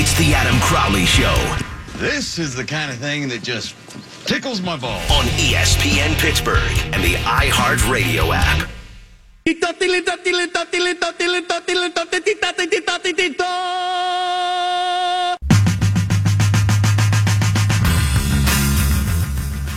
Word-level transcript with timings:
It's 0.00 0.16
the 0.16 0.32
Adam 0.32 0.60
Crowley 0.60 1.06
Show 1.06 1.34
This 1.96 2.38
is 2.38 2.54
the 2.54 2.64
kind 2.64 2.88
of 2.92 2.98
thing 2.98 3.28
that 3.30 3.42
just 3.42 3.74
tickles 4.28 4.60
my 4.60 4.76
balls. 4.76 5.02
on 5.10 5.24
ESPN 5.24 6.16
Pittsburgh 6.20 6.70
and 6.94 7.02
the 7.02 7.14
iHeartRadio 7.14 8.32
app. 8.32 8.68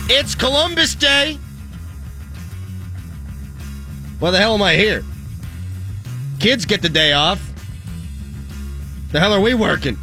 It's 0.08 0.36
Columbus 0.36 0.94
Day. 0.94 1.36
Why 4.20 4.30
the 4.30 4.38
hell 4.38 4.54
am 4.54 4.62
I 4.62 4.76
here? 4.76 5.02
Kids 6.38 6.64
get 6.64 6.80
the 6.80 6.88
day 6.88 7.12
off. 7.12 7.42
The 9.10 9.18
hell 9.18 9.32
are 9.34 9.40
we 9.40 9.54
working? 9.54 9.98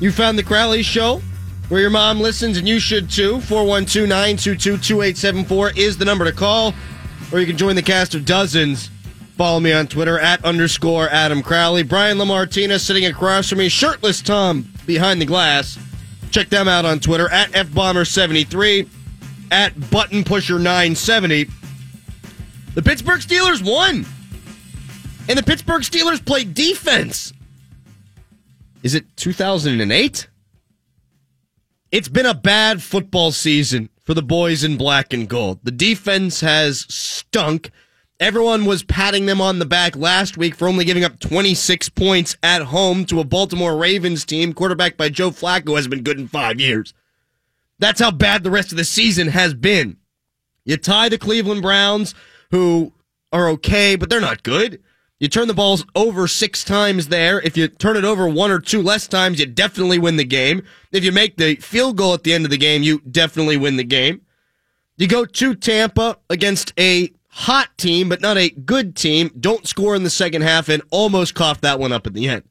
You 0.00 0.10
found 0.10 0.38
the 0.38 0.42
Crowley 0.42 0.82
Show, 0.82 1.22
where 1.68 1.80
your 1.80 1.90
mom 1.90 2.20
listens 2.20 2.58
and 2.58 2.68
you 2.68 2.78
should 2.78 3.10
too. 3.10 3.40
412 3.42 4.08
922 4.08 4.78
2874 4.78 5.72
is 5.76 5.96
the 5.96 6.04
number 6.04 6.24
to 6.24 6.32
call. 6.32 6.74
Or 7.32 7.40
you 7.40 7.46
can 7.46 7.56
join 7.56 7.76
the 7.76 7.82
cast 7.82 8.14
of 8.14 8.24
dozens. 8.24 8.90
Follow 9.36 9.58
me 9.58 9.72
on 9.72 9.86
Twitter 9.86 10.18
at 10.18 10.44
underscore 10.44 11.08
Adam 11.08 11.42
Crowley. 11.42 11.82
Brian 11.82 12.18
Lamartina 12.18 12.78
sitting 12.78 13.06
across 13.06 13.48
from 13.48 13.58
me, 13.58 13.68
shirtless 13.68 14.20
Tom 14.20 14.68
behind 14.86 15.20
the 15.20 15.26
glass. 15.26 15.78
Check 16.30 16.50
them 16.50 16.68
out 16.68 16.84
on 16.84 17.00
Twitter 17.00 17.28
at 17.30 17.50
FBomber73, 17.52 18.88
at 19.50 19.90
Button 19.90 20.22
Pusher 20.22 20.58
970. 20.58 21.46
The 22.74 22.82
Pittsburgh 22.82 23.20
Steelers 23.20 23.64
won. 23.64 24.04
And 25.28 25.38
the 25.38 25.42
Pittsburgh 25.42 25.82
Steelers 25.82 26.24
played 26.24 26.54
defense. 26.54 27.32
Is 28.84 28.94
it 28.94 29.16
2008? 29.16 30.28
It's 31.90 32.08
been 32.08 32.26
a 32.26 32.34
bad 32.34 32.82
football 32.82 33.32
season 33.32 33.88
for 34.02 34.12
the 34.12 34.22
boys 34.22 34.62
in 34.62 34.76
black 34.76 35.14
and 35.14 35.26
gold. 35.26 35.60
The 35.62 35.70
defense 35.70 36.42
has 36.42 36.84
stunk. 36.90 37.70
Everyone 38.20 38.66
was 38.66 38.82
patting 38.82 39.24
them 39.24 39.40
on 39.40 39.58
the 39.58 39.64
back 39.64 39.96
last 39.96 40.36
week 40.36 40.54
for 40.54 40.68
only 40.68 40.84
giving 40.84 41.02
up 41.02 41.18
26 41.18 41.88
points 41.88 42.36
at 42.42 42.60
home 42.60 43.06
to 43.06 43.20
a 43.20 43.24
Baltimore 43.24 43.74
Ravens 43.74 44.26
team, 44.26 44.52
quarterbacked 44.52 44.98
by 44.98 45.08
Joe 45.08 45.30
Flacco, 45.30 45.76
hasn't 45.76 45.90
been 45.90 46.04
good 46.04 46.20
in 46.20 46.28
five 46.28 46.60
years. 46.60 46.92
That's 47.78 48.00
how 48.00 48.10
bad 48.10 48.42
the 48.42 48.50
rest 48.50 48.70
of 48.70 48.76
the 48.76 48.84
season 48.84 49.28
has 49.28 49.54
been. 49.54 49.96
You 50.66 50.76
tie 50.76 51.08
the 51.08 51.16
Cleveland 51.16 51.62
Browns, 51.62 52.14
who 52.50 52.92
are 53.32 53.48
okay, 53.48 53.96
but 53.96 54.10
they're 54.10 54.20
not 54.20 54.42
good. 54.42 54.82
You 55.20 55.28
turn 55.28 55.48
the 55.48 55.54
balls 55.54 55.86
over 55.94 56.26
six 56.26 56.64
times 56.64 57.08
there. 57.08 57.40
If 57.40 57.56
you 57.56 57.68
turn 57.68 57.96
it 57.96 58.04
over 58.04 58.28
one 58.28 58.50
or 58.50 58.58
two 58.58 58.82
less 58.82 59.06
times, 59.06 59.38
you 59.38 59.46
definitely 59.46 59.98
win 59.98 60.16
the 60.16 60.24
game. 60.24 60.64
If 60.92 61.04
you 61.04 61.12
make 61.12 61.36
the 61.36 61.54
field 61.56 61.96
goal 61.96 62.14
at 62.14 62.24
the 62.24 62.32
end 62.32 62.44
of 62.44 62.50
the 62.50 62.58
game, 62.58 62.82
you 62.82 63.00
definitely 63.00 63.56
win 63.56 63.76
the 63.76 63.84
game. 63.84 64.22
You 64.96 65.06
go 65.06 65.24
to 65.24 65.54
Tampa 65.54 66.18
against 66.28 66.72
a 66.78 67.12
hot 67.28 67.70
team, 67.78 68.08
but 68.08 68.20
not 68.20 68.36
a 68.36 68.50
good 68.50 68.94
team. 68.96 69.30
Don't 69.38 69.66
score 69.66 69.96
in 69.96 70.04
the 70.04 70.10
second 70.10 70.42
half 70.42 70.68
and 70.68 70.82
almost 70.90 71.34
cough 71.34 71.60
that 71.62 71.80
one 71.80 71.92
up 71.92 72.06
at 72.06 72.14
the 72.14 72.28
end. 72.28 72.42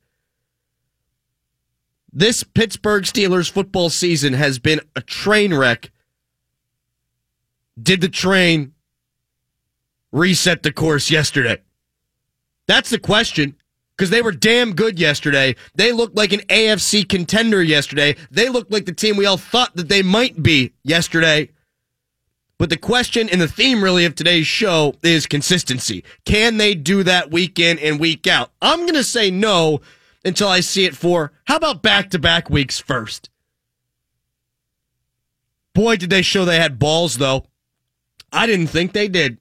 This 2.12 2.44
Pittsburgh 2.44 3.04
Steelers 3.04 3.50
football 3.50 3.90
season 3.90 4.34
has 4.34 4.60
been 4.60 4.82
a 4.96 5.02
train 5.02 5.54
wreck. 5.54 5.92
Did 7.82 8.02
the 8.02 8.10
train 8.10 8.74
reset 10.12 10.64
the 10.64 10.72
course 10.72 11.10
yesterday? 11.10 11.58
That's 12.68 12.90
the 12.90 13.00
question. 13.00 13.56
Because 13.96 14.10
they 14.10 14.22
were 14.24 14.32
damn 14.32 14.74
good 14.74 15.00
yesterday. 15.00 15.56
They 15.76 15.92
looked 15.92 16.16
like 16.16 16.34
an 16.34 16.40
AFC 16.42 17.08
contender 17.08 17.62
yesterday. 17.62 18.16
They 18.32 18.50
looked 18.50 18.72
like 18.72 18.86
the 18.86 18.92
team 18.92 19.18
we 19.18 19.28
all 19.28 19.38
thought 19.38 19.76
that 19.76 19.88
they 19.88 20.02
might 20.02 20.42
be 20.42 20.74
yesterday. 20.84 21.50
But 22.58 22.70
the 22.70 22.78
question 22.78 23.30
and 23.30 23.40
the 23.40 23.48
theme 23.48 23.84
really 23.84 24.06
of 24.06 24.16
today's 24.16 24.48
show 24.48 24.96
is 25.04 25.28
consistency. 25.28 26.04
Can 26.26 26.58
they 26.58 26.74
do 26.74 27.04
that 27.04 27.30
week 27.30 27.60
in 27.60 27.78
and 27.80 28.00
week 28.00 28.26
out? 28.26 28.52
I'm 28.62 28.82
going 28.82 28.94
to 28.94 29.04
say 29.04 29.30
no 29.30 29.82
until 30.26 30.48
I 30.48 30.62
see 30.62 30.86
it 30.86 30.96
for 30.96 31.34
how 31.46 31.58
about 31.58 31.84
back 31.84 32.10
to 32.12 32.20
back 32.20 32.50
weeks 32.50 32.80
first? 32.80 33.30
Boy, 35.74 35.98
did 35.98 36.10
they 36.10 36.22
show 36.22 36.46
they 36.46 36.60
had 36.60 36.80
balls, 36.80 37.18
though. 37.18 37.46
I 38.32 38.46
didn't 38.46 38.68
think 38.68 38.94
they 38.94 39.08
did. 39.08 39.38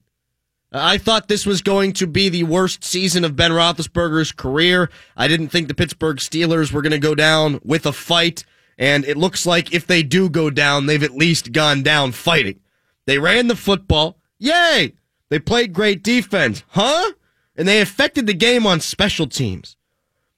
Uh, 0.73 0.79
I 0.81 0.97
thought 0.97 1.27
this 1.27 1.45
was 1.45 1.61
going 1.61 1.93
to 1.93 2.07
be 2.07 2.29
the 2.29 2.43
worst 2.43 2.83
season 2.83 3.23
of 3.23 3.35
Ben 3.35 3.51
Roethlisberger's 3.51 4.31
career. 4.31 4.89
I 5.15 5.27
didn't 5.27 5.49
think 5.49 5.67
the 5.67 5.75
Pittsburgh 5.75 6.17
Steelers 6.17 6.71
were 6.71 6.81
going 6.81 6.91
to 6.91 6.99
go 6.99 7.15
down 7.15 7.59
with 7.63 7.85
a 7.85 7.93
fight. 7.93 8.43
And 8.77 9.05
it 9.05 9.17
looks 9.17 9.45
like 9.45 9.73
if 9.73 9.85
they 9.85 10.01
do 10.01 10.29
go 10.29 10.49
down, 10.49 10.87
they've 10.87 11.03
at 11.03 11.15
least 11.15 11.51
gone 11.51 11.83
down 11.83 12.11
fighting. 12.11 12.59
They 13.05 13.19
ran 13.19 13.47
the 13.47 13.55
football. 13.55 14.17
Yay! 14.39 14.93
They 15.29 15.39
played 15.39 15.73
great 15.73 16.03
defense. 16.03 16.63
Huh? 16.69 17.11
And 17.55 17.67
they 17.67 17.81
affected 17.81 18.25
the 18.25 18.33
game 18.33 18.65
on 18.65 18.79
special 18.79 19.27
teams. 19.27 19.75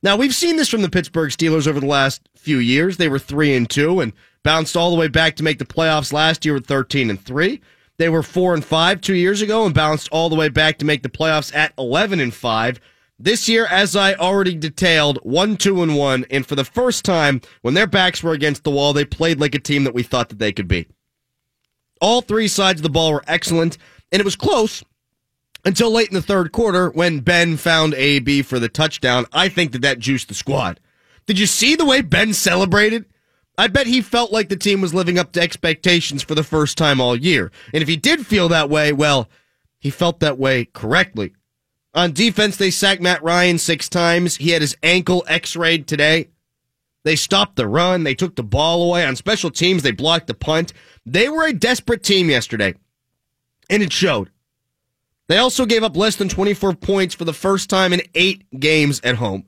Now, 0.04 0.18
we've 0.18 0.36
seen 0.36 0.58
this 0.58 0.70
from 0.70 0.82
the 0.82 0.90
Pittsburgh 0.90 1.32
Steelers 1.32 1.66
over 1.66 1.80
the 1.80 1.86
last 1.86 2.28
few 2.36 2.58
years. 2.58 2.98
They 2.98 3.08
were 3.08 3.20
3 3.20 3.56
and 3.56 3.70
2 3.70 4.02
and 4.02 4.14
bounced 4.44 4.76
all 4.76 4.92
the 4.92 4.98
way 4.98 5.08
back 5.08 5.38
to 5.38 5.44
make 5.44 5.60
the 5.60 5.66
playoffs 5.66 6.14
last 6.14 6.46
year 6.46 6.54
with 6.54 6.68
13 6.68 7.10
and 7.10 7.20
3. 7.20 7.62
They 7.98 8.10
were 8.10 8.24
4 8.24 8.54
and 8.54 8.66
5 8.66 9.02
2 9.02 9.14
years 9.14 9.42
ago 9.42 9.66
and 9.66 9.74
bounced 9.74 10.10
all 10.12 10.30
the 10.30 10.36
way 10.36 10.50
back 10.50 10.78
to 10.80 10.86
make 10.86 11.04
the 11.04 11.10
playoffs 11.10 11.56
at 11.56 11.74
11 11.78 12.20
and 12.20 12.34
5. 12.34 12.80
This 13.18 13.48
year, 13.48 13.66
as 13.68 13.96
I 13.96 14.14
already 14.16 14.56
detailed, 14.56 15.20
1 15.24 15.58
2 15.58 15.82
and 15.82 15.96
1 15.96 16.26
and 16.30 16.46
for 16.46 16.56
the 16.56 16.66
first 16.66 17.06
time 17.06 17.42
when 17.62 17.74
their 17.74 17.88
backs 17.88 18.22
were 18.22 18.34
against 18.34 18.64
the 18.64 18.72
wall, 18.72 18.92
they 18.92 19.06
played 19.06 19.40
like 19.40 19.56
a 19.56 19.60
team 19.60 19.86
that 19.86 19.94
we 19.94 20.04
thought 20.04 20.30
that 20.30 20.40
they 20.40 20.52
could 20.52 20.68
be. 20.68 20.88
All 22.02 22.22
three 22.22 22.50
sides 22.50 22.80
of 22.80 22.84
the 22.84 22.90
ball 22.90 23.14
were 23.14 23.24
excellent 23.28 23.78
and 24.12 24.20
it 24.20 24.26
was 24.26 24.36
close 24.36 24.84
until 25.64 25.92
late 25.92 26.10
in 26.10 26.14
the 26.14 26.22
third 26.22 26.52
quarter 26.52 26.90
when 26.90 27.22
Ben 27.22 27.56
found 27.56 27.94
AB 27.94 28.42
for 28.42 28.60
the 28.60 28.70
touchdown. 28.70 29.26
I 29.32 29.48
think 29.48 29.72
that 29.72 29.82
that 29.82 30.00
juiced 30.00 30.28
the 30.28 30.34
squad. 30.34 30.80
Did 31.26 31.40
you 31.40 31.48
see 31.48 31.76
the 31.76 31.86
way 31.86 32.02
Ben 32.02 32.34
celebrated? 32.34 33.06
I 33.58 33.68
bet 33.68 33.88
he 33.88 34.02
felt 34.02 34.32
like 34.32 34.50
the 34.50 34.58
team 34.58 34.82
was 34.82 34.94
living 34.94 35.18
up 35.18 35.32
to 35.34 35.42
expectations 35.42 36.24
for 36.24 36.36
the 36.36 36.44
first 36.44 36.78
time 36.78 37.00
all 37.00 37.16
year. 37.16 37.52
And 37.74 37.82
if 37.82 37.88
he 37.88 37.96
did 37.96 38.26
feel 38.26 38.50
that 38.50 38.70
way, 38.70 38.92
well, 38.92 39.30
he 39.80 39.90
felt 39.90 40.20
that 40.20 40.38
way 40.38 40.66
correctly. 40.66 41.34
On 41.94 42.12
defense, 42.12 42.58
they 42.58 42.72
sacked 42.72 43.02
Matt 43.02 43.24
Ryan 43.24 43.58
six 43.58 43.88
times. 43.88 44.36
He 44.36 44.50
had 44.50 44.62
his 44.62 44.76
ankle 44.84 45.24
x 45.28 45.56
rayed 45.56 45.88
today. 45.88 46.28
They 47.06 47.16
stopped 47.16 47.56
the 47.56 47.68
run. 47.68 48.04
They 48.04 48.16
took 48.16 48.36
the 48.36 48.44
ball 48.44 48.84
away. 48.84 49.06
On 49.06 49.16
special 49.16 49.52
teams, 49.52 49.84
they 49.84 49.92
blocked 49.92 50.28
the 50.28 50.34
punt. 50.34 50.74
They 51.06 51.30
were 51.30 51.46
a 51.46 51.54
desperate 51.54 52.04
team 52.04 52.30
yesterday, 52.30 52.74
and 53.70 53.82
it 53.82 53.94
showed. 53.94 54.32
They 55.28 55.38
also 55.38 55.66
gave 55.66 55.84
up 55.84 55.96
less 55.96 56.18
than 56.18 56.30
24 56.30 56.74
points 56.76 57.16
for 57.16 57.24
the 57.24 57.34
first 57.34 57.70
time 57.70 57.94
in 57.94 58.02
eight 58.14 58.44
games 58.60 59.00
at 59.04 59.16
home. 59.16 59.46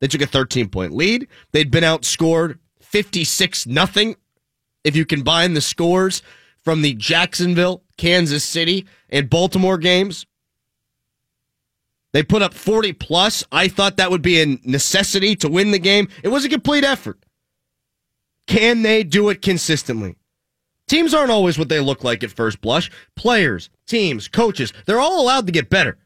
They 0.00 0.08
took 0.08 0.22
a 0.22 0.26
13 0.26 0.68
point 0.68 0.92
lead. 0.92 1.28
They'd 1.52 1.70
been 1.70 1.84
outscored 1.84 2.58
56 2.92 3.66
nothing. 3.66 4.16
If 4.84 4.94
you 4.94 5.04
combine 5.04 5.54
the 5.54 5.60
scores 5.60 6.22
from 6.62 6.82
the 6.82 6.94
Jacksonville, 6.94 7.82
Kansas 7.96 8.44
City, 8.44 8.86
and 9.08 9.30
Baltimore 9.30 9.78
games, 9.78 10.26
they 12.12 12.22
put 12.22 12.42
up 12.42 12.52
40 12.54 12.92
plus. 12.92 13.42
I 13.50 13.68
thought 13.68 13.96
that 13.96 14.10
would 14.10 14.22
be 14.22 14.40
a 14.40 14.58
necessity 14.64 15.34
to 15.36 15.48
win 15.48 15.70
the 15.70 15.78
game. 15.78 16.08
It 16.22 16.28
was 16.28 16.44
a 16.44 16.48
complete 16.48 16.84
effort. 16.84 17.24
Can 18.46 18.82
they 18.82 19.02
do 19.02 19.28
it 19.30 19.40
consistently? 19.40 20.16
Teams 20.88 21.14
aren't 21.14 21.30
always 21.30 21.58
what 21.58 21.68
they 21.68 21.80
look 21.80 22.04
like 22.04 22.22
at 22.22 22.30
first 22.30 22.60
blush. 22.60 22.90
Players, 23.16 23.70
teams, 23.86 24.28
coaches, 24.28 24.72
they're 24.84 25.00
all 25.00 25.22
allowed 25.22 25.46
to 25.46 25.52
get 25.52 25.70
better. 25.70 25.96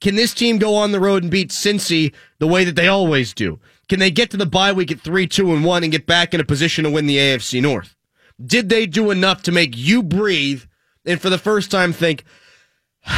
Can 0.00 0.14
this 0.14 0.32
team 0.32 0.58
go 0.58 0.76
on 0.76 0.92
the 0.92 1.00
road 1.00 1.24
and 1.24 1.30
beat 1.30 1.50
Cincy 1.50 2.14
the 2.38 2.46
way 2.46 2.64
that 2.64 2.76
they 2.76 2.88
always 2.88 3.34
do? 3.34 3.58
Can 3.88 4.00
they 4.00 4.10
get 4.10 4.30
to 4.30 4.36
the 4.36 4.46
bye 4.46 4.72
week 4.72 4.92
at 4.92 5.00
3 5.00 5.26
2 5.26 5.54
and 5.54 5.64
1 5.64 5.82
and 5.82 5.92
get 5.92 6.06
back 6.06 6.34
in 6.34 6.40
a 6.40 6.44
position 6.44 6.84
to 6.84 6.90
win 6.90 7.06
the 7.06 7.16
AFC 7.16 7.62
North? 7.62 7.96
Did 8.44 8.68
they 8.68 8.86
do 8.86 9.10
enough 9.10 9.42
to 9.44 9.52
make 9.52 9.76
you 9.76 10.02
breathe 10.02 10.64
and 11.04 11.20
for 11.20 11.30
the 11.30 11.38
first 11.38 11.70
time 11.70 11.92
think, 11.92 12.24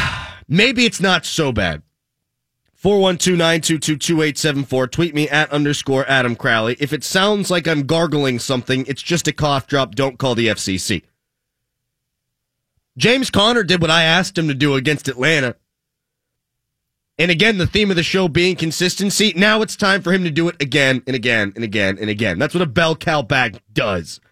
maybe 0.48 0.84
it's 0.86 1.00
not 1.00 1.26
so 1.26 1.52
bad? 1.52 1.82
412-922-2874. 2.82 4.90
Tweet 4.90 5.14
me 5.14 5.28
at 5.28 5.50
underscore 5.50 6.08
Adam 6.08 6.34
Crowley. 6.34 6.78
If 6.80 6.94
it 6.94 7.04
sounds 7.04 7.50
like 7.50 7.68
I'm 7.68 7.82
gargling 7.82 8.38
something, 8.38 8.86
it's 8.86 9.02
just 9.02 9.28
a 9.28 9.32
cough 9.32 9.66
drop. 9.66 9.94
Don't 9.94 10.18
call 10.18 10.34
the 10.34 10.48
FCC. 10.48 11.02
James 12.96 13.30
Conner 13.30 13.64
did 13.64 13.82
what 13.82 13.90
I 13.90 14.04
asked 14.04 14.38
him 14.38 14.48
to 14.48 14.54
do 14.54 14.76
against 14.76 15.08
Atlanta. 15.08 15.56
And 17.20 17.30
again, 17.30 17.58
the 17.58 17.66
theme 17.66 17.90
of 17.90 17.96
the 17.96 18.02
show 18.02 18.28
being 18.28 18.56
consistency. 18.56 19.34
Now 19.36 19.60
it's 19.60 19.76
time 19.76 20.00
for 20.00 20.10
him 20.10 20.24
to 20.24 20.30
do 20.30 20.48
it 20.48 20.56
again 20.58 21.02
and 21.06 21.14
again 21.14 21.52
and 21.54 21.62
again 21.62 21.98
and 22.00 22.08
again. 22.08 22.38
That's 22.38 22.54
what 22.54 22.62
a 22.62 22.66
bell 22.66 22.96
cow 22.96 23.20
back 23.20 23.62
does. 23.74 24.22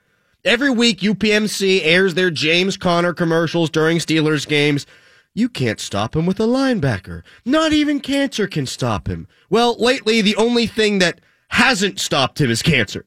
Every 0.43 0.71
week, 0.71 1.01
UPMC 1.01 1.83
airs 1.83 2.15
their 2.15 2.31
James 2.31 2.79
Conner 2.79 3.13
commercials 3.13 3.69
during 3.69 3.99
Steelers 3.99 4.49
games. 4.49 4.87
You 5.35 5.51
can't 5.51 5.81
stop 5.81 6.17
him 6.17 6.25
with 6.25 6.41
a 6.41 6.45
linebacker. 6.45 7.25
Not 7.45 7.75
even 7.75 8.01
cancer 8.01 8.47
can 8.47 8.65
stop 8.65 9.07
him. 9.07 9.29
Well, 9.51 9.77
lately, 9.79 10.23
the 10.23 10.37
only 10.37 10.67
thing 10.67 10.99
that 11.01 11.21
hasn't 11.49 12.01
stopped 12.01 12.41
him 12.41 12.51
is 12.51 12.63
cancer. 12.63 13.05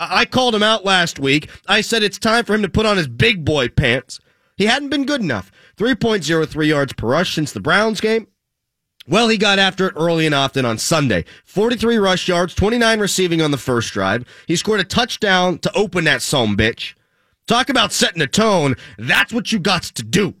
I 0.00 0.24
called 0.24 0.54
him 0.54 0.62
out 0.62 0.86
last 0.86 1.18
week. 1.18 1.50
I 1.68 1.82
said 1.82 2.02
it's 2.02 2.18
time 2.18 2.46
for 2.46 2.54
him 2.54 2.62
to 2.62 2.68
put 2.70 2.86
on 2.86 2.96
his 2.96 3.08
big 3.08 3.44
boy 3.44 3.68
pants. 3.68 4.20
He 4.56 4.64
hadn't 4.64 4.88
been 4.88 5.04
good 5.04 5.20
enough. 5.20 5.52
3.03 5.76 6.66
yards 6.66 6.94
per 6.94 7.08
rush 7.08 7.34
since 7.34 7.52
the 7.52 7.60
Browns 7.60 8.00
game. 8.00 8.26
Well, 9.08 9.28
he 9.28 9.36
got 9.36 9.58
after 9.58 9.88
it 9.88 9.94
early 9.96 10.26
and 10.26 10.34
often 10.34 10.64
on 10.64 10.78
Sunday. 10.78 11.24
43 11.44 11.96
rush 11.96 12.28
yards, 12.28 12.54
29 12.54 13.00
receiving 13.00 13.42
on 13.42 13.50
the 13.50 13.58
first 13.58 13.92
drive. 13.92 14.24
He 14.46 14.56
scored 14.56 14.80
a 14.80 14.84
touchdown 14.84 15.58
to 15.58 15.72
open 15.76 16.04
that 16.04 16.22
some 16.22 16.56
bitch. 16.56 16.94
Talk 17.46 17.68
about 17.68 17.92
setting 17.92 18.22
a 18.22 18.26
tone. 18.28 18.76
That's 18.98 19.32
what 19.32 19.50
you 19.50 19.58
got 19.58 19.82
to 19.82 20.02
do. 20.02 20.34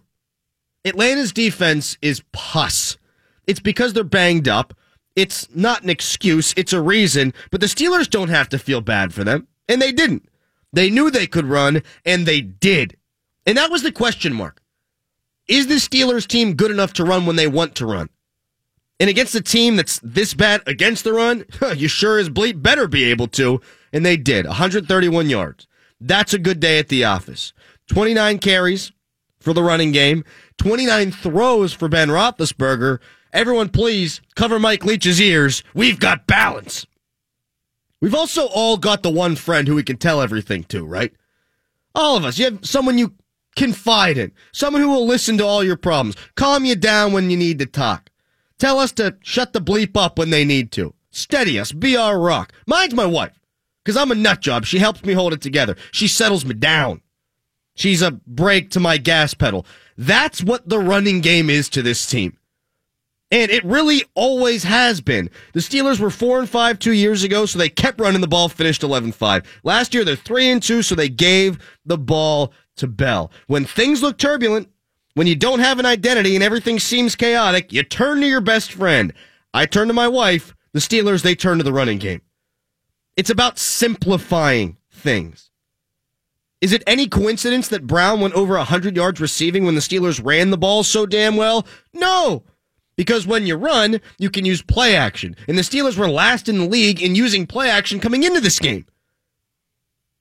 Atlanta's 0.84 1.32
defense 1.32 1.96
is 2.00 2.22
pus. 2.32 2.96
It's 3.46 3.60
because 3.60 3.92
they're 3.92 4.04
banged 4.04 4.48
up. 4.48 4.74
It's 5.14 5.48
not 5.54 5.82
an 5.82 5.90
excuse, 5.90 6.54
it's 6.56 6.72
a 6.72 6.80
reason, 6.80 7.34
but 7.50 7.60
the 7.60 7.66
Steelers 7.66 8.08
don't 8.08 8.30
have 8.30 8.48
to 8.48 8.58
feel 8.58 8.80
bad 8.80 9.12
for 9.12 9.24
them. 9.24 9.46
And 9.68 9.82
they 9.82 9.92
didn't. 9.92 10.28
They 10.72 10.88
knew 10.88 11.10
they 11.10 11.26
could 11.26 11.44
run, 11.44 11.82
and 12.06 12.24
they 12.24 12.40
did. 12.40 12.96
And 13.46 13.58
that 13.58 13.70
was 13.70 13.82
the 13.82 13.92
question 13.92 14.32
mark. 14.32 14.62
Is 15.48 15.66
the 15.66 15.74
Steelers 15.74 16.26
team 16.26 16.54
good 16.54 16.70
enough 16.70 16.94
to 16.94 17.04
run 17.04 17.26
when 17.26 17.36
they 17.36 17.46
want 17.46 17.74
to 17.76 17.86
run? 17.86 18.08
And 19.02 19.10
against 19.10 19.34
a 19.34 19.40
team 19.40 19.74
that's 19.74 19.98
this 19.98 20.32
bad 20.32 20.62
against 20.64 21.02
the 21.02 21.12
run, 21.12 21.44
you 21.76 21.88
sure 21.88 22.20
as 22.20 22.30
bleep 22.30 22.62
better 22.62 22.86
be 22.86 23.02
able 23.02 23.26
to. 23.28 23.60
And 23.92 24.06
they 24.06 24.16
did. 24.16 24.46
131 24.46 25.28
yards. 25.28 25.66
That's 26.00 26.32
a 26.32 26.38
good 26.38 26.60
day 26.60 26.78
at 26.78 26.86
the 26.86 27.02
office. 27.02 27.52
29 27.88 28.38
carries 28.38 28.92
for 29.40 29.52
the 29.52 29.62
running 29.64 29.90
game, 29.90 30.22
29 30.58 31.10
throws 31.10 31.72
for 31.72 31.88
Ben 31.88 32.10
Roethlisberger. 32.10 33.00
Everyone, 33.32 33.70
please 33.70 34.20
cover 34.36 34.60
Mike 34.60 34.84
Leach's 34.84 35.20
ears. 35.20 35.64
We've 35.74 35.98
got 35.98 36.28
balance. 36.28 36.86
We've 38.00 38.14
also 38.14 38.46
all 38.46 38.76
got 38.76 39.02
the 39.02 39.10
one 39.10 39.34
friend 39.34 39.66
who 39.66 39.74
we 39.74 39.82
can 39.82 39.96
tell 39.96 40.22
everything 40.22 40.62
to, 40.64 40.86
right? 40.86 41.12
All 41.92 42.16
of 42.16 42.24
us. 42.24 42.38
You 42.38 42.44
have 42.44 42.64
someone 42.64 42.98
you 42.98 43.14
confide 43.56 44.16
in, 44.16 44.30
someone 44.52 44.80
who 44.80 44.90
will 44.90 45.08
listen 45.08 45.38
to 45.38 45.44
all 45.44 45.64
your 45.64 45.76
problems, 45.76 46.14
calm 46.36 46.64
you 46.64 46.76
down 46.76 47.12
when 47.12 47.30
you 47.30 47.36
need 47.36 47.58
to 47.58 47.66
talk, 47.66 48.08
tell 48.62 48.78
us 48.78 48.92
to 48.92 49.16
shut 49.22 49.52
the 49.52 49.60
bleep 49.60 49.96
up 49.96 50.16
when 50.16 50.30
they 50.30 50.44
need 50.44 50.70
to, 50.70 50.94
steady 51.10 51.58
us, 51.58 51.72
be 51.72 51.96
our 51.96 52.16
rock. 52.16 52.52
Mine's 52.64 52.94
my 52.94 53.04
wife, 53.04 53.40
because 53.84 53.96
I'm 53.96 54.12
a 54.12 54.14
nut 54.14 54.40
job. 54.40 54.64
She 54.64 54.78
helps 54.78 55.04
me 55.04 55.14
hold 55.14 55.32
it 55.32 55.40
together. 55.40 55.74
She 55.90 56.06
settles 56.06 56.44
me 56.44 56.54
down. 56.54 57.02
She's 57.74 58.02
a 58.02 58.12
brake 58.12 58.70
to 58.70 58.80
my 58.80 58.98
gas 58.98 59.34
pedal. 59.34 59.66
That's 59.98 60.44
what 60.44 60.68
the 60.68 60.78
running 60.78 61.22
game 61.22 61.50
is 61.50 61.68
to 61.70 61.82
this 61.82 62.06
team. 62.06 62.38
And 63.32 63.50
it 63.50 63.64
really 63.64 64.04
always 64.14 64.62
has 64.62 65.00
been. 65.00 65.28
The 65.54 65.60
Steelers 65.60 65.98
were 65.98 66.10
4 66.10 66.40
and 66.40 66.48
5 66.48 66.78
2 66.78 66.92
years 66.92 67.24
ago, 67.24 67.46
so 67.46 67.58
they 67.58 67.68
kept 67.68 68.00
running 68.00 68.20
the 68.20 68.28
ball, 68.28 68.48
finished 68.48 68.84
11 68.84 69.10
5. 69.10 69.60
Last 69.64 69.92
year 69.92 70.04
they're 70.04 70.14
3 70.14 70.50
and 70.50 70.62
2, 70.62 70.82
so 70.82 70.94
they 70.94 71.08
gave 71.08 71.58
the 71.84 71.98
ball 71.98 72.52
to 72.76 72.86
Bell. 72.86 73.32
When 73.48 73.64
things 73.64 74.02
look 74.02 74.18
turbulent, 74.18 74.68
when 75.14 75.26
you 75.26 75.36
don't 75.36 75.60
have 75.60 75.78
an 75.78 75.86
identity 75.86 76.34
and 76.34 76.42
everything 76.42 76.78
seems 76.78 77.14
chaotic, 77.16 77.72
you 77.72 77.82
turn 77.82 78.20
to 78.20 78.26
your 78.26 78.40
best 78.40 78.72
friend. 78.72 79.12
I 79.52 79.66
turn 79.66 79.88
to 79.88 79.94
my 79.94 80.08
wife. 80.08 80.54
The 80.72 80.80
Steelers, 80.80 81.22
they 81.22 81.34
turn 81.34 81.58
to 81.58 81.64
the 81.64 81.72
running 81.72 81.98
game. 81.98 82.22
It's 83.16 83.30
about 83.30 83.58
simplifying 83.58 84.78
things. 84.90 85.50
Is 86.62 86.72
it 86.72 86.84
any 86.86 87.08
coincidence 87.08 87.68
that 87.68 87.86
Brown 87.86 88.20
went 88.20 88.34
over 88.34 88.56
100 88.56 88.96
yards 88.96 89.20
receiving 89.20 89.64
when 89.64 89.74
the 89.74 89.80
Steelers 89.80 90.24
ran 90.24 90.50
the 90.50 90.56
ball 90.56 90.84
so 90.84 91.04
damn 91.04 91.36
well? 91.36 91.66
No. 91.92 92.44
Because 92.96 93.26
when 93.26 93.46
you 93.46 93.56
run, 93.56 94.00
you 94.18 94.30
can 94.30 94.44
use 94.44 94.62
play 94.62 94.94
action. 94.94 95.34
And 95.48 95.58
the 95.58 95.62
Steelers 95.62 95.98
were 95.98 96.08
last 96.08 96.48
in 96.48 96.58
the 96.58 96.68
league 96.68 97.02
in 97.02 97.14
using 97.16 97.46
play 97.46 97.68
action 97.68 98.00
coming 98.00 98.22
into 98.22 98.40
this 98.40 98.58
game. 98.58 98.86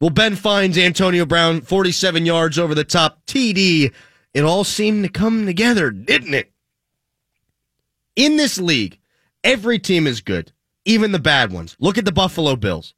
Well, 0.01 0.09
Ben 0.09 0.35
finds 0.35 0.79
Antonio 0.79 1.27
Brown 1.27 1.61
47 1.61 2.25
yards 2.25 2.57
over 2.57 2.73
the 2.73 2.83
top 2.83 3.23
TD. 3.27 3.93
It 4.33 4.43
all 4.43 4.63
seemed 4.63 5.03
to 5.03 5.09
come 5.09 5.45
together, 5.45 5.91
didn't 5.91 6.33
it? 6.33 6.51
In 8.15 8.37
this 8.37 8.57
league, 8.57 8.99
every 9.43 9.79
team 9.79 10.07
is 10.07 10.21
good, 10.21 10.51
even 10.85 11.11
the 11.11 11.19
bad 11.19 11.51
ones. 11.51 11.75
Look 11.79 11.97
at 11.97 12.05
the 12.05 12.11
Buffalo 12.11 12.55
Bills. 12.55 12.93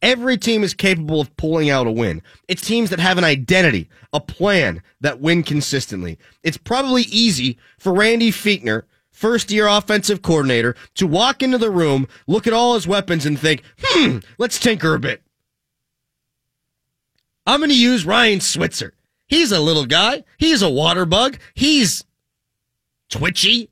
Every 0.00 0.36
team 0.36 0.62
is 0.62 0.74
capable 0.74 1.20
of 1.20 1.36
pulling 1.36 1.70
out 1.70 1.86
a 1.86 1.90
win. 1.90 2.22
It's 2.46 2.62
teams 2.64 2.90
that 2.90 3.00
have 3.00 3.18
an 3.18 3.24
identity, 3.24 3.88
a 4.12 4.20
plan 4.20 4.82
that 5.00 5.20
win 5.20 5.42
consistently. 5.42 6.18
It's 6.44 6.56
probably 6.56 7.02
easy 7.02 7.58
for 7.78 7.92
Randy 7.92 8.30
Fichtner, 8.30 8.84
first 9.10 9.50
year 9.50 9.66
offensive 9.66 10.22
coordinator, 10.22 10.76
to 10.94 11.06
walk 11.06 11.42
into 11.42 11.58
the 11.58 11.70
room, 11.70 12.06
look 12.28 12.46
at 12.46 12.52
all 12.52 12.74
his 12.74 12.86
weapons, 12.86 13.26
and 13.26 13.38
think, 13.38 13.62
hmm, 13.82 14.18
let's 14.38 14.60
tinker 14.60 14.94
a 14.94 15.00
bit. 15.00 15.22
I'm 17.44 17.60
going 17.60 17.70
to 17.70 17.78
use 17.78 18.06
Ryan 18.06 18.40
Switzer. 18.40 18.94
He's 19.28 19.52
a 19.52 19.60
little 19.60 19.86
guy. 19.86 20.24
He's 20.38 20.62
a 20.62 20.70
water 20.70 21.04
bug. 21.04 21.38
He's 21.54 22.04
twitchy. 23.08 23.70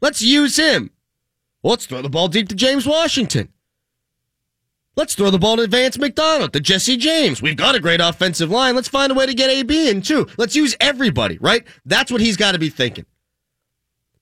Let's 0.00 0.22
use 0.22 0.56
him. 0.56 0.90
let's 1.62 1.86
throw 1.86 2.02
the 2.02 2.08
ball 2.08 2.28
deep 2.28 2.48
to 2.48 2.54
James 2.54 2.86
Washington. 2.86 3.48
Let's 4.94 5.14
throw 5.14 5.30
the 5.30 5.38
ball 5.38 5.56
to 5.56 5.66
Vance 5.68 5.96
McDonald, 5.96 6.52
to 6.52 6.60
Jesse 6.60 6.96
James. 6.96 7.40
We've 7.40 7.56
got 7.56 7.76
a 7.76 7.80
great 7.80 8.00
offensive 8.00 8.50
line. 8.50 8.74
Let's 8.74 8.88
find 8.88 9.12
a 9.12 9.14
way 9.14 9.26
to 9.26 9.34
get 9.34 9.50
AB 9.50 9.90
in 9.90 10.02
too. 10.02 10.26
Let's 10.36 10.56
use 10.56 10.76
everybody, 10.80 11.38
right? 11.38 11.64
That's 11.84 12.10
what 12.10 12.20
he's 12.20 12.36
got 12.36 12.52
to 12.52 12.58
be 12.58 12.68
thinking. 12.68 13.06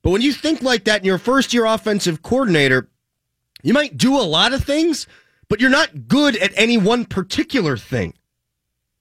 But 0.03 0.11
when 0.11 0.23
you 0.23 0.33
think 0.33 0.63
like 0.63 0.85
that 0.85 1.01
in 1.01 1.07
you're 1.07 1.19
first 1.19 1.55
year 1.55 1.65
offensive 1.65 2.23
coordinator, 2.23 2.89
you 3.63 3.73
might 3.73 3.97
do 3.97 4.17
a 4.17 4.23
lot 4.23 4.53
of 4.53 4.65
things, 4.65 5.07
but 5.49 5.61
you're 5.61 5.71
not 5.71 6.09
good 6.09 6.37
at 6.37 6.53
any 6.57 6.77
one 6.77 7.07
particular 7.07 7.77
thing. 7.77 8.13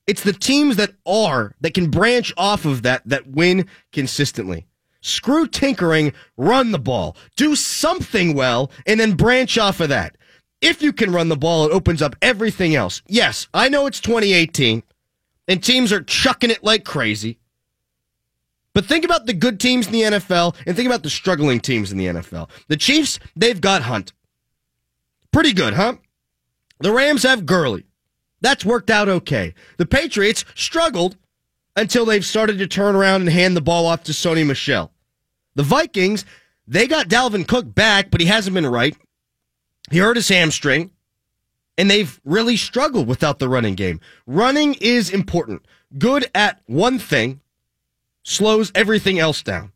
It's 0.07 0.23
the 0.23 0.33
teams 0.33 0.75
that 0.77 0.93
are, 1.05 1.55
that 1.61 1.73
can 1.73 1.89
branch 1.89 2.33
off 2.37 2.65
of 2.65 2.83
that, 2.83 3.01
that 3.05 3.27
win 3.27 3.67
consistently. 3.91 4.67
Screw 5.01 5.47
tinkering, 5.47 6.13
run 6.37 6.71
the 6.71 6.79
ball, 6.79 7.15
do 7.35 7.55
something 7.55 8.33
well, 8.33 8.71
and 8.85 8.99
then 8.99 9.13
branch 9.13 9.57
off 9.57 9.79
of 9.79 9.89
that 9.89 10.15
if 10.65 10.81
you 10.81 10.91
can 10.91 11.11
run 11.11 11.29
the 11.29 11.37
ball, 11.37 11.67
it 11.67 11.71
opens 11.71 12.01
up 12.01 12.15
everything 12.21 12.75
else. 12.75 13.01
Yes, 13.07 13.47
I 13.53 13.69
know 13.69 13.85
it's 13.85 13.99
2018 13.99 14.83
and 15.47 15.63
teams 15.63 15.93
are 15.93 16.01
chucking 16.01 16.49
it 16.49 16.63
like 16.63 16.83
crazy. 16.83 17.39
But 18.73 18.85
think 18.85 19.05
about 19.05 19.25
the 19.25 19.33
good 19.33 19.59
teams 19.59 19.85
in 19.85 19.93
the 19.93 20.01
NFL 20.01 20.55
and 20.65 20.75
think 20.75 20.87
about 20.87 21.03
the 21.03 21.09
struggling 21.09 21.59
teams 21.59 21.91
in 21.91 21.97
the 21.97 22.07
NFL. 22.07 22.49
The 22.67 22.77
Chiefs, 22.77 23.19
they've 23.35 23.61
got 23.61 23.83
Hunt. 23.83 24.11
Pretty 25.31 25.53
good, 25.53 25.75
huh? 25.75 25.95
The 26.79 26.91
Rams 26.91 27.23
have 27.23 27.45
Gurley. 27.45 27.85
That's 28.45 28.63
worked 28.63 28.91
out 28.91 29.09
okay. 29.09 29.55
The 29.77 29.87
Patriots 29.87 30.45
struggled 30.53 31.17
until 31.75 32.05
they've 32.05 32.23
started 32.23 32.59
to 32.59 32.67
turn 32.67 32.95
around 32.95 33.21
and 33.21 33.29
hand 33.31 33.57
the 33.57 33.61
ball 33.61 33.87
off 33.87 34.03
to 34.03 34.11
Sony 34.11 34.45
Michel. 34.45 34.91
The 35.55 35.63
Vikings, 35.63 36.25
they 36.67 36.85
got 36.85 37.07
Dalvin 37.07 37.47
Cook 37.47 37.73
back, 37.73 38.11
but 38.11 38.21
he 38.21 38.27
hasn't 38.27 38.53
been 38.53 38.67
right. 38.67 38.95
He 39.89 39.97
hurt 39.97 40.15
his 40.15 40.29
hamstring, 40.29 40.91
and 41.75 41.89
they've 41.89 42.21
really 42.23 42.55
struggled 42.55 43.07
without 43.07 43.39
the 43.39 43.49
running 43.49 43.73
game. 43.73 43.99
Running 44.27 44.75
is 44.75 45.09
important. 45.09 45.65
Good 45.97 46.29
at 46.35 46.61
one 46.67 46.99
thing 46.99 47.41
slows 48.21 48.71
everything 48.75 49.17
else 49.17 49.41
down. 49.41 49.71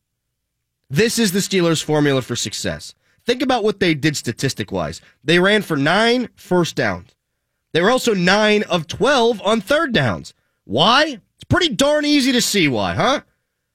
This 0.92 1.18
is 1.18 1.32
the 1.32 1.40
Steelers' 1.40 1.84
formula 1.84 2.22
for 2.22 2.36
success. 2.36 2.94
Think 3.26 3.42
about 3.42 3.64
what 3.64 3.80
they 3.80 3.96
did 3.96 4.16
statistic 4.16 4.72
wise. 4.72 5.02
They 5.24 5.40
ran 5.40 5.64
for 5.64 5.76
nine 5.76 6.30
first 6.36 6.76
downs. 6.76 7.16
They 7.72 7.82
were 7.82 7.92
also 7.92 8.14
nine 8.14 8.64
of 8.64 8.88
12 8.88 9.42
on 9.44 9.62
third 9.62 9.94
downs. 9.94 10.34
Why? 10.64 11.20
It's 11.36 11.44
pretty 11.48 11.70
darn 11.70 12.06
easy 12.06 12.32
to 12.32 12.42
see 12.42 12.68
why, 12.68 12.96
huh? 12.96 13.22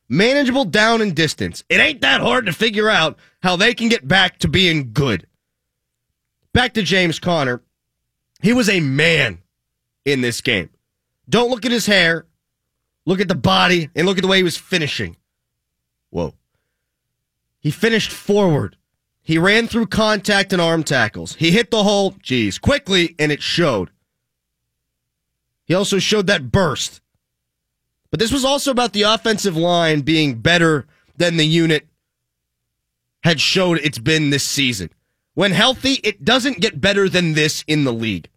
Manageable 0.09 0.65
down 0.65 1.01
and 1.01 1.15
distance. 1.15 1.65
It 1.69 1.81
ain't 1.81 2.01
that 2.03 2.21
hard 2.21 2.47
to 2.47 2.53
figure 2.53 2.91
out 2.91 3.19
how 3.43 3.57
they 3.57 3.75
can 3.75 3.89
get 3.89 4.07
back 4.07 4.39
to 4.39 4.49
being 4.49 4.93
good. 4.93 5.27
Back 6.53 6.75
to 6.75 6.83
James 6.83 7.19
Conner. 7.19 7.63
He 8.43 8.53
was 8.53 8.69
a 8.69 8.81
man 8.81 9.39
in 10.05 10.21
this 10.21 10.41
game. 10.41 10.71
Don't 11.29 11.51
look 11.51 11.65
at 11.65 11.73
his 11.73 11.87
hair. 11.87 12.27
Look 13.07 13.21
at 13.21 13.29
the 13.29 13.35
body 13.35 13.91
and 13.95 14.07
look 14.07 14.19
at 14.19 14.23
the 14.23 14.29
way 14.29 14.39
he 14.39 14.43
was 14.43 14.57
finishing. 14.57 15.17
Whoa. 16.11 16.35
He 17.61 17.71
finished 17.71 18.13
forward. 18.13 18.77
He 19.25 19.39
ran 19.39 19.67
through 19.67 19.87
contact 19.87 20.53
and 20.53 20.61
arm 20.61 20.85
tackles. 20.85 21.35
He 21.37 21.51
hit 21.51 21.71
the 21.71 21.83
hole, 21.83 22.15
geez, 22.23 22.59
quickly, 22.59 23.15
and 23.19 23.33
it 23.33 23.43
showed. 23.43 23.91
He 25.65 25.73
also 25.73 25.99
showed 25.99 26.27
that 26.27 26.53
burst. 26.53 27.01
But 28.11 28.21
this 28.21 28.31
was 28.31 28.45
also 28.45 28.71
about 28.71 28.93
the 28.93 29.03
offensive 29.03 29.57
line 29.57 30.03
being 30.03 30.35
better 30.41 30.87
than 31.17 31.39
the 31.39 31.47
unit 31.47 31.87
had 33.23 33.41
showed 33.41 33.79
it's 33.79 33.99
been 33.99 34.29
this 34.29 34.45
season. 34.45 34.91
When 35.33 35.53
healthy, 35.53 35.95
it 36.05 36.23
doesn't 36.23 36.61
get 36.61 36.83
better 36.83 37.09
than 37.09 37.33
this 37.33 37.65
in 37.67 37.85
the 37.85 37.93
league. 37.95 38.29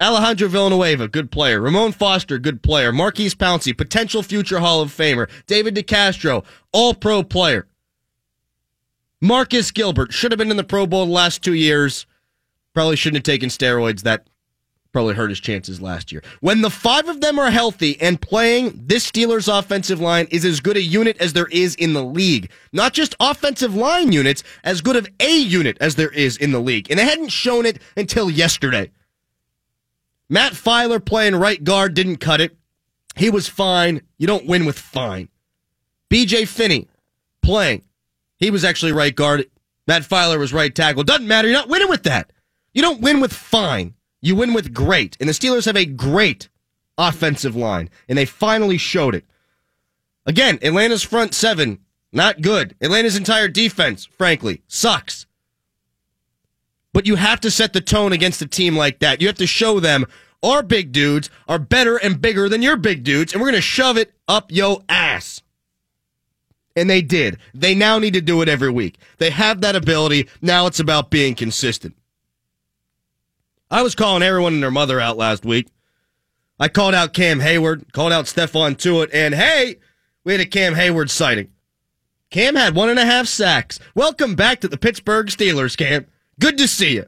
Alejandro 0.00 0.48
Villanueva, 0.48 1.08
good 1.08 1.30
player. 1.30 1.58
Ramon 1.58 1.92
Foster, 1.92 2.38
good 2.38 2.62
player. 2.62 2.92
Maurkice 2.92 3.34
Pouncey, 3.34 3.76
potential 3.76 4.22
future 4.22 4.58
Hall 4.60 4.82
of 4.82 4.94
Famer. 4.94 5.28
David 5.46 5.74
DeCastro, 5.74 6.44
all 6.72 6.92
pro 6.92 7.22
player. 7.22 7.66
Marcus 9.20 9.70
Gilbert 9.70 10.12
should 10.12 10.32
have 10.32 10.38
been 10.38 10.50
in 10.50 10.56
the 10.56 10.64
Pro 10.64 10.86
Bowl 10.86 11.04
the 11.06 11.12
last 11.12 11.42
two 11.42 11.54
years. 11.54 12.06
Probably 12.72 12.96
shouldn't 12.96 13.18
have 13.18 13.34
taken 13.34 13.48
steroids. 13.48 14.02
That 14.02 14.26
probably 14.92 15.14
hurt 15.14 15.30
his 15.30 15.40
chances 15.40 15.80
last 15.80 16.10
year. 16.10 16.22
When 16.40 16.62
the 16.62 16.70
five 16.70 17.08
of 17.08 17.20
them 17.20 17.38
are 17.38 17.50
healthy 17.50 18.00
and 18.00 18.20
playing, 18.20 18.82
this 18.86 19.08
Steelers 19.08 19.46
offensive 19.46 20.00
line 20.00 20.26
is 20.30 20.44
as 20.44 20.60
good 20.60 20.76
a 20.76 20.82
unit 20.82 21.16
as 21.20 21.32
there 21.32 21.46
is 21.46 21.74
in 21.76 21.92
the 21.92 22.02
league. 22.02 22.50
Not 22.72 22.92
just 22.92 23.14
offensive 23.20 23.74
line 23.74 24.12
units, 24.12 24.42
as 24.64 24.80
good 24.80 24.96
of 24.96 25.08
a 25.20 25.38
unit 25.38 25.76
as 25.80 25.96
there 25.96 26.10
is 26.10 26.36
in 26.36 26.52
the 26.52 26.60
league. 26.60 26.90
And 26.90 26.98
they 26.98 27.04
hadn't 27.04 27.28
shown 27.28 27.66
it 27.66 27.80
until 27.96 28.30
yesterday. 28.30 28.90
Matt 30.28 30.52
Feiler 30.52 31.04
playing 31.04 31.34
right 31.36 31.62
guard 31.62 31.94
didn't 31.94 32.18
cut 32.18 32.40
it. 32.40 32.56
He 33.16 33.30
was 33.30 33.48
fine. 33.48 34.02
You 34.16 34.26
don't 34.26 34.46
win 34.46 34.64
with 34.64 34.78
fine. 34.78 35.28
BJ 36.08 36.46
Finney 36.46 36.88
playing. 37.42 37.82
He 38.40 38.50
was 38.50 38.64
actually 38.64 38.92
right 38.92 39.14
guard. 39.14 39.48
Matt 39.86 40.02
Feiler 40.02 40.38
was 40.38 40.52
right 40.52 40.74
tackle. 40.74 41.04
Doesn't 41.04 41.28
matter. 41.28 41.46
You're 41.46 41.58
not 41.58 41.68
winning 41.68 41.88
with 41.88 42.02
that. 42.04 42.32
You 42.72 42.82
don't 42.82 43.00
win 43.00 43.20
with 43.20 43.32
fine. 43.32 43.94
You 44.20 44.34
win 44.34 44.54
with 44.54 44.74
great. 44.74 45.16
And 45.20 45.28
the 45.28 45.32
Steelers 45.32 45.66
have 45.66 45.76
a 45.76 45.84
great 45.84 46.48
offensive 46.98 47.56
line, 47.56 47.90
and 48.08 48.16
they 48.16 48.24
finally 48.24 48.78
showed 48.78 49.14
it. 49.14 49.24
Again, 50.26 50.58
Atlanta's 50.62 51.02
front 51.02 51.34
seven, 51.34 51.80
not 52.12 52.40
good. 52.40 52.74
Atlanta's 52.80 53.16
entire 53.16 53.48
defense, 53.48 54.04
frankly, 54.04 54.62
sucks. 54.68 55.26
But 56.92 57.06
you 57.06 57.16
have 57.16 57.40
to 57.40 57.50
set 57.50 57.72
the 57.72 57.80
tone 57.80 58.12
against 58.12 58.42
a 58.42 58.46
team 58.46 58.76
like 58.76 58.98
that. 58.98 59.20
You 59.20 59.28
have 59.28 59.36
to 59.36 59.46
show 59.46 59.80
them 59.80 60.06
our 60.42 60.62
big 60.62 60.92
dudes 60.92 61.30
are 61.48 61.58
better 61.58 61.96
and 61.96 62.20
bigger 62.20 62.48
than 62.48 62.62
your 62.62 62.76
big 62.76 63.04
dudes, 63.04 63.32
and 63.32 63.40
we're 63.40 63.48
going 63.48 63.54
to 63.56 63.62
shove 63.62 63.96
it 63.96 64.12
up 64.28 64.50
yo 64.50 64.82
ass. 64.88 65.42
And 66.76 66.88
they 66.88 67.02
did. 67.02 67.38
They 67.52 67.74
now 67.74 67.98
need 67.98 68.14
to 68.14 68.20
do 68.20 68.42
it 68.42 68.48
every 68.48 68.70
week. 68.70 68.98
They 69.18 69.30
have 69.30 69.60
that 69.60 69.76
ability. 69.76 70.28
Now 70.40 70.66
it's 70.66 70.80
about 70.80 71.10
being 71.10 71.34
consistent. 71.34 71.96
I 73.70 73.82
was 73.82 73.94
calling 73.94 74.22
everyone 74.22 74.54
and 74.54 74.62
their 74.62 74.70
mother 74.70 75.00
out 75.00 75.16
last 75.16 75.44
week. 75.44 75.68
I 76.58 76.68
called 76.68 76.94
out 76.94 77.14
Cam 77.14 77.40
Hayward, 77.40 77.92
called 77.92 78.12
out 78.12 78.26
Stephon 78.26 78.76
Tuitt, 78.76 79.10
and 79.14 79.34
hey, 79.34 79.76
we 80.24 80.32
had 80.32 80.40
a 80.40 80.46
Cam 80.46 80.74
Hayward 80.74 81.10
sighting. 81.10 81.50
Cam 82.30 82.54
had 82.54 82.74
one 82.74 82.90
and 82.90 82.98
a 82.98 83.04
half 83.04 83.26
sacks. 83.26 83.80
Welcome 83.94 84.34
back 84.34 84.60
to 84.60 84.68
the 84.68 84.76
Pittsburgh 84.76 85.26
Steelers, 85.28 85.76
Cam. 85.76 86.06
Good 86.38 86.58
to 86.58 86.68
see 86.68 86.94
you. 86.94 87.06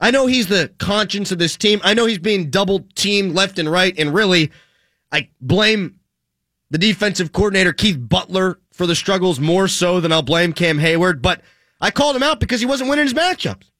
I 0.00 0.10
know 0.10 0.26
he's 0.26 0.48
the 0.48 0.72
conscience 0.78 1.32
of 1.32 1.38
this 1.38 1.56
team. 1.56 1.80
I 1.82 1.94
know 1.94 2.06
he's 2.06 2.18
being 2.18 2.50
double 2.50 2.86
teamed 2.94 3.34
left 3.34 3.58
and 3.58 3.70
right, 3.70 3.98
and 3.98 4.12
really, 4.12 4.50
I 5.10 5.30
blame 5.40 5.98
the 6.74 6.78
defensive 6.78 7.30
coordinator, 7.30 7.72
Keith 7.72 7.96
Butler, 8.00 8.58
for 8.72 8.84
the 8.84 8.96
struggles 8.96 9.38
more 9.38 9.68
so 9.68 10.00
than 10.00 10.10
I'll 10.10 10.22
blame 10.22 10.52
Cam 10.52 10.80
Hayward. 10.80 11.22
but 11.22 11.40
I 11.80 11.92
called 11.92 12.16
him 12.16 12.24
out 12.24 12.40
because 12.40 12.58
he 12.58 12.66
wasn't 12.66 12.90
winning 12.90 13.04
his 13.04 13.14
matchups. 13.14 13.70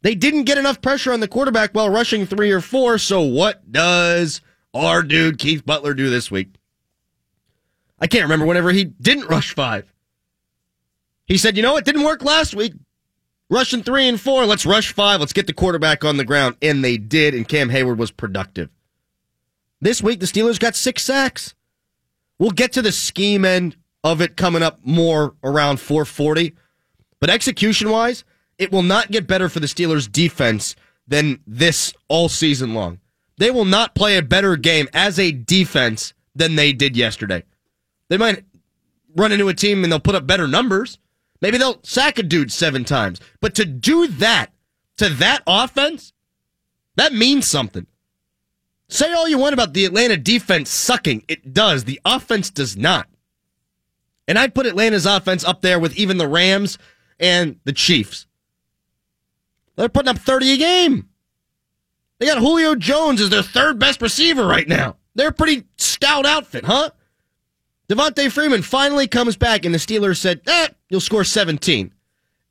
They 0.00 0.14
didn't 0.14 0.44
get 0.44 0.56
enough 0.56 0.80
pressure 0.80 1.12
on 1.12 1.20
the 1.20 1.28
quarterback 1.28 1.72
while 1.74 1.90
rushing 1.90 2.24
three 2.24 2.52
or 2.52 2.62
four. 2.62 2.96
So 2.96 3.20
what 3.20 3.70
does 3.70 4.40
our 4.72 5.02
dude 5.02 5.38
Keith 5.38 5.66
Butler 5.66 5.92
do 5.92 6.08
this 6.08 6.30
week? 6.30 6.54
I 7.98 8.06
can't 8.06 8.22
remember 8.22 8.46
whenever 8.46 8.70
he 8.70 8.84
didn't 8.84 9.28
rush 9.28 9.54
five. 9.54 9.92
He 11.26 11.36
said, 11.36 11.58
you 11.58 11.62
know, 11.62 11.76
it 11.76 11.84
didn't 11.84 12.04
work 12.04 12.24
last 12.24 12.54
week. 12.54 12.72
Rushing 13.50 13.82
three 13.82 14.08
and 14.08 14.18
four, 14.18 14.46
let's 14.46 14.64
rush 14.64 14.90
five. 14.94 15.20
Let's 15.20 15.34
get 15.34 15.46
the 15.46 15.52
quarterback 15.52 16.02
on 16.02 16.16
the 16.16 16.24
ground. 16.24 16.56
And 16.62 16.82
they 16.82 16.96
did, 16.96 17.34
and 17.34 17.46
Cam 17.46 17.68
Hayward 17.68 17.98
was 17.98 18.10
productive. 18.10 18.70
This 19.82 20.02
week, 20.02 20.20
the 20.20 20.26
Steelers 20.26 20.58
got 20.58 20.76
six 20.76 21.02
sacks. 21.02 21.54
We'll 22.40 22.50
get 22.50 22.72
to 22.72 22.82
the 22.82 22.90
scheme 22.90 23.44
end 23.44 23.76
of 24.02 24.22
it 24.22 24.34
coming 24.34 24.62
up 24.62 24.80
more 24.82 25.34
around 25.44 25.78
440. 25.78 26.54
But 27.20 27.28
execution 27.28 27.90
wise, 27.90 28.24
it 28.58 28.72
will 28.72 28.82
not 28.82 29.10
get 29.10 29.26
better 29.26 29.50
for 29.50 29.60
the 29.60 29.66
Steelers 29.66 30.10
defense 30.10 30.74
than 31.06 31.40
this 31.46 31.92
all 32.08 32.30
season 32.30 32.72
long. 32.72 32.98
They 33.36 33.50
will 33.50 33.66
not 33.66 33.94
play 33.94 34.16
a 34.16 34.22
better 34.22 34.56
game 34.56 34.88
as 34.94 35.18
a 35.18 35.32
defense 35.32 36.14
than 36.34 36.56
they 36.56 36.72
did 36.72 36.96
yesterday. 36.96 37.44
They 38.08 38.16
might 38.16 38.42
run 39.14 39.32
into 39.32 39.48
a 39.48 39.54
team 39.54 39.84
and 39.84 39.92
they'll 39.92 40.00
put 40.00 40.14
up 40.14 40.26
better 40.26 40.48
numbers. 40.48 40.98
Maybe 41.42 41.58
they'll 41.58 41.80
sack 41.82 42.18
a 42.18 42.22
dude 42.22 42.50
seven 42.50 42.84
times. 42.84 43.20
But 43.42 43.54
to 43.56 43.66
do 43.66 44.08
that 44.08 44.50
to 44.96 45.10
that 45.10 45.42
offense, 45.46 46.14
that 46.96 47.12
means 47.12 47.46
something. 47.46 47.86
Say 48.90 49.12
all 49.12 49.28
you 49.28 49.38
want 49.38 49.54
about 49.54 49.72
the 49.72 49.84
Atlanta 49.84 50.16
defense 50.16 50.68
sucking. 50.68 51.24
It 51.28 51.54
does. 51.54 51.84
The 51.84 52.00
offense 52.04 52.50
does 52.50 52.76
not. 52.76 53.08
And 54.26 54.36
I'd 54.36 54.54
put 54.54 54.66
Atlanta's 54.66 55.06
offense 55.06 55.44
up 55.44 55.60
there 55.60 55.78
with 55.78 55.96
even 55.96 56.18
the 56.18 56.26
Rams 56.26 56.76
and 57.18 57.60
the 57.64 57.72
Chiefs. 57.72 58.26
They're 59.76 59.88
putting 59.88 60.08
up 60.08 60.18
30 60.18 60.52
a 60.52 60.56
game. 60.56 61.08
They 62.18 62.26
got 62.26 62.38
Julio 62.38 62.74
Jones 62.74 63.20
as 63.20 63.30
their 63.30 63.42
third 63.42 63.78
best 63.78 64.02
receiver 64.02 64.44
right 64.44 64.68
now. 64.68 64.96
They're 65.14 65.28
a 65.28 65.32
pretty 65.32 65.64
stout 65.78 66.26
outfit, 66.26 66.64
huh? 66.64 66.90
Devonta 67.88 68.30
Freeman 68.30 68.62
finally 68.62 69.06
comes 69.06 69.36
back, 69.36 69.64
and 69.64 69.74
the 69.74 69.78
Steelers 69.78 70.18
said, 70.18 70.40
eh, 70.46 70.68
you'll 70.88 71.00
score 71.00 71.24
17. 71.24 71.92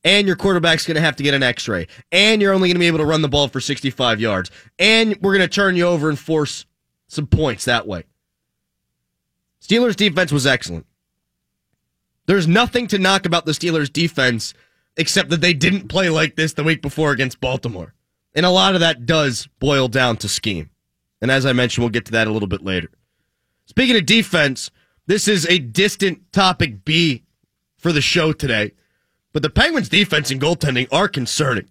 And 0.04 0.28
your 0.28 0.38
quarterback's 0.38 0.86
going 0.86 0.96
to 0.96 1.02
have 1.02 1.18
to 1.18 1.24
get 1.24 1.34
an 1.34 1.44
x 1.44 1.68
ray. 1.68 1.88
And 2.12 2.42
you're 2.42 2.54
only 2.54 2.70
going 2.70 2.76
to 2.76 2.80
be 2.80 2.88
able 2.88 3.00
to 3.00 3.06
run 3.06 3.22
the 3.22 3.28
ball 3.28 3.50
for 3.50 3.60
65 3.60 4.22
yards. 4.22 4.50
And 4.78 5.18
we're 5.22 5.36
going 5.36 5.48
to 5.48 5.54
turn 5.54 5.76
you 5.76 5.86
over 5.86 6.10
and 6.10 6.18
force 6.18 6.66
some 7.08 7.28
points 7.28 7.66
that 7.66 7.88
way. 7.88 8.04
Steelers' 9.62 9.96
defense 9.96 10.32
was 10.32 10.48
excellent. 10.48 10.86
There's 12.28 12.48
nothing 12.48 12.88
to 12.88 13.00
knock 13.00 13.26
about 13.26 13.46
the 13.46 13.52
Steelers' 13.52 13.92
defense 13.92 14.54
except 14.96 15.30
that 15.30 15.42
they 15.42 15.54
didn't 15.54 15.88
play 15.88 16.10
like 16.10 16.36
this 16.36 16.54
the 16.54 16.64
week 16.64 16.82
before 16.82 17.12
against 17.12 17.42
Baltimore. 17.42 17.94
And 18.36 18.46
a 18.46 18.52
lot 18.52 18.76
of 18.76 18.82
that 18.82 19.06
does 19.06 19.48
boil 19.60 19.88
down 19.88 20.18
to 20.18 20.30
scheme. 20.30 20.70
And 21.22 21.32
as 21.32 21.46
I 21.46 21.54
mentioned, 21.54 21.84
we'll 21.84 21.90
get 21.90 22.06
to 22.06 22.12
that 22.14 22.28
a 22.28 22.32
little 22.32 22.48
bit 22.48 22.64
later. 22.64 22.90
Speaking 23.66 23.96
of 23.96 24.06
defense, 24.06 24.72
this 25.08 25.28
is 25.28 25.46
a 25.48 25.60
distant 25.60 26.32
topic 26.32 26.86
B 26.86 27.24
for 27.78 27.92
the 27.92 28.02
show 28.02 28.32
today. 28.32 28.74
But 29.32 29.44
the 29.44 29.50
Penguins' 29.50 29.90
defense 29.90 30.32
and 30.32 30.42
goaltending 30.42 30.88
are 30.92 31.08
concerning. 31.08 31.70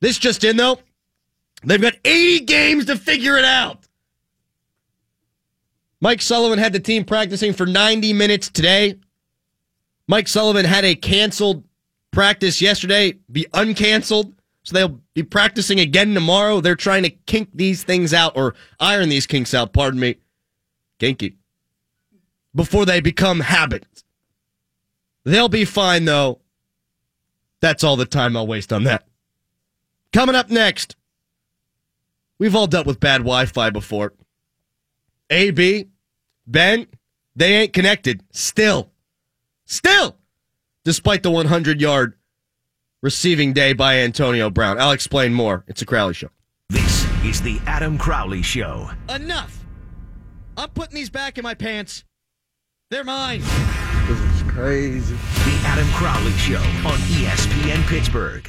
This 0.00 0.18
just 0.18 0.44
in, 0.44 0.56
though, 0.56 0.78
they've 1.62 1.80
got 1.80 1.94
80 2.04 2.44
games 2.44 2.86
to 2.86 2.96
figure 2.96 3.36
it 3.36 3.44
out. 3.44 3.86
Mike 6.00 6.20
Sullivan 6.20 6.58
had 6.58 6.72
the 6.72 6.80
team 6.80 7.04
practicing 7.04 7.52
for 7.52 7.66
90 7.66 8.12
minutes 8.12 8.50
today. 8.50 8.98
Mike 10.06 10.28
Sullivan 10.28 10.66
had 10.66 10.84
a 10.84 10.94
canceled 10.94 11.64
practice 12.10 12.60
yesterday 12.60 13.14
be 13.30 13.46
uncanceled. 13.52 14.34
So 14.64 14.74
they'll 14.74 15.00
be 15.12 15.22
practicing 15.22 15.80
again 15.80 16.14
tomorrow. 16.14 16.60
They're 16.60 16.74
trying 16.74 17.02
to 17.02 17.10
kink 17.10 17.50
these 17.52 17.84
things 17.84 18.14
out 18.14 18.34
or 18.34 18.54
iron 18.80 19.10
these 19.10 19.26
kinks 19.26 19.52
out, 19.52 19.74
pardon 19.74 20.00
me. 20.00 20.16
Kinky. 20.98 21.36
Before 22.54 22.86
they 22.86 23.00
become 23.00 23.40
habits. 23.40 24.03
They'll 25.24 25.48
be 25.48 25.64
fine 25.64 26.04
though. 26.04 26.40
That's 27.60 27.82
all 27.82 27.96
the 27.96 28.06
time 28.06 28.36
I'll 28.36 28.46
waste 28.46 28.72
on 28.72 28.84
that. 28.84 29.06
Coming 30.12 30.34
up 30.34 30.50
next, 30.50 30.96
we've 32.38 32.54
all 32.54 32.66
dealt 32.66 32.86
with 32.86 33.00
bad 33.00 33.18
Wi 33.18 33.46
Fi 33.46 33.70
before. 33.70 34.12
AB, 35.30 35.88
Ben, 36.46 36.86
they 37.34 37.54
ain't 37.54 37.72
connected. 37.72 38.22
Still. 38.30 38.90
Still 39.64 40.16
despite 40.84 41.22
the 41.22 41.30
100 41.30 41.80
yard 41.80 42.14
receiving 43.02 43.52
day 43.52 43.72
by 43.72 43.98
Antonio 43.98 44.50
Brown. 44.50 44.78
I'll 44.78 44.92
explain 44.92 45.34
more. 45.34 45.64
It's 45.66 45.82
a 45.82 45.86
Crowley 45.86 46.14
Show. 46.14 46.28
This 46.68 47.06
is 47.24 47.42
the 47.42 47.58
Adam 47.66 47.98
Crowley 47.98 48.42
Show. 48.42 48.90
Enough. 49.08 49.64
I'm 50.56 50.70
putting 50.70 50.94
these 50.94 51.10
back 51.10 51.36
in 51.36 51.42
my 51.42 51.54
pants. 51.54 52.04
They're 52.90 53.04
mine. 53.04 53.42
This 54.54 54.62
crazy. 54.62 55.14
The 55.14 55.66
Adam 55.66 55.88
Crowley 55.88 56.30
Show 56.32 56.58
on 56.86 56.98
ESPN 57.10 57.86
Pittsburgh. 57.88 58.48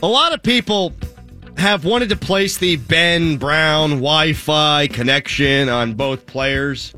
A 0.00 0.06
lot 0.06 0.32
of 0.32 0.42
people 0.42 0.94
have 1.58 1.84
wanted 1.84 2.08
to 2.10 2.16
place 2.16 2.56
the 2.56 2.76
Ben 2.76 3.36
Brown 3.36 3.90
Wi 3.90 4.32
Fi 4.32 4.86
connection 4.86 5.68
on 5.68 5.94
both 5.94 6.26
players. 6.26 6.94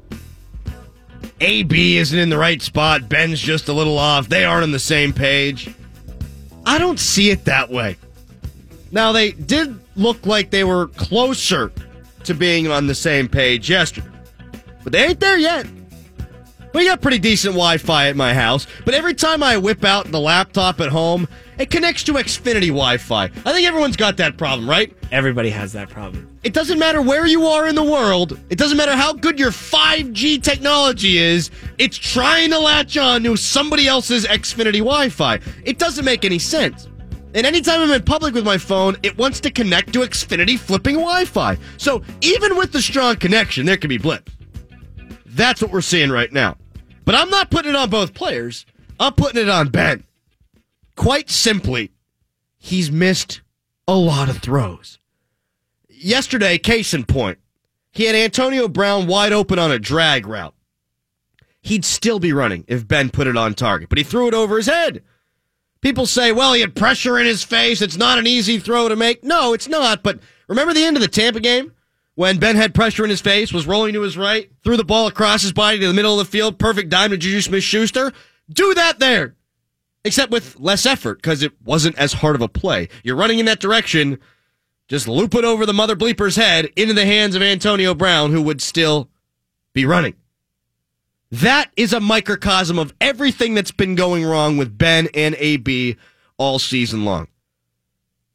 AB 1.41 1.97
isn't 1.97 2.19
in 2.19 2.29
the 2.29 2.37
right 2.37 2.61
spot. 2.61 3.09
Ben's 3.09 3.41
just 3.41 3.69
a 3.69 3.73
little 3.73 3.99
off. 3.99 4.29
They 4.29 4.45
aren't 4.45 4.65
on 4.65 4.73
the 4.73 4.79
same 4.79 5.13
page. 5.13 5.75
I 6.67 6.79
don't 6.79 7.01
see 7.01 7.31
it 7.31 7.47
that 7.47 7.71
way. 7.71 7.97
Now, 8.93 9.13
they 9.13 9.33
did 9.33 9.79
look 9.97 10.27
like 10.27 10.51
they 10.51 10.65
were 10.65 10.89
closer 10.89 11.73
to 12.25 12.35
being 12.35 12.69
on 12.69 12.87
the 12.87 12.95
same 12.95 13.29
page 13.29 13.71
yesterday, 13.71 14.09
but 14.85 14.93
they 14.93 15.07
ain't 15.07 15.21
there 15.21 15.39
yet. 15.39 15.67
We 16.73 16.87
got 16.87 17.01
pretty 17.01 17.19
decent 17.19 17.55
Wi 17.55 17.79
Fi 17.79 18.09
at 18.09 18.17
my 18.17 18.33
house, 18.33 18.67
but 18.85 18.95
every 18.95 19.15
time 19.15 19.43
I 19.43 19.57
whip 19.57 19.85
out 19.85 20.11
the 20.11 20.21
laptop 20.21 20.81
at 20.81 20.89
home, 20.89 21.27
it 21.59 21.69
connects 21.69 22.05
to 22.05 22.13
Xfinity 22.13 22.69
Wi 22.69 22.97
Fi. 22.97 23.25
I 23.25 23.29
think 23.29 23.67
everyone's 23.67 23.97
got 23.97 24.17
that 24.19 24.37
problem, 24.37 24.71
right? 24.71 24.97
Everybody 25.11 25.51
has 25.51 25.73
that 25.73 25.91
problem. 25.91 26.39
It 26.45 26.53
doesn't 26.53 26.79
matter 26.79 27.03
where 27.03 27.27
you 27.27 27.47
are 27.47 27.67
in 27.67 27.75
the 27.75 27.83
world, 27.83 28.39
it 28.51 28.57
doesn't 28.57 28.79
matter 28.79 28.95
how 28.95 29.13
good 29.13 29.37
your 29.39 29.51
5G 29.51 30.43
technology 30.43 31.19
is, 31.19 31.51
it's 31.79 31.99
trying 31.99 32.51
to 32.51 32.59
latch 32.59 32.97
on 32.97 33.25
to 33.25 33.37
somebody 33.37 33.89
else's 33.89 34.25
Xfinity 34.25 34.79
Wi 34.79 35.09
Fi. 35.09 35.41
It 35.65 35.79
doesn't 35.79 36.05
make 36.05 36.25
any 36.25 36.39
sense. 36.39 36.87
And 37.35 37.47
anytime 37.47 37.81
I'm 37.81 37.91
in 37.91 38.03
public 38.05 38.33
with 38.33 38.45
my 38.45 38.59
phone, 38.59 38.97
it 39.03 39.19
wants 39.19 39.41
to 39.41 39.51
connect 39.51 39.93
to 39.95 40.01
Xfinity 40.01 40.57
flipping 40.57 40.95
Wi 40.95 41.25
Fi. 41.25 41.57
So 41.79 42.03
even 42.21 42.57
with 42.57 42.71
the 42.71 42.81
strong 42.81 43.17
connection, 43.17 43.67
there 43.67 43.77
can 43.77 43.89
be 43.89 43.99
blips. 43.99 44.33
That's 45.27 45.63
what 45.63 45.73
we're 45.73 45.81
seeing 45.81 46.11
right 46.11 46.33
now. 46.33 46.57
But 47.11 47.19
I'm 47.19 47.31
not 47.31 47.51
putting 47.51 47.71
it 47.71 47.77
on 47.77 47.91
both 47.91 48.15
players. 48.15 48.65
I'm 49.01 49.15
putting 49.15 49.43
it 49.43 49.49
on 49.49 49.71
Ben. 49.71 50.05
Quite 50.95 51.29
simply, 51.29 51.91
he's 52.57 52.93
missed 52.93 53.41
a 53.89 53.97
lot 53.97 54.29
of 54.29 54.39
throws. 54.39 55.01
Yesterday, 55.89 56.57
case 56.57 56.95
in 56.95 57.03
point, 57.03 57.39
he 57.91 58.05
had 58.05 58.15
Antonio 58.15 58.69
Brown 58.69 59.09
wide 59.09 59.33
open 59.33 59.59
on 59.59 59.73
a 59.73 59.79
drag 59.81 60.25
route. 60.25 60.55
He'd 61.61 61.85
still 61.85 62.21
be 62.21 62.33
running 62.33 62.65
if 62.69 62.87
Ben 62.87 63.11
put 63.11 63.27
it 63.27 63.37
on 63.37 63.55
target, 63.55 63.89
but 63.89 63.99
he 63.99 64.05
threw 64.05 64.29
it 64.29 64.35
over 64.35 64.57
his 64.57 64.67
head. 64.67 65.03
People 65.81 66.07
say, 66.07 66.31
well, 66.31 66.53
he 66.53 66.61
had 66.61 66.77
pressure 66.77 67.19
in 67.19 67.27
his 67.27 67.43
face. 67.43 67.83
It's 67.83 67.97
not 67.97 68.21
an 68.21 68.29
easy 68.29 68.61
throw 68.61 68.89
to 68.89 68.95
make. 68.95 69.25
No, 69.25 69.53
it's 69.53 69.67
not. 69.67 70.05
But 70.05 70.21
remember 70.47 70.73
the 70.73 70.85
end 70.85 70.97
of 70.97 71.03
the 71.03 71.09
Tampa 71.09 71.41
game? 71.41 71.73
When 72.21 72.37
Ben 72.37 72.55
had 72.55 72.75
pressure 72.75 73.03
in 73.03 73.09
his 73.09 73.23
face, 73.23 73.51
was 73.51 73.67
rolling 73.67 73.95
to 73.95 74.03
his 74.03 74.19
right, 74.19 74.51
threw 74.63 74.77
the 74.77 74.85
ball 74.85 75.07
across 75.07 75.41
his 75.41 75.55
body 75.55 75.79
to 75.79 75.87
the 75.87 75.95
middle 75.95 76.21
of 76.21 76.27
the 76.27 76.31
field, 76.31 76.59
perfect 76.59 76.91
dime 76.91 77.09
to 77.13 77.17
Juju 77.17 77.41
Smith 77.41 77.63
Schuster. 77.63 78.13
Do 78.51 78.75
that 78.75 78.99
there. 78.99 79.37
Except 80.05 80.31
with 80.31 80.61
less 80.61 80.85
effort, 80.85 81.23
because 81.23 81.43
it 81.43 81.55
wasn't 81.65 81.97
as 81.97 82.13
hard 82.13 82.35
of 82.35 82.43
a 82.43 82.49
play. 82.49 82.91
You're 83.03 83.17
running 83.17 83.39
in 83.39 83.47
that 83.47 83.59
direction, 83.59 84.19
just 84.87 85.09
loop 85.09 85.35
it 85.35 85.47
over 85.47 85.65
the 85.65 85.73
mother 85.73 85.97
bleeper's 85.97 86.37
head 86.37 86.67
into 86.77 86.93
the 86.93 87.07
hands 87.07 87.37
of 87.37 87.41
Antonio 87.41 87.95
Brown, 87.95 88.33
who 88.33 88.43
would 88.43 88.61
still 88.61 89.09
be 89.73 89.87
running. 89.87 90.15
That 91.31 91.71
is 91.75 91.95
a 91.95 92.01
microcosm 92.01 92.79
of 92.79 92.93
everything 93.01 93.55
that's 93.55 93.73
been 93.73 93.95
going 93.95 94.27
wrong 94.27 94.59
with 94.59 94.77
Ben 94.77 95.09
and 95.15 95.37
AB 95.39 95.97
all 96.37 96.59
season 96.59 97.07
long. 97.07 97.29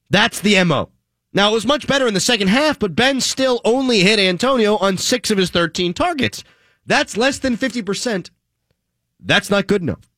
That's 0.10 0.40
the 0.40 0.64
MO. 0.64 0.90
Now, 1.36 1.50
it 1.50 1.54
was 1.54 1.66
much 1.66 1.86
better 1.86 2.08
in 2.08 2.14
the 2.14 2.22
second 2.22 2.48
half, 2.48 2.80
but 2.80 2.96
Ben 2.96 3.20
still 3.20 3.60
only 3.66 4.00
hit 4.00 4.20
Antonio 4.20 4.78
on 4.78 4.98
six 4.98 5.30
of 5.30 5.38
his 5.38 5.50
13 5.50 5.94
targets. 5.94 6.46
That's 6.86 7.18
less 7.18 7.40
than 7.40 7.58
50%. 7.58 8.30
That's 9.20 9.50
not 9.50 9.68
good 9.68 9.82
enough. 9.82 10.10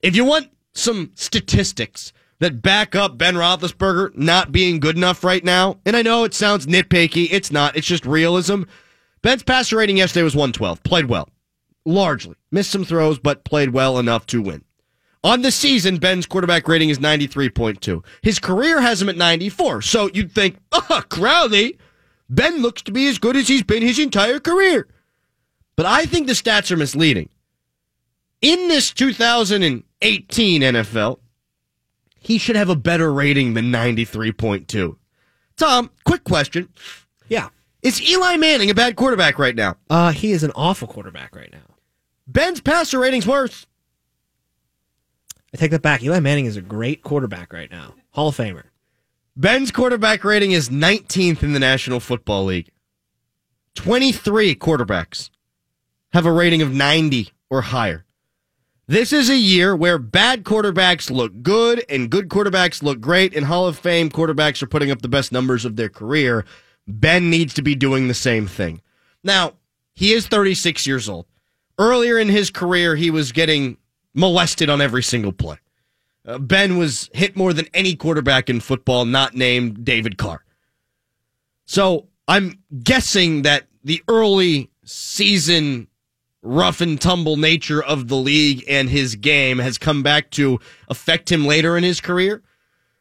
If 0.00 0.16
you 0.16 0.24
want 0.24 0.48
some 0.74 1.12
statistics 1.14 2.12
that 2.40 2.60
back 2.60 2.96
up 2.96 3.16
Ben 3.16 3.36
Roethlisberger 3.36 4.16
not 4.16 4.50
being 4.50 4.80
good 4.80 4.96
enough 4.96 5.22
right 5.22 5.44
now, 5.44 5.78
and 5.86 5.96
I 5.96 6.02
know 6.02 6.24
it 6.24 6.34
sounds 6.34 6.66
nitpicky, 6.66 7.28
it's 7.30 7.52
not, 7.52 7.76
it's 7.76 7.86
just 7.86 8.04
realism. 8.04 8.62
Ben's 9.22 9.44
passer 9.44 9.76
rating 9.76 9.98
yesterday 9.98 10.24
was 10.24 10.34
112. 10.34 10.82
Played 10.82 11.06
well. 11.06 11.28
Largely. 11.84 12.34
Missed 12.50 12.70
some 12.72 12.84
throws, 12.84 13.20
but 13.20 13.44
played 13.44 13.70
well 13.70 14.00
enough 14.00 14.26
to 14.26 14.42
win. 14.42 14.64
On 15.24 15.42
the 15.42 15.50
season, 15.50 15.96
Ben's 15.96 16.26
quarterback 16.26 16.68
rating 16.68 16.90
is 16.90 16.98
93.2. 16.98 18.04
His 18.22 18.38
career 18.38 18.80
has 18.80 19.02
him 19.02 19.08
at 19.08 19.16
94. 19.16 19.82
So 19.82 20.08
you'd 20.14 20.32
think, 20.32 20.58
oh, 20.72 21.02
Crowley, 21.08 21.76
Ben 22.30 22.62
looks 22.62 22.82
to 22.82 22.92
be 22.92 23.08
as 23.08 23.18
good 23.18 23.36
as 23.36 23.48
he's 23.48 23.62
been 23.64 23.82
his 23.82 23.98
entire 23.98 24.38
career. 24.38 24.86
But 25.76 25.86
I 25.86 26.06
think 26.06 26.26
the 26.26 26.34
stats 26.34 26.70
are 26.70 26.76
misleading. 26.76 27.28
In 28.40 28.68
this 28.68 28.92
2018 28.92 30.62
NFL, 30.62 31.18
he 32.20 32.38
should 32.38 32.56
have 32.56 32.68
a 32.68 32.76
better 32.76 33.12
rating 33.12 33.54
than 33.54 33.72
93.2. 33.72 34.96
Tom, 35.56 35.90
quick 36.04 36.22
question. 36.24 36.68
Yeah. 37.28 37.48
Is 37.82 38.00
Eli 38.02 38.36
Manning 38.36 38.70
a 38.70 38.74
bad 38.74 38.96
quarterback 38.96 39.38
right 39.38 39.54
now? 39.54 39.76
Uh, 39.90 40.12
he 40.12 40.32
is 40.32 40.42
an 40.44 40.52
awful 40.54 40.86
quarterback 40.86 41.34
right 41.34 41.50
now. 41.52 41.74
Ben's 42.26 42.60
passer 42.60 42.98
rating's 42.98 43.26
worse. 43.26 43.66
I 45.52 45.56
take 45.56 45.70
that 45.70 45.82
back. 45.82 46.02
Eli 46.02 46.20
Manning 46.20 46.46
is 46.46 46.56
a 46.56 46.62
great 46.62 47.02
quarterback 47.02 47.52
right 47.52 47.70
now. 47.70 47.94
Hall 48.10 48.28
of 48.28 48.36
Famer. 48.36 48.64
Ben's 49.36 49.70
quarterback 49.70 50.24
rating 50.24 50.52
is 50.52 50.68
19th 50.68 51.42
in 51.42 51.52
the 51.52 51.60
National 51.60 52.00
Football 52.00 52.46
League. 52.46 52.70
23 53.74 54.56
quarterbacks 54.56 55.30
have 56.12 56.26
a 56.26 56.32
rating 56.32 56.60
of 56.60 56.72
90 56.72 57.30
or 57.48 57.62
higher. 57.62 58.04
This 58.88 59.12
is 59.12 59.28
a 59.28 59.36
year 59.36 59.76
where 59.76 59.98
bad 59.98 60.44
quarterbacks 60.44 61.10
look 61.10 61.42
good 61.42 61.84
and 61.88 62.10
good 62.10 62.28
quarterbacks 62.28 62.82
look 62.82 63.00
great, 63.00 63.36
and 63.36 63.44
Hall 63.46 63.66
of 63.68 63.78
Fame 63.78 64.08
quarterbacks 64.08 64.62
are 64.62 64.66
putting 64.66 64.90
up 64.90 65.02
the 65.02 65.08
best 65.08 65.30
numbers 65.30 65.64
of 65.64 65.76
their 65.76 65.90
career. 65.90 66.44
Ben 66.86 67.28
needs 67.28 67.52
to 67.54 67.62
be 67.62 67.74
doing 67.74 68.08
the 68.08 68.14
same 68.14 68.46
thing. 68.46 68.80
Now, 69.22 69.54
he 69.94 70.12
is 70.12 70.26
36 70.26 70.86
years 70.86 71.08
old. 71.08 71.26
Earlier 71.78 72.18
in 72.18 72.28
his 72.28 72.50
career, 72.50 72.96
he 72.96 73.10
was 73.10 73.30
getting 73.30 73.76
molested 74.18 74.68
on 74.68 74.80
every 74.80 75.02
single 75.02 75.32
play. 75.32 75.56
Uh, 76.26 76.38
ben 76.38 76.76
was 76.76 77.08
hit 77.14 77.36
more 77.36 77.52
than 77.52 77.66
any 77.72 77.94
quarterback 77.94 78.50
in 78.50 78.60
football, 78.60 79.04
not 79.04 79.34
named 79.34 79.84
David 79.84 80.18
Carr. 80.18 80.44
So 81.64 82.08
I'm 82.26 82.58
guessing 82.82 83.42
that 83.42 83.68
the 83.84 84.02
early 84.08 84.70
season 84.84 85.86
rough 86.42 86.80
and 86.80 87.00
tumble 87.00 87.36
nature 87.36 87.82
of 87.82 88.08
the 88.08 88.16
league 88.16 88.64
and 88.68 88.90
his 88.90 89.14
game 89.14 89.58
has 89.58 89.78
come 89.78 90.02
back 90.02 90.30
to 90.30 90.58
affect 90.88 91.30
him 91.30 91.46
later 91.46 91.76
in 91.76 91.84
his 91.84 92.00
career. 92.00 92.42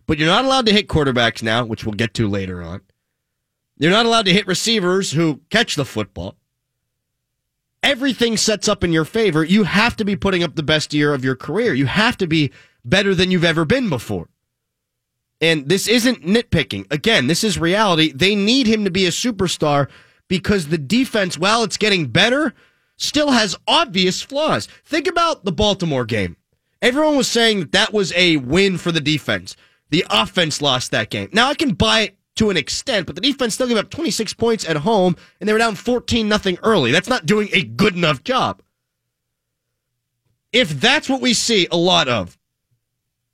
But 0.05 0.19
you're 0.19 0.27
not 0.27 0.45
allowed 0.45 0.67
to 0.67 0.73
hit 0.73 0.87
quarterbacks 0.87 1.43
now, 1.43 1.65
which 1.65 1.83
we'll 1.83 1.95
get 1.95 2.13
to 2.15 2.29
later 2.29 2.61
on. 2.61 2.81
You're 3.77 3.91
not 3.91 4.05
allowed 4.05 4.25
to 4.25 4.33
hit 4.33 4.47
receivers 4.47 5.11
who 5.11 5.41
catch 5.49 5.75
the 5.75 5.85
football 5.85 6.35
everything 7.83 8.37
sets 8.37 8.67
up 8.67 8.83
in 8.83 8.91
your 8.91 9.05
favor, 9.05 9.43
you 9.43 9.63
have 9.63 9.95
to 9.97 10.05
be 10.05 10.15
putting 10.15 10.43
up 10.43 10.55
the 10.55 10.63
best 10.63 10.93
year 10.93 11.13
of 11.13 11.23
your 11.23 11.35
career. 11.35 11.73
You 11.73 11.85
have 11.85 12.17
to 12.17 12.27
be 12.27 12.51
better 12.83 13.13
than 13.13 13.31
you've 13.31 13.43
ever 13.43 13.65
been 13.65 13.89
before. 13.89 14.29
And 15.39 15.69
this 15.69 15.87
isn't 15.87 16.25
nitpicking. 16.25 16.91
Again, 16.91 17.27
this 17.27 17.43
is 17.43 17.59
reality. 17.59 18.11
They 18.11 18.35
need 18.35 18.67
him 18.67 18.83
to 18.85 18.91
be 18.91 19.05
a 19.05 19.11
superstar 19.11 19.87
because 20.27 20.67
the 20.67 20.77
defense, 20.77 21.37
while 21.37 21.63
it's 21.63 21.77
getting 21.77 22.07
better, 22.07 22.53
still 22.97 23.31
has 23.31 23.55
obvious 23.67 24.21
flaws. 24.21 24.67
Think 24.83 25.07
about 25.07 25.45
the 25.45 25.51
Baltimore 25.51 26.05
game. 26.05 26.37
Everyone 26.81 27.17
was 27.17 27.27
saying 27.27 27.59
that 27.59 27.71
that 27.71 27.93
was 27.93 28.13
a 28.13 28.37
win 28.37 28.77
for 28.77 28.91
the 28.91 29.01
defense. 29.01 29.55
The 29.89 30.05
offense 30.09 30.61
lost 30.61 30.91
that 30.91 31.09
game. 31.09 31.29
Now 31.31 31.49
I 31.49 31.53
can 31.53 31.73
buy 31.73 32.01
it 32.01 32.16
to 32.37 32.49
an 32.49 32.57
extent, 32.57 33.05
but 33.05 33.15
the 33.15 33.21
defense 33.21 33.53
still 33.53 33.67
gave 33.67 33.77
up 33.77 33.89
26 33.89 34.33
points 34.33 34.67
at 34.67 34.77
home 34.77 35.15
and 35.39 35.47
they 35.47 35.53
were 35.53 35.59
down 35.59 35.75
14 35.75 36.27
nothing 36.27 36.57
early. 36.63 36.91
That's 36.91 37.09
not 37.09 37.25
doing 37.25 37.49
a 37.53 37.63
good 37.63 37.95
enough 37.95 38.23
job. 38.23 38.61
If 40.53 40.79
that's 40.79 41.09
what 41.09 41.21
we 41.21 41.33
see 41.33 41.67
a 41.71 41.77
lot 41.77 42.07
of, 42.07 42.37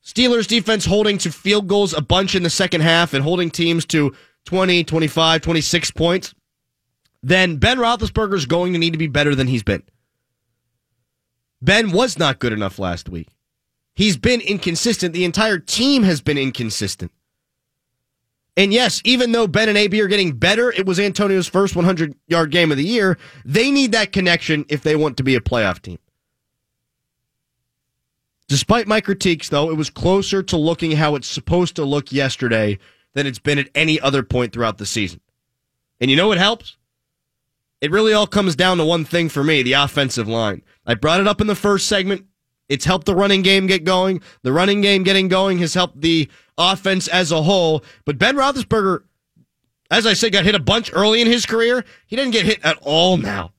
Steelers 0.03 0.47
defense 0.47 0.85
holding 0.85 1.17
to 1.19 1.31
field 1.31 1.67
goals 1.67 1.93
a 1.93 2.01
bunch 2.01 2.35
in 2.35 2.43
the 2.43 2.49
second 2.49 2.81
half 2.81 3.13
and 3.13 3.23
holding 3.23 3.49
teams 3.49 3.85
to 3.85 4.13
20, 4.45 4.83
25, 4.83 5.41
26 5.41 5.91
points, 5.91 6.33
then 7.21 7.55
Ben 7.55 7.77
Roethlisberger 7.77 8.33
is 8.33 8.45
going 8.45 8.73
to 8.73 8.79
need 8.79 8.91
to 8.91 8.97
be 8.97 9.07
better 9.07 9.33
than 9.33 9.47
he's 9.47 9.63
been. 9.63 9.83
Ben 11.61 11.91
was 11.91 12.19
not 12.19 12.39
good 12.39 12.51
enough 12.51 12.77
last 12.77 13.07
week. 13.07 13.29
He's 13.95 14.17
been 14.17 14.41
inconsistent. 14.41 15.13
The 15.13 15.23
entire 15.23 15.59
team 15.59 16.03
has 16.03 16.19
been 16.19 16.37
inconsistent. 16.37 17.11
And 18.55 18.71
yes, 18.71 19.01
even 19.03 19.31
though 19.31 19.47
Ben 19.47 19.69
and 19.69 19.77
AB 19.77 19.99
are 19.99 20.07
getting 20.07 20.33
better, 20.33 20.71
it 20.71 20.85
was 20.85 20.99
Antonio's 20.99 21.47
first 21.47 21.75
100 21.75 22.15
yard 22.27 22.51
game 22.51 22.71
of 22.71 22.77
the 22.77 22.85
year. 22.85 23.17
They 23.45 23.71
need 23.71 23.93
that 23.93 24.11
connection 24.11 24.65
if 24.69 24.83
they 24.83 24.95
want 24.95 25.17
to 25.17 25.23
be 25.23 25.35
a 25.35 25.41
playoff 25.41 25.81
team. 25.81 25.97
Despite 28.47 28.87
my 28.87 29.01
critiques, 29.01 29.49
though, 29.49 29.71
it 29.71 29.77
was 29.77 29.89
closer 29.89 30.43
to 30.43 30.57
looking 30.57 30.91
how 30.91 31.15
it's 31.15 31.27
supposed 31.27 31.75
to 31.77 31.85
look 31.85 32.11
yesterday 32.11 32.77
than 33.13 33.25
it's 33.25 33.39
been 33.39 33.57
at 33.57 33.69
any 33.73 33.99
other 33.99 34.21
point 34.21 34.53
throughout 34.53 34.77
the 34.77 34.85
season. 34.85 35.19
And 35.99 36.11
you 36.11 36.17
know 36.17 36.27
what 36.27 36.37
helps? 36.37 36.77
It 37.81 37.91
really 37.91 38.13
all 38.13 38.27
comes 38.27 38.55
down 38.55 38.77
to 38.77 38.85
one 38.85 39.05
thing 39.05 39.29
for 39.29 39.43
me 39.43 39.63
the 39.63 39.73
offensive 39.73 40.27
line. 40.27 40.61
I 40.85 40.93
brought 40.93 41.19
it 41.19 41.27
up 41.27 41.41
in 41.41 41.47
the 41.47 41.55
first 41.55 41.87
segment. 41.87 42.25
It's 42.73 42.85
helped 42.85 43.05
the 43.05 43.13
running 43.13 43.43
game 43.43 43.67
get 43.67 43.83
going. 43.83 44.19
The 44.41 44.51
running 44.51 44.81
game 44.81 45.03
getting 45.03 45.27
going 45.27 45.59
has 45.59 45.75
helped 45.75 46.01
the 46.01 46.27
offense 46.57 47.07
as 47.07 47.31
a 47.31 47.43
whole. 47.43 47.83
But 48.03 48.17
Ben 48.17 48.35
Roethlisberger, 48.35 49.03
as 49.91 50.07
I 50.07 50.13
said, 50.13 50.31
got 50.31 50.43
hit 50.43 50.55
a 50.55 50.59
bunch 50.59 50.89
early 50.91 51.21
in 51.21 51.27
his 51.27 51.45
career. 51.45 51.85
He 52.07 52.15
didn't 52.15 52.31
get 52.31 52.47
hit 52.47 52.65
at 52.65 52.79
all 52.81 53.17
now. 53.17 53.51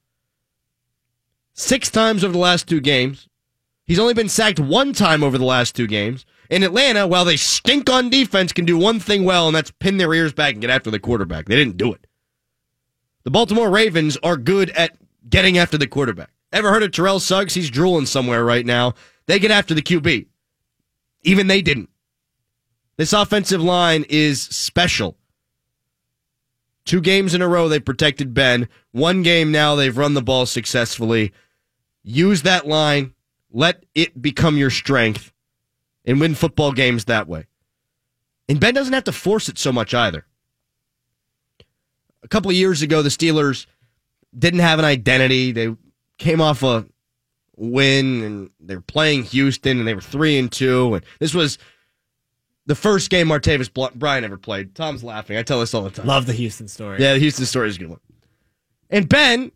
Six 1.52 1.92
times 1.92 2.24
over 2.24 2.32
the 2.32 2.40
last 2.40 2.66
two 2.66 2.80
games. 2.80 3.28
He's 3.84 4.00
only 4.00 4.14
been 4.14 4.28
sacked 4.28 4.58
one 4.58 4.92
time 4.92 5.22
over 5.22 5.38
the 5.38 5.44
last 5.44 5.76
two 5.76 5.86
games. 5.86 6.26
In 6.50 6.64
Atlanta, 6.64 7.06
while 7.06 7.24
they 7.24 7.36
stink 7.36 7.88
on 7.88 8.10
defense, 8.10 8.52
can 8.52 8.64
do 8.64 8.76
one 8.76 8.98
thing 8.98 9.22
well, 9.22 9.46
and 9.46 9.54
that's 9.54 9.70
pin 9.70 9.96
their 9.96 10.12
ears 10.12 10.32
back 10.32 10.54
and 10.54 10.60
get 10.60 10.70
after 10.70 10.90
the 10.90 10.98
quarterback. 10.98 11.46
They 11.46 11.54
didn't 11.54 11.76
do 11.76 11.92
it. 11.92 12.04
The 13.22 13.30
Baltimore 13.30 13.70
Ravens 13.70 14.18
are 14.24 14.36
good 14.36 14.70
at 14.70 14.96
getting 15.30 15.56
after 15.56 15.78
the 15.78 15.86
quarterback. 15.86 16.33
Ever 16.54 16.70
heard 16.70 16.84
of 16.84 16.92
Terrell 16.92 17.18
Suggs? 17.18 17.54
He's 17.54 17.68
drooling 17.68 18.06
somewhere 18.06 18.44
right 18.44 18.64
now. 18.64 18.94
They 19.26 19.40
get 19.40 19.50
after 19.50 19.74
the 19.74 19.82
QB. 19.82 20.26
Even 21.24 21.48
they 21.48 21.60
didn't. 21.60 21.90
This 22.96 23.12
offensive 23.12 23.60
line 23.60 24.04
is 24.08 24.40
special. 24.40 25.16
Two 26.84 27.00
games 27.00 27.34
in 27.34 27.42
a 27.42 27.48
row, 27.48 27.68
they 27.68 27.80
protected 27.80 28.34
Ben. 28.34 28.68
One 28.92 29.24
game 29.24 29.50
now, 29.50 29.74
they've 29.74 29.96
run 29.96 30.14
the 30.14 30.22
ball 30.22 30.46
successfully. 30.46 31.32
Use 32.04 32.42
that 32.42 32.68
line. 32.68 33.14
Let 33.50 33.84
it 33.96 34.22
become 34.22 34.56
your 34.56 34.70
strength 34.70 35.32
and 36.04 36.20
win 36.20 36.36
football 36.36 36.70
games 36.70 37.06
that 37.06 37.26
way. 37.26 37.46
And 38.48 38.60
Ben 38.60 38.74
doesn't 38.74 38.92
have 38.92 39.04
to 39.04 39.12
force 39.12 39.48
it 39.48 39.58
so 39.58 39.72
much 39.72 39.92
either. 39.92 40.24
A 42.22 42.28
couple 42.28 42.50
of 42.52 42.56
years 42.56 42.80
ago, 42.80 43.02
the 43.02 43.08
Steelers 43.08 43.66
didn't 44.38 44.60
have 44.60 44.78
an 44.78 44.84
identity. 44.84 45.50
They 45.50 45.74
came 46.18 46.40
off 46.40 46.62
a 46.62 46.86
win 47.56 48.22
and 48.22 48.50
they 48.60 48.74
were 48.74 48.82
playing 48.82 49.24
Houston 49.24 49.78
and 49.78 49.86
they 49.86 49.94
were 49.94 50.00
three 50.00 50.38
and 50.38 50.50
two. 50.50 50.94
And 50.94 51.04
this 51.18 51.34
was 51.34 51.58
the 52.66 52.74
first 52.74 53.10
game 53.10 53.28
Martavis 53.28 53.72
Bryant 53.94 54.24
ever 54.24 54.36
played. 54.36 54.74
Tom's 54.74 55.04
laughing. 55.04 55.36
I 55.36 55.42
tell 55.42 55.60
this 55.60 55.74
all 55.74 55.82
the 55.82 55.90
time. 55.90 56.06
Love 56.06 56.26
the 56.26 56.32
Houston 56.32 56.68
story. 56.68 57.00
Yeah, 57.00 57.14
the 57.14 57.18
Houston 57.20 57.46
story 57.46 57.68
is 57.68 57.76
a 57.76 57.78
good 57.80 57.90
one. 57.90 58.00
And 58.90 59.08
Ben, 59.08 59.52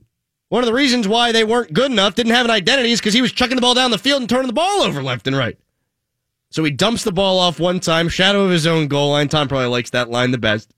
one 0.48 0.62
of 0.62 0.66
the 0.66 0.74
reasons 0.74 1.06
why 1.06 1.32
they 1.32 1.44
weren't 1.44 1.72
good 1.72 1.90
enough, 1.90 2.14
didn't 2.14 2.32
have 2.32 2.44
an 2.44 2.50
identity, 2.50 2.90
is 2.90 3.00
because 3.00 3.14
he 3.14 3.22
was 3.22 3.32
chucking 3.32 3.56
the 3.56 3.62
ball 3.62 3.74
down 3.74 3.90
the 3.90 3.98
field 3.98 4.22
and 4.22 4.28
turning 4.28 4.46
the 4.46 4.52
ball 4.52 4.82
over 4.82 5.02
left 5.02 5.26
and 5.26 5.36
right. 5.36 5.58
So 6.50 6.64
he 6.64 6.70
dumps 6.70 7.04
the 7.04 7.12
ball 7.12 7.38
off 7.38 7.60
one 7.60 7.78
time, 7.78 8.08
shadow 8.08 8.44
of 8.44 8.50
his 8.50 8.66
own 8.66 8.88
goal 8.88 9.10
line. 9.10 9.28
Tom 9.28 9.48
probably 9.48 9.68
likes 9.68 9.90
that 9.90 10.08
line 10.08 10.30
the 10.30 10.38
best. 10.38 10.72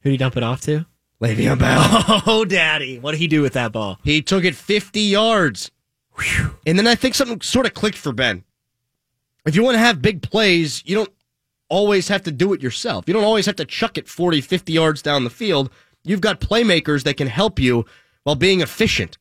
Who'd 0.00 0.10
he 0.10 0.16
dump 0.16 0.36
it 0.36 0.42
off 0.42 0.60
to? 0.62 0.86
Le'Veon 1.20 1.58
Bell. 1.58 2.22
Oh, 2.26 2.44
daddy. 2.44 2.98
What 2.98 3.12
did 3.12 3.18
he 3.18 3.26
do 3.26 3.42
with 3.42 3.52
that 3.54 3.72
ball? 3.72 3.98
He 4.04 4.22
took 4.22 4.44
it 4.44 4.54
50 4.54 5.00
yards. 5.00 5.70
Whew. 6.18 6.56
And 6.66 6.78
then 6.78 6.86
I 6.86 6.94
think 6.94 7.14
something 7.14 7.40
sort 7.40 7.66
of 7.66 7.74
clicked 7.74 7.98
for 7.98 8.12
Ben. 8.12 8.44
If 9.46 9.54
you 9.54 9.62
want 9.62 9.74
to 9.74 9.80
have 9.80 10.02
big 10.02 10.22
plays, 10.22 10.82
you 10.86 10.94
don't 10.94 11.12
always 11.68 12.08
have 12.08 12.22
to 12.24 12.30
do 12.30 12.52
it 12.52 12.62
yourself. 12.62 13.04
You 13.06 13.14
don't 13.14 13.24
always 13.24 13.46
have 13.46 13.56
to 13.56 13.64
chuck 13.64 13.96
it 13.96 14.08
40, 14.08 14.40
50 14.40 14.72
yards 14.72 15.02
down 15.02 15.24
the 15.24 15.30
field. 15.30 15.70
You've 16.04 16.20
got 16.20 16.40
playmakers 16.40 17.04
that 17.04 17.16
can 17.16 17.28
help 17.28 17.58
you 17.58 17.84
while 18.24 18.36
being 18.36 18.60
efficient. 18.60 19.18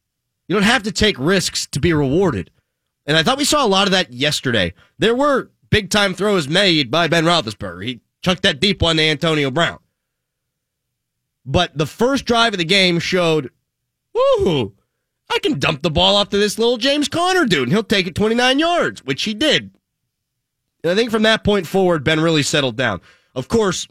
You 0.48 0.56
don't 0.56 0.64
have 0.64 0.84
to 0.84 0.92
take 0.92 1.18
risks 1.20 1.68
to 1.68 1.80
be 1.80 1.94
rewarded. 1.94 2.50
And 3.06 3.16
I 3.18 3.24
thought 3.24 3.38
we 3.38 3.46
saw 3.46 3.66
a 3.66 3.68
lot 3.68 3.88
of 3.88 3.92
that 3.92 4.14
yesterday. 4.14 4.74
There 4.98 5.16
were 5.16 5.52
big 5.70 5.90
time 5.90 6.14
throws 6.14 6.48
made 6.48 6.90
by 6.92 7.08
Ben 7.08 7.26
Roethlisberger. 7.26 7.86
He 7.86 8.02
chucked 8.22 8.44
that 8.44 8.60
deep 8.60 8.82
one 8.82 8.98
to 8.98 9.04
Antonio 9.04 9.52
Brown. 9.52 9.80
But 11.50 11.76
the 11.76 11.88
first 11.88 12.26
drive 12.26 12.54
of 12.54 12.60
the 12.60 12.64
game 12.64 13.00
showed, 13.00 13.50
woohoo, 14.16 14.72
I 15.32 15.40
can 15.40 15.58
dump 15.58 15.82
the 15.82 15.90
ball 15.90 16.16
off 16.16 16.30
to 16.30 16.38
this 16.38 16.60
little 16.60 16.78
James 16.78 17.08
Conner 17.08 17.48
dude, 17.48 17.64
and 17.64 17.72
he'll 17.72 17.82
take 17.82 18.06
it 18.06 18.14
29 18.14 18.60
yards, 18.60 19.04
which 19.04 19.24
he 19.24 19.34
did. 19.34 19.72
And 20.84 20.92
I 20.92 20.96
think 20.96 21.10
from 21.10 21.24
that 21.24 21.44
point 21.44 21.66
forward, 21.66 22.04
Ben 22.04 22.20
really 22.20 22.44
settled 22.44 22.76
down. 22.76 23.02
Of 23.34 23.48
course, 23.48 23.88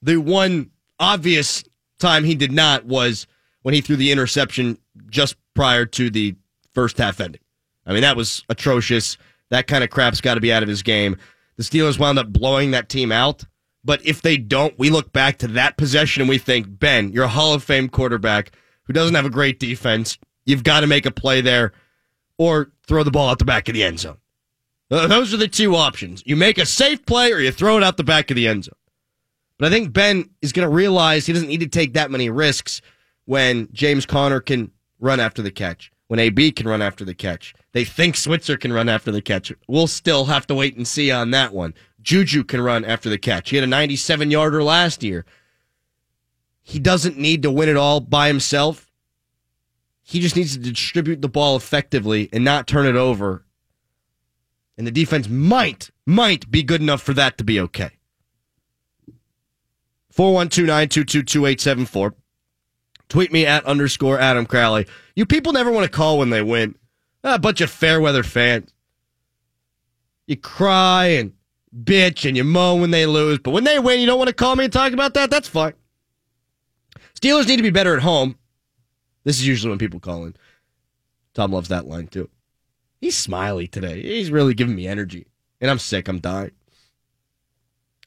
the 0.00 0.16
one 0.16 0.70
obvious 0.98 1.62
time 1.98 2.24
he 2.24 2.34
did 2.34 2.52
not 2.52 2.86
was 2.86 3.26
when 3.60 3.74
he 3.74 3.82
threw 3.82 3.96
the 3.96 4.10
interception 4.10 4.78
just 5.10 5.36
prior 5.52 5.84
to 5.84 6.08
the 6.08 6.36
first 6.72 6.96
half 6.96 7.20
ending. 7.20 7.42
I 7.84 7.92
mean, 7.92 8.00
that 8.00 8.16
was 8.16 8.44
atrocious. 8.48 9.18
That 9.50 9.66
kind 9.66 9.84
of 9.84 9.90
crap's 9.90 10.22
got 10.22 10.36
to 10.36 10.40
be 10.40 10.54
out 10.54 10.62
of 10.62 10.70
his 10.70 10.82
game. 10.82 11.18
The 11.56 11.64
Steelers 11.64 11.98
wound 11.98 12.18
up 12.18 12.32
blowing 12.32 12.70
that 12.70 12.88
team 12.88 13.12
out. 13.12 13.44
But 13.86 14.04
if 14.04 14.20
they 14.20 14.36
don't, 14.36 14.76
we 14.76 14.90
look 14.90 15.12
back 15.12 15.38
to 15.38 15.48
that 15.48 15.76
possession 15.76 16.20
and 16.20 16.28
we 16.28 16.38
think, 16.38 16.80
Ben, 16.80 17.12
you're 17.12 17.24
a 17.24 17.28
Hall 17.28 17.54
of 17.54 17.62
Fame 17.62 17.88
quarterback 17.88 18.50
who 18.82 18.92
doesn't 18.92 19.14
have 19.14 19.24
a 19.24 19.30
great 19.30 19.60
defense. 19.60 20.18
You've 20.44 20.64
got 20.64 20.80
to 20.80 20.88
make 20.88 21.06
a 21.06 21.12
play 21.12 21.40
there 21.40 21.72
or 22.36 22.72
throw 22.88 23.04
the 23.04 23.12
ball 23.12 23.28
out 23.28 23.38
the 23.38 23.44
back 23.44 23.68
of 23.68 23.74
the 23.74 23.84
end 23.84 24.00
zone. 24.00 24.18
Those 24.88 25.32
are 25.32 25.36
the 25.36 25.46
two 25.46 25.76
options. 25.76 26.22
You 26.26 26.34
make 26.34 26.58
a 26.58 26.66
safe 26.66 27.06
play 27.06 27.32
or 27.32 27.38
you 27.38 27.52
throw 27.52 27.76
it 27.76 27.84
out 27.84 27.96
the 27.96 28.04
back 28.04 28.28
of 28.30 28.34
the 28.36 28.48
end 28.48 28.64
zone. 28.64 28.74
But 29.56 29.68
I 29.68 29.70
think 29.70 29.92
Ben 29.92 30.30
is 30.42 30.52
going 30.52 30.68
to 30.68 30.74
realize 30.74 31.26
he 31.26 31.32
doesn't 31.32 31.48
need 31.48 31.60
to 31.60 31.68
take 31.68 31.94
that 31.94 32.10
many 32.10 32.28
risks 32.28 32.82
when 33.24 33.68
James 33.72 34.04
Conner 34.04 34.40
can 34.40 34.72
run 34.98 35.20
after 35.20 35.42
the 35.42 35.50
catch, 35.52 35.92
when 36.08 36.18
AB 36.18 36.52
can 36.52 36.66
run 36.66 36.82
after 36.82 37.04
the 37.04 37.14
catch. 37.14 37.54
They 37.72 37.84
think 37.84 38.16
Switzer 38.16 38.56
can 38.56 38.72
run 38.72 38.88
after 38.88 39.12
the 39.12 39.22
catch. 39.22 39.52
We'll 39.68 39.86
still 39.86 40.24
have 40.24 40.46
to 40.48 40.56
wait 40.56 40.76
and 40.76 40.86
see 40.86 41.10
on 41.12 41.30
that 41.30 41.52
one. 41.52 41.74
Juju 42.06 42.44
can 42.44 42.60
run 42.60 42.84
after 42.84 43.10
the 43.10 43.18
catch. 43.18 43.50
He 43.50 43.56
had 43.56 43.64
a 43.64 43.68
97 43.68 44.30
yarder 44.30 44.62
last 44.62 45.02
year. 45.02 45.26
He 46.62 46.78
doesn't 46.78 47.18
need 47.18 47.42
to 47.42 47.50
win 47.50 47.68
it 47.68 47.76
all 47.76 48.00
by 48.00 48.28
himself. 48.28 48.90
He 50.02 50.20
just 50.20 50.36
needs 50.36 50.56
to 50.56 50.58
distribute 50.58 51.20
the 51.20 51.28
ball 51.28 51.56
effectively 51.56 52.30
and 52.32 52.44
not 52.44 52.66
turn 52.66 52.86
it 52.86 52.96
over 52.96 53.44
and 54.76 54.86
the 54.86 54.92
defense 54.92 55.28
might, 55.28 55.90
might 56.04 56.50
be 56.50 56.62
good 56.62 56.80
enough 56.80 57.02
for 57.02 57.12
that 57.14 57.38
to 57.38 57.44
be 57.44 57.58
okay. 57.60 57.90
412 60.10 62.12
Tweet 63.08 63.32
me 63.32 63.46
at 63.46 63.64
underscore 63.64 64.18
Adam 64.18 64.46
Crowley. 64.46 64.86
You 65.14 65.26
people 65.26 65.52
never 65.52 65.70
want 65.70 65.84
to 65.84 65.90
call 65.90 66.18
when 66.18 66.30
they 66.30 66.42
win. 66.42 66.74
Ah, 67.22 67.36
a 67.36 67.38
bunch 67.38 67.60
of 67.60 67.70
fair 67.70 68.00
weather 68.00 68.24
fans. 68.24 68.72
You 70.26 70.36
cry 70.36 71.06
and 71.06 71.35
bitch 71.84 72.26
and 72.26 72.36
you 72.36 72.44
moan 72.44 72.80
when 72.80 72.90
they 72.90 73.06
lose, 73.06 73.38
but 73.38 73.50
when 73.50 73.64
they 73.64 73.78
win, 73.78 74.00
you 74.00 74.06
don't 74.06 74.18
want 74.18 74.28
to 74.28 74.34
call 74.34 74.56
me 74.56 74.64
and 74.64 74.72
talk 74.72 74.92
about 74.92 75.14
that? 75.14 75.30
That's 75.30 75.48
fine. 75.48 75.74
Steelers 77.14 77.46
need 77.46 77.56
to 77.56 77.62
be 77.62 77.70
better 77.70 77.96
at 77.96 78.02
home. 78.02 78.36
This 79.24 79.36
is 79.38 79.46
usually 79.46 79.70
when 79.70 79.78
people 79.78 80.00
call 80.00 80.24
in. 80.24 80.36
Tom 81.34 81.52
loves 81.52 81.68
that 81.68 81.86
line 81.86 82.06
too. 82.06 82.30
He's 83.00 83.16
smiley 83.16 83.66
today. 83.66 84.00
He's 84.02 84.30
really 84.30 84.54
giving 84.54 84.74
me 84.74 84.86
energy. 84.86 85.26
And 85.60 85.70
I'm 85.70 85.78
sick. 85.78 86.08
I'm 86.08 86.18
dying. 86.18 86.52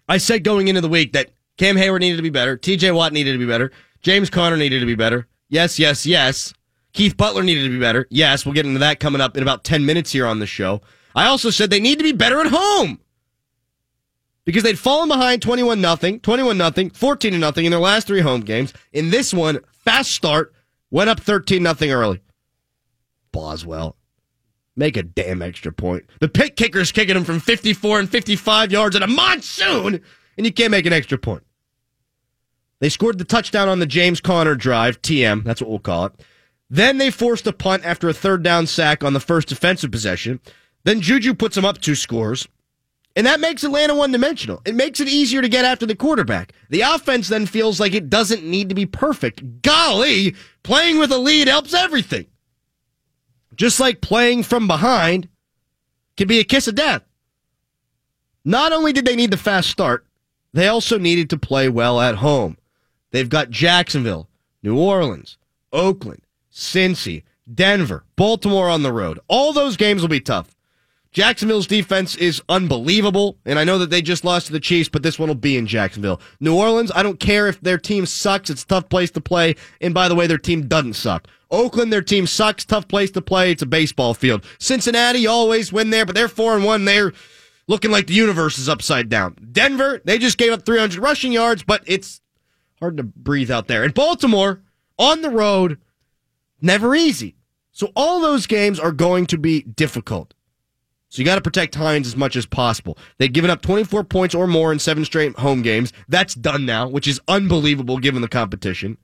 I 0.08 0.18
said 0.18 0.44
going 0.44 0.68
into 0.68 0.82
the 0.82 0.90
week 0.90 1.14
that 1.14 1.30
Cam 1.58 1.78
Hayward 1.78 2.02
needed 2.02 2.18
to 2.18 2.24
be 2.24 2.30
better. 2.30 2.58
TJ 2.58 2.96
Watt 2.96 3.14
needed 3.14 3.34
to 3.34 3.38
be 3.38 3.46
better. 3.46 3.72
James 4.02 4.30
Conner 4.30 4.58
needed 4.58 4.80
to 4.80 4.86
be 4.86 4.96
better. 4.96 5.28
Yes, 5.50 5.78
yes, 5.78 6.06
yes. 6.06 6.54
Keith 6.94 7.18
Butler 7.18 7.44
needed 7.44 7.64
to 7.64 7.70
be 7.70 7.80
better. 7.80 8.08
Yes, 8.10 8.46
we'll 8.46 8.56
get 8.56 8.66
into 8.66 8.80
that 8.80 9.00
coming 9.00 9.22
up 9.22 9.38
in 9.38 9.44
about 9.44 9.64
10 9.64 9.86
minutes 9.86 10.12
here 10.12 10.26
on 10.26 10.40
the 10.40 10.48
show. 10.48 10.82
I 11.16 11.26
also 11.28 11.50
said 11.50 11.70
they 11.70 11.80
need 11.80 11.98
to 11.98 12.04
be 12.04 12.12
better 12.12 12.40
at 12.40 12.48
home. 12.48 13.00
Because 14.50 14.64
they'd 14.64 14.80
fallen 14.80 15.10
behind 15.10 15.44
21 15.44 15.80
nothing, 15.80 16.20
21 16.22 16.58
nothing, 16.58 16.90
14 16.90 17.40
nothing 17.40 17.66
in 17.66 17.72
their 17.72 17.80
last 17.80 18.08
three 18.08 18.22
home 18.22 18.42
games. 18.42 18.74
In 18.92 19.12
this 19.12 19.32
one, 19.32 19.60
fast 19.70 20.10
start, 20.10 20.56
went 20.90 21.08
up 21.08 21.20
13 21.20 21.62
nothing 21.62 21.92
early. 21.92 22.20
Boswell. 23.32 23.96
Make 24.76 24.98
a 24.98 25.04
damn 25.04 25.44
extra 25.44 25.72
point. 25.72 26.06
The 26.20 26.28
Pitt 26.28 26.56
kicker's 26.56 26.92
kicking 26.92 27.14
them 27.14 27.26
from 27.26 27.40
54 27.40 28.00
and 28.00 28.10
55 28.10 28.72
yards 28.72 28.96
in 28.96 29.04
a 29.04 29.08
monsoon, 29.08 30.02
and 30.36 30.46
you 30.48 30.52
can't 30.52 30.72
make 30.72 30.88
an 30.88 30.94
extra 30.94 31.20
point. 31.20 31.44
They 32.80 32.90
scored 32.90 33.20
the 33.20 33.26
touchdown 33.26 33.70
on 33.70 33.78
the 33.78 33.86
James 33.86 34.20
Conner 34.20 34.56
drive, 34.56 35.00
TM, 35.04 35.44
that's 35.44 35.62
what 35.62 35.70
we'll 35.70 35.78
call 35.78 36.06
it. 36.06 36.26
Then 36.72 36.98
they 36.98 37.12
forced 37.12 37.46
a 37.46 37.54
punt 37.54 37.86
after 37.86 38.10
a 38.10 38.16
third 38.16 38.42
down 38.42 38.66
sack 38.66 39.04
on 39.04 39.14
the 39.14 39.20
first 39.20 39.48
defensive 39.48 39.92
possession. 39.92 40.40
Then 40.86 41.02
Juju 41.02 41.36
puts 41.36 41.54
them 41.54 41.66
up 41.66 41.80
two 41.80 41.94
scores. 41.94 42.48
And 43.20 43.26
that 43.26 43.42
makes 43.42 43.66
Atlanta 43.66 43.96
one 43.96 44.14
dimensional. 44.14 44.62
It 44.64 44.76
makes 44.76 45.02
it 45.02 45.10
easier 45.10 45.42
to 45.42 45.50
get 45.50 45.66
after 45.66 45.86
the 45.86 45.94
quarterback. 45.94 46.54
The 46.70 46.80
offense 46.80 47.28
then 47.28 47.48
feels 47.48 47.78
like 47.78 47.94
it 47.94 48.10
doesn't 48.10 48.46
need 48.46 48.70
to 48.70 48.76
be 48.76 48.86
perfect. 48.86 49.62
Golly, 49.62 50.38
playing 50.64 51.00
with 51.00 51.12
a 51.12 51.18
lead 51.18 51.50
helps 51.50 51.74
everything. 51.74 52.28
Just 53.58 53.78
like 53.78 54.00
playing 54.00 54.44
from 54.44 54.68
behind 54.68 55.28
can 56.16 56.30
be 56.30 56.40
a 56.40 56.46
kiss 56.46 56.70
of 56.70 56.76
death. 56.76 57.04
Not 58.46 58.72
only 58.72 58.94
did 58.94 59.04
they 59.04 59.18
need 59.18 59.32
the 59.32 59.38
fast 59.38 59.70
start, 59.70 60.06
they 60.54 60.70
also 60.70 60.98
needed 60.98 61.30
to 61.32 61.38
play 61.38 61.68
well 61.68 62.00
at 62.00 62.16
home. 62.16 62.58
They've 63.12 63.28
got 63.28 63.50
Jacksonville, 63.50 64.30
New 64.64 64.80
Orleans, 64.80 65.38
Oakland, 65.74 66.22
Cincy, 66.54 67.24
Denver, 67.54 68.06
Baltimore 68.16 68.70
on 68.70 68.84
the 68.84 68.94
road. 68.94 69.20
All 69.28 69.52
those 69.52 69.76
games 69.76 70.02
will 70.02 70.08
be 70.08 70.22
tough. 70.22 70.56
Jacksonville's 71.12 71.66
defense 71.66 72.16
is 72.16 72.42
unbelievable, 72.50 73.38
and 73.44 73.58
I 73.58 73.64
know 73.64 73.80
that 73.80 73.90
they 73.90 74.02
just 74.02 74.24
lost 74.24 74.46
to 74.48 74.52
the 74.52 74.60
Chiefs, 74.60 74.90
but 74.90 75.02
this 75.02 75.18
one 75.18 75.28
will 75.28 75.36
be 75.36 75.58
in 75.58 75.66
Jacksonville. 75.66 76.22
New 76.40 76.56
Orleans, 76.56 76.92
I 76.94 77.02
don't 77.02 77.20
care 77.20 77.48
if 77.48 77.60
their 77.62 77.80
team 77.80 78.06
sucks. 78.06 78.52
It's 78.52 78.64
a 78.64 78.68
tough 78.68 78.90
place 78.90 79.10
to 79.12 79.22
play. 79.22 79.56
And 79.82 79.94
by 79.94 80.08
the 80.08 80.14
way, 80.14 80.28
their 80.28 80.38
team 80.38 80.68
doesn't 80.68 80.94
suck. 80.94 81.28
Oakland, 81.50 81.92
their 81.92 82.04
team 82.04 82.28
sucks. 82.28 82.64
Tough 82.64 82.88
place 82.88 83.10
to 83.12 83.22
play. 83.22 83.52
It's 83.52 83.64
a 83.64 83.66
baseball 83.66 84.14
field. 84.14 84.46
Cincinnati, 84.60 85.26
always 85.26 85.74
win 85.74 85.90
there, 85.90 86.06
but 86.06 86.14
they're 86.14 86.28
four 86.28 86.56
and 86.56 86.64
one. 86.64 86.86
They're 86.86 87.12
looking 87.68 87.90
like 87.90 88.06
the 88.06 88.14
universe 88.14 88.60
is 88.60 88.70
upside 88.70 89.10
down. 89.10 89.36
Denver, 89.52 90.02
they 90.06 90.20
just 90.20 90.38
gave 90.38 90.52
up 90.52 90.64
300 90.64 91.00
rushing 91.00 91.32
yards, 91.32 91.64
but 91.64 91.82
it's 91.88 92.22
hard 92.80 92.98
to 92.98 93.04
breathe 93.04 93.50
out 93.50 93.68
there. 93.68 93.84
And 93.84 93.96
Baltimore, 93.96 94.62
on 95.00 95.24
the 95.24 95.32
road, 95.32 95.80
never 96.62 96.94
easy. 96.94 97.36
So 97.72 97.92
all 97.96 98.20
those 98.20 98.46
games 98.46 98.80
are 98.80 98.92
going 98.92 99.26
to 99.28 99.38
be 99.38 99.64
difficult. 99.64 100.36
So 101.10 101.20
you 101.20 101.26
got 101.26 101.36
to 101.36 101.42
protect 101.42 101.74
Heinz 101.74 102.06
as 102.06 102.16
much 102.16 102.36
as 102.36 102.46
possible. 102.46 102.98
They've 103.18 103.34
given 103.34 103.50
up 103.50 103.64
24 103.64 104.04
points 104.04 104.36
or 104.36 104.46
more 104.46 104.72
in 104.72 104.78
seven 104.78 105.04
straight 105.04 105.38
home 105.38 105.64
games. 105.64 105.92
That's 106.08 106.36
done 106.36 106.66
now, 106.66 106.88
which 106.88 107.08
is 107.08 107.20
unbelievable 107.28 107.98
given 107.98 108.22
the 108.22 108.28
competition. 108.28 108.98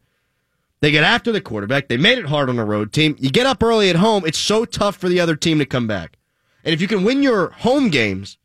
They 0.81 0.91
get 0.91 1.03
after 1.03 1.31
the 1.31 1.41
quarterback. 1.41 1.87
They 1.87 1.97
made 1.97 2.19
it 2.19 2.27
hard 2.27 2.47
on 2.47 2.59
a 2.59 2.65
road 2.65 2.93
team. 2.93 3.15
You 3.17 3.31
get 3.31 3.47
up 3.47 3.63
early 3.63 3.89
at 3.89 3.95
home. 3.95 4.23
It's 4.25 4.37
so 4.37 4.65
tough 4.65 4.97
for 4.97 5.09
the 5.09 5.19
other 5.19 5.35
team 5.35 5.57
to 5.57 5.65
come 5.65 5.87
back. 5.87 6.17
And 6.63 6.73
if 6.73 6.81
you 6.81 6.87
can 6.87 7.03
win 7.03 7.23
your 7.23 7.49
home 7.49 7.89
games, 7.89 8.37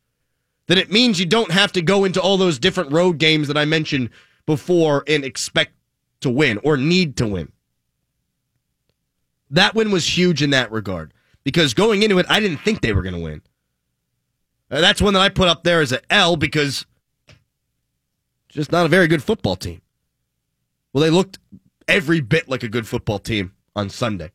then 0.65 0.79
it 0.79 0.91
means 0.91 1.19
you 1.19 1.25
don't 1.27 1.51
have 1.51 1.71
to 1.73 1.81
go 1.83 2.03
into 2.03 2.21
all 2.21 2.37
those 2.37 2.57
different 2.57 2.91
road 2.91 3.19
games 3.19 3.47
that 3.47 3.57
I 3.57 3.65
mentioned 3.65 4.09
before 4.47 5.03
and 5.07 5.23
expect 5.23 5.73
to 6.21 6.31
win 6.31 6.59
or 6.63 6.77
need 6.77 7.15
to 7.17 7.27
win. 7.27 7.51
That 9.51 9.75
win 9.75 9.91
was 9.91 10.17
huge 10.17 10.41
in 10.41 10.49
that 10.51 10.71
regard 10.71 11.13
because 11.43 11.73
going 11.73 12.01
into 12.01 12.17
it, 12.19 12.25
I 12.29 12.39
didn't 12.39 12.59
think 12.59 12.81
they 12.81 12.93
were 12.93 13.01
going 13.01 13.15
to 13.15 13.21
win. 13.21 13.41
Uh, 14.71 14.79
that's 14.79 15.01
one 15.01 15.13
that 15.13 15.19
I 15.19 15.29
put 15.29 15.49
up 15.49 15.63
there 15.63 15.81
as 15.81 15.91
an 15.91 15.99
L 16.09 16.37
because 16.37 16.85
just 18.47 18.71
not 18.71 18.85
a 18.85 18.89
very 18.89 19.07
good 19.07 19.21
football 19.21 19.55
team. 19.55 19.81
Well, 20.93 21.03
they 21.03 21.09
looked 21.09 21.39
every 21.87 22.21
bit 22.21 22.49
like 22.49 22.63
a 22.63 22.69
good 22.69 22.87
football 22.87 23.19
team 23.19 23.53
on 23.75 23.89
Sunday. 23.89 24.31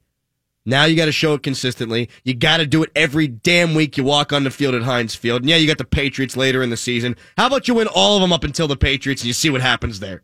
Now 0.69 0.85
you 0.85 0.97
got 0.97 1.05
to 1.05 1.13
show 1.13 1.35
it 1.35 1.43
consistently. 1.43 2.11
You 2.25 2.35
got 2.35 2.57
to 2.57 2.67
do 2.67 2.83
it 2.83 2.91
every 2.97 3.29
damn 3.29 3.75
week 3.75 3.97
you 3.97 4.05
walk 4.05 4.33
on 4.33 4.43
the 4.43 4.51
field 4.51 4.75
at 4.75 4.83
Heinz 4.83 5.15
Field. 5.15 5.43
And 5.43 5.49
yeah, 5.49 5.57
you 5.57 5.67
got 5.67 5.79
the 5.79 5.85
Patriots 5.85 6.37
later 6.37 6.63
in 6.63 6.71
the 6.71 6.77
season. 6.77 7.17
How 7.37 7.47
about 7.47 7.69
you 7.69 7.75
win 7.75 7.89
all 7.95 8.17
of 8.17 8.21
them 8.21 8.33
up 8.33 8.43
until 8.43 8.67
the 8.67 8.77
Patriots 8.77 9.23
and 9.23 9.29
you 9.29 9.33
see 9.33 9.49
what 9.49 9.61
happens 9.61 10.01
there? 10.01 10.23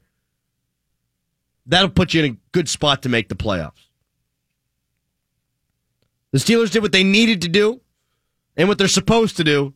That'll 1.64 1.90
put 1.90 2.12
you 2.12 2.25
in 2.25 2.33
a 2.33 2.37
good 2.51 2.68
spot 2.68 3.03
to 3.03 3.09
make 3.09 3.29
the 3.29 3.37
playoffs. 3.37 3.87
The 6.33 6.38
Steelers 6.38 6.72
did 6.72 6.83
what 6.83 6.92
they 6.92 7.05
needed 7.05 7.42
to 7.42 7.48
do 7.48 7.81
and 8.57 8.68
what 8.68 8.79
they're 8.79 8.88
supposed 8.88 9.37
to 9.37 9.44
do. 9.44 9.75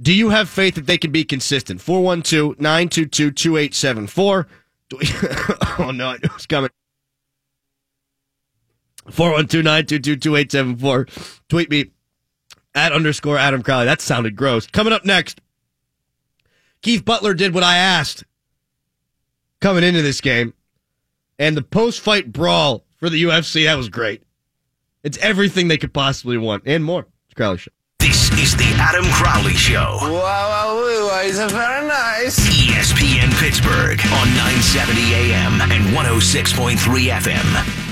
Do 0.00 0.12
you 0.12 0.30
have 0.30 0.48
faith 0.48 0.74
that 0.74 0.86
they 0.86 0.98
can 0.98 1.12
be 1.12 1.24
consistent? 1.24 1.80
412 1.80 2.60
922 2.60 3.30
2874. 3.30 4.46
Oh, 5.76 5.90
no, 5.90 6.12
it 6.12 6.32
was 6.32 6.46
coming. 6.46 6.70
412 9.10 9.64
922 9.64 10.16
2874. 10.16 11.06
Tweet 11.48 11.70
me 11.70 11.90
at 12.74 12.92
underscore 12.92 13.38
Adam 13.38 13.62
Crowley. 13.62 13.86
That 13.86 14.00
sounded 14.00 14.36
gross. 14.36 14.66
Coming 14.66 14.92
up 14.92 15.04
next, 15.04 15.40
Keith 16.82 17.04
Butler 17.04 17.34
did 17.34 17.54
what 17.54 17.64
I 17.64 17.76
asked 17.76 18.24
coming 19.60 19.84
into 19.84 20.02
this 20.02 20.20
game. 20.20 20.54
And 21.38 21.56
the 21.56 21.62
post 21.62 22.00
fight 22.00 22.32
brawl 22.32 22.84
for 22.96 23.10
the 23.10 23.22
UFC, 23.24 23.64
that 23.64 23.76
was 23.76 23.88
great. 23.88 24.22
It's 25.02 25.18
everything 25.18 25.68
they 25.68 25.78
could 25.78 25.92
possibly 25.92 26.38
want 26.38 26.62
and 26.66 26.84
more. 26.84 27.06
It's 27.26 27.34
Crowley 27.34 27.58
Show. 27.58 27.72
This 28.04 28.30
is 28.38 28.54
the 28.54 28.70
Adam 28.76 29.06
Crowley 29.12 29.54
Show. 29.54 29.96
Wow, 30.02 30.12
wow, 30.12 30.76
wow, 30.76 31.22
it's 31.24 31.38
very 31.38 31.88
nice. 31.88 32.38
ESPN 32.38 33.32
Pittsburgh 33.40 33.98
on 34.12 34.28
970 34.36 35.14
AM 35.14 35.62
and 35.62 35.86
106.3 35.96 36.76
FM. 37.08 37.83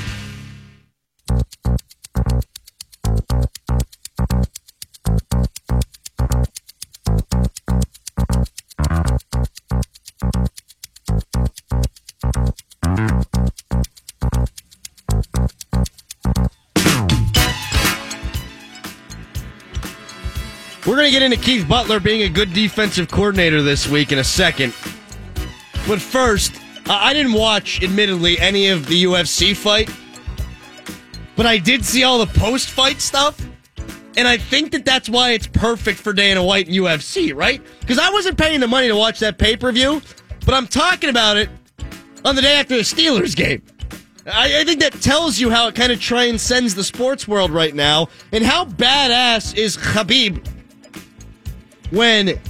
Get 21.23 21.33
into 21.33 21.47
Keith 21.47 21.69
Butler 21.69 22.01
being 22.01 22.23
a 22.23 22.29
good 22.29 22.53
defensive 22.53 23.09
coordinator 23.09 23.63
this 23.63 23.89
week 23.89 24.11
in 24.11 24.19
a 24.19 24.25
second. 24.25 24.75
But 25.87 26.01
first, 26.01 26.61
I 26.87 27.13
didn't 27.13 27.35
watch, 27.35 27.81
admittedly, 27.81 28.41
any 28.41 28.71
of 28.71 28.87
the 28.87 29.05
UFC 29.05 29.57
fight, 29.57 29.89
but 31.37 31.47
I 31.47 31.59
did 31.59 31.85
see 31.85 32.03
all 32.03 32.19
the 32.19 32.41
post 32.41 32.71
fight 32.71 33.01
stuff. 33.01 33.41
And 34.17 34.27
I 34.27 34.37
think 34.37 34.73
that 34.73 34.85
that's 34.85 35.09
why 35.09 35.31
it's 35.31 35.47
perfect 35.47 36.01
for 36.01 36.13
Dana 36.13 36.43
White 36.43 36.67
and 36.67 36.75
UFC, 36.75 37.33
right? 37.35 37.63
Because 37.81 38.01
I 38.01 38.11
wasn't 38.11 38.37
paying 38.37 38.59
the 38.59 38.67
money 38.67 38.89
to 38.89 38.97
watch 38.97 39.21
that 39.21 39.39
pay 39.39 39.57
per 39.57 39.71
view, 39.71 40.03
but 40.45 40.55
I'm 40.55 40.67
talking 40.67 41.09
about 41.09 41.37
it 41.37 41.49
on 42.25 42.35
the 42.35 42.43
day 42.43 42.59
after 42.59 42.77
the 42.77 42.83
Steelers 42.83 43.37
game. 43.37 43.63
I, 44.27 44.61
I 44.61 44.65
think 44.65 44.81
that 44.81 45.01
tells 45.01 45.39
you 45.39 45.51
how 45.51 45.69
it 45.69 45.77
kind 45.77 45.93
of 45.93 46.01
transcends 46.01 46.75
the 46.75 46.85
sports 46.85 47.29
world 47.29 47.53
right 47.53 47.75
now, 47.75 48.09
and 48.33 48.43
how 48.43 48.65
badass 48.65 49.57
is 49.57 49.77
Khabib 49.77 50.49
when 51.93 52.41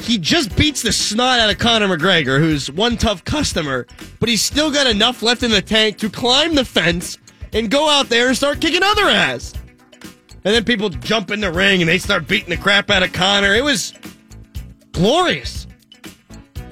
he 0.00 0.18
just 0.18 0.56
beats 0.56 0.82
the 0.82 0.92
snot 0.92 1.38
out 1.38 1.50
of 1.50 1.58
Conor 1.58 1.96
McGregor, 1.96 2.38
who's 2.38 2.70
one 2.70 2.96
tough 2.96 3.24
customer, 3.24 3.86
but 4.18 4.28
he's 4.28 4.42
still 4.42 4.70
got 4.70 4.86
enough 4.86 5.22
left 5.22 5.42
in 5.42 5.50
the 5.50 5.62
tank 5.62 5.98
to 5.98 6.10
climb 6.10 6.54
the 6.54 6.64
fence 6.64 7.18
and 7.52 7.70
go 7.70 7.88
out 7.88 8.08
there 8.08 8.28
and 8.28 8.36
start 8.36 8.60
kicking 8.60 8.82
other 8.82 9.04
ass. 9.04 9.54
And 10.44 10.54
then 10.54 10.64
people 10.64 10.88
jump 10.90 11.30
in 11.30 11.40
the 11.40 11.52
ring 11.52 11.82
and 11.82 11.88
they 11.88 11.98
start 11.98 12.26
beating 12.28 12.50
the 12.50 12.56
crap 12.56 12.90
out 12.90 13.02
of 13.02 13.12
Conor. 13.12 13.54
It 13.54 13.64
was 13.64 13.94
glorious. 14.92 15.66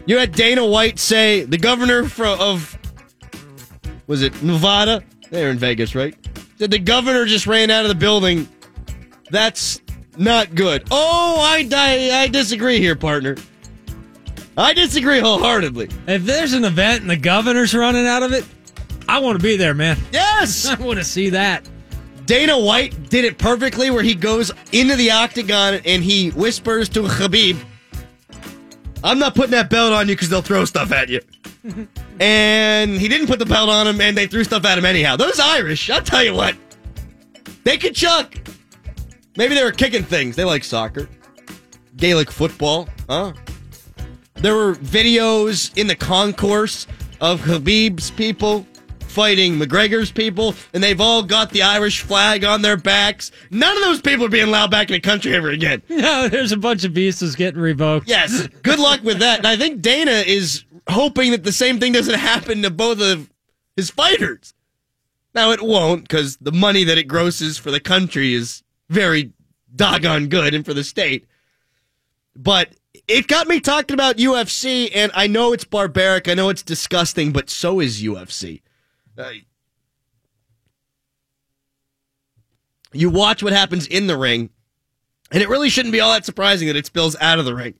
You 0.06 0.18
had 0.18 0.32
Dana 0.32 0.66
White 0.66 0.98
say 0.98 1.44
the 1.44 1.58
governor 1.58 2.08
of 2.18 2.78
was 4.06 4.22
it 4.22 4.42
Nevada? 4.42 5.02
They're 5.30 5.50
in 5.50 5.58
Vegas, 5.58 5.94
right? 5.94 6.14
Said 6.58 6.70
the 6.70 6.78
governor 6.78 7.24
just 7.26 7.46
ran 7.46 7.70
out 7.70 7.84
of 7.84 7.88
the 7.88 7.94
building. 7.94 8.48
That's 9.30 9.80
not 10.16 10.54
good. 10.54 10.86
Oh, 10.90 11.36
I, 11.40 11.68
I, 11.72 12.22
I 12.22 12.28
disagree 12.28 12.78
here, 12.78 12.96
partner. 12.96 13.36
I 14.56 14.72
disagree 14.72 15.18
wholeheartedly. 15.18 15.88
If 16.06 16.24
there's 16.24 16.52
an 16.52 16.64
event 16.64 17.02
and 17.02 17.10
the 17.10 17.16
governor's 17.16 17.74
running 17.74 18.06
out 18.06 18.22
of 18.22 18.32
it, 18.32 18.44
I 19.08 19.18
want 19.18 19.38
to 19.38 19.42
be 19.42 19.56
there, 19.56 19.74
man. 19.74 19.98
Yes! 20.12 20.66
I 20.70 20.80
want 20.80 20.98
to 20.98 21.04
see 21.04 21.30
that. 21.30 21.68
Dana 22.26 22.58
White 22.58 23.10
did 23.10 23.24
it 23.24 23.36
perfectly 23.36 23.90
where 23.90 24.02
he 24.02 24.14
goes 24.14 24.50
into 24.72 24.96
the 24.96 25.10
octagon 25.10 25.80
and 25.84 26.02
he 26.02 26.30
whispers 26.30 26.88
to 26.90 27.02
Khabib, 27.02 27.62
I'm 29.02 29.18
not 29.18 29.34
putting 29.34 29.50
that 29.50 29.68
belt 29.68 29.92
on 29.92 30.08
you 30.08 30.14
because 30.14 30.30
they'll 30.30 30.40
throw 30.40 30.64
stuff 30.64 30.90
at 30.90 31.10
you. 31.10 31.20
and 32.20 32.92
he 32.92 33.08
didn't 33.08 33.26
put 33.26 33.38
the 33.38 33.46
belt 33.46 33.68
on 33.68 33.86
him 33.86 34.00
and 34.00 34.16
they 34.16 34.26
threw 34.26 34.44
stuff 34.44 34.64
at 34.64 34.78
him 34.78 34.86
anyhow. 34.86 35.16
Those 35.16 35.38
Irish, 35.38 35.90
I'll 35.90 36.00
tell 36.00 36.24
you 36.24 36.34
what, 36.34 36.56
they 37.64 37.76
could 37.76 37.94
chuck. 37.94 38.34
Maybe 39.36 39.54
they 39.54 39.64
were 39.64 39.72
kicking 39.72 40.04
things. 40.04 40.36
They 40.36 40.44
like 40.44 40.64
soccer, 40.64 41.08
Gaelic 41.96 42.30
football, 42.30 42.88
huh? 43.08 43.32
There 44.34 44.54
were 44.54 44.74
videos 44.74 45.76
in 45.76 45.86
the 45.86 45.96
concourse 45.96 46.86
of 47.20 47.40
Khabib's 47.40 48.10
people 48.10 48.66
fighting 49.14 49.54
McGregor's 49.58 50.10
people, 50.10 50.56
and 50.72 50.82
they've 50.82 51.00
all 51.00 51.22
got 51.22 51.50
the 51.50 51.62
Irish 51.62 52.00
flag 52.00 52.44
on 52.44 52.62
their 52.62 52.76
backs. 52.76 53.30
None 53.50 53.76
of 53.76 53.82
those 53.84 54.00
people 54.00 54.26
are 54.26 54.28
being 54.28 54.48
allowed 54.48 54.72
back 54.72 54.90
in 54.90 54.94
the 54.94 55.00
country 55.00 55.34
ever 55.34 55.50
again. 55.50 55.82
No, 55.88 56.28
there's 56.28 56.50
a 56.52 56.56
bunch 56.56 56.84
of 56.84 56.92
visas 56.92 57.36
getting 57.36 57.60
revoked. 57.60 58.08
Yes, 58.08 58.48
good 58.62 58.80
luck 58.80 59.02
with 59.04 59.20
that. 59.20 59.38
And 59.38 59.46
I 59.46 59.56
think 59.56 59.80
Dana 59.80 60.10
is 60.10 60.64
hoping 60.88 61.30
that 61.30 61.44
the 61.44 61.52
same 61.52 61.78
thing 61.78 61.92
doesn't 61.92 62.18
happen 62.18 62.62
to 62.62 62.70
both 62.70 63.00
of 63.00 63.30
his 63.76 63.88
fighters. 63.90 64.52
Now, 65.32 65.52
it 65.52 65.62
won't, 65.62 66.02
because 66.02 66.36
the 66.38 66.52
money 66.52 66.82
that 66.84 66.98
it 66.98 67.04
grosses 67.04 67.56
for 67.56 67.70
the 67.70 67.80
country 67.80 68.34
is 68.34 68.63
very 68.94 69.32
doggone 69.74 70.28
good 70.28 70.54
and 70.54 70.64
for 70.64 70.72
the 70.72 70.84
state. 70.84 71.26
But 72.36 72.70
it 73.06 73.26
got 73.26 73.46
me 73.48 73.60
talking 73.60 73.94
about 73.94 74.16
UFC, 74.16 74.90
and 74.94 75.12
I 75.14 75.26
know 75.26 75.52
it's 75.52 75.64
barbaric, 75.64 76.28
I 76.28 76.34
know 76.34 76.48
it's 76.48 76.62
disgusting, 76.62 77.32
but 77.32 77.50
so 77.50 77.80
is 77.80 78.02
UFC. 78.02 78.62
Uh, 79.16 79.30
you 82.92 83.10
watch 83.10 83.42
what 83.42 83.52
happens 83.52 83.86
in 83.86 84.06
the 84.06 84.16
ring, 84.16 84.50
and 85.30 85.42
it 85.42 85.48
really 85.48 85.68
shouldn't 85.68 85.92
be 85.92 86.00
all 86.00 86.12
that 86.12 86.24
surprising 86.24 86.68
that 86.68 86.76
it 86.76 86.86
spills 86.86 87.16
out 87.20 87.38
of 87.38 87.44
the 87.44 87.54
ring. 87.54 87.74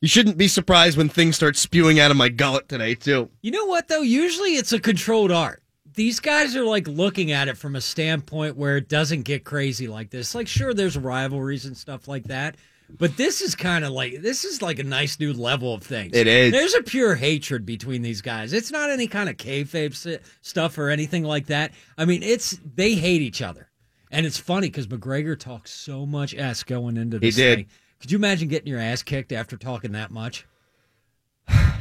You 0.00 0.08
shouldn't 0.08 0.38
be 0.38 0.48
surprised 0.48 0.96
when 0.96 1.08
things 1.08 1.36
start 1.36 1.56
spewing 1.56 2.00
out 2.00 2.10
of 2.10 2.16
my 2.16 2.30
gullet 2.30 2.68
today, 2.68 2.94
too. 2.94 3.30
You 3.42 3.50
know 3.50 3.66
what, 3.66 3.88
though? 3.88 4.00
Usually 4.00 4.56
it's 4.56 4.72
a 4.72 4.80
controlled 4.80 5.30
art. 5.30 5.59
These 6.00 6.18
guys 6.18 6.56
are 6.56 6.64
like 6.64 6.88
looking 6.88 7.30
at 7.30 7.48
it 7.48 7.58
from 7.58 7.76
a 7.76 7.80
standpoint 7.82 8.56
where 8.56 8.78
it 8.78 8.88
doesn't 8.88 9.24
get 9.24 9.44
crazy 9.44 9.86
like 9.86 10.08
this. 10.08 10.34
Like, 10.34 10.48
sure, 10.48 10.72
there's 10.72 10.96
rivalries 10.96 11.66
and 11.66 11.76
stuff 11.76 12.08
like 12.08 12.24
that. 12.24 12.56
But 12.88 13.18
this 13.18 13.42
is 13.42 13.54
kind 13.54 13.84
of 13.84 13.92
like 13.92 14.22
this 14.22 14.46
is 14.46 14.62
like 14.62 14.78
a 14.78 14.82
nice 14.82 15.20
new 15.20 15.34
level 15.34 15.74
of 15.74 15.82
things. 15.82 16.16
It 16.16 16.26
is. 16.26 16.52
There's 16.52 16.74
a 16.74 16.82
pure 16.82 17.16
hatred 17.16 17.66
between 17.66 18.00
these 18.00 18.22
guys. 18.22 18.54
It's 18.54 18.70
not 18.70 18.88
any 18.88 19.08
kind 19.08 19.28
of 19.28 19.36
kayfabe 19.36 19.94
si- 19.94 20.20
stuff 20.40 20.78
or 20.78 20.88
anything 20.88 21.22
like 21.22 21.48
that. 21.48 21.72
I 21.98 22.06
mean, 22.06 22.22
it's 22.22 22.58
they 22.74 22.94
hate 22.94 23.20
each 23.20 23.42
other, 23.42 23.68
and 24.10 24.24
it's 24.24 24.38
funny 24.38 24.68
because 24.68 24.86
McGregor 24.86 25.38
talks 25.38 25.70
so 25.70 26.06
much 26.06 26.34
s 26.34 26.62
going 26.62 26.96
into 26.96 27.18
this 27.18 27.36
did. 27.36 27.58
thing. 27.58 27.66
Could 28.00 28.10
you 28.10 28.16
imagine 28.16 28.48
getting 28.48 28.68
your 28.68 28.80
ass 28.80 29.02
kicked 29.02 29.32
after 29.32 29.58
talking 29.58 29.92
that 29.92 30.10
much? 30.10 30.46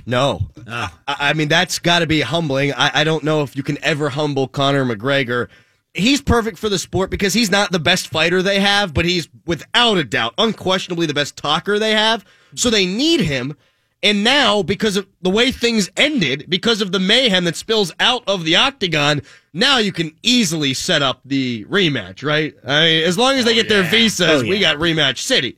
No. 0.05 0.49
Ah. 0.67 0.97
I, 1.07 1.29
I 1.29 1.33
mean, 1.33 1.47
that's 1.47 1.79
got 1.79 1.99
to 1.99 2.07
be 2.07 2.21
humbling. 2.21 2.73
I, 2.73 3.01
I 3.01 3.03
don't 3.03 3.23
know 3.23 3.41
if 3.43 3.55
you 3.55 3.63
can 3.63 3.77
ever 3.83 4.09
humble 4.09 4.47
Conor 4.47 4.85
McGregor. 4.85 5.47
He's 5.93 6.21
perfect 6.21 6.57
for 6.57 6.69
the 6.69 6.79
sport 6.79 7.09
because 7.09 7.33
he's 7.33 7.49
not 7.49 7.71
the 7.71 7.79
best 7.79 8.07
fighter 8.09 8.41
they 8.41 8.59
have, 8.59 8.93
but 8.93 9.05
he's 9.05 9.27
without 9.45 9.97
a 9.97 10.03
doubt, 10.03 10.33
unquestionably 10.37 11.07
the 11.07 11.13
best 11.13 11.35
talker 11.35 11.79
they 11.79 11.91
have. 11.91 12.23
So 12.55 12.69
they 12.69 12.85
need 12.85 13.21
him. 13.21 13.55
And 14.01 14.23
now, 14.23 14.63
because 14.63 14.95
of 14.95 15.07
the 15.21 15.29
way 15.29 15.51
things 15.51 15.89
ended, 15.97 16.45
because 16.47 16.81
of 16.81 16.93
the 16.93 16.99
mayhem 16.99 17.43
that 17.43 17.57
spills 17.57 17.91
out 17.99 18.23
of 18.27 18.45
the 18.45 18.55
octagon, 18.55 19.21
now 19.51 19.77
you 19.77 19.91
can 19.91 20.15
easily 20.23 20.73
set 20.73 21.01
up 21.01 21.19
the 21.25 21.65
rematch, 21.65 22.23
right? 22.23 22.53
I 22.65 22.81
mean, 22.85 23.03
as 23.03 23.17
long 23.17 23.35
as 23.35 23.43
they 23.43 23.55
get 23.55 23.67
their 23.67 23.83
visas, 23.83 24.43
Oh, 24.43 24.47
we 24.47 24.59
got 24.59 24.77
rematch 24.77 25.17
city. 25.17 25.57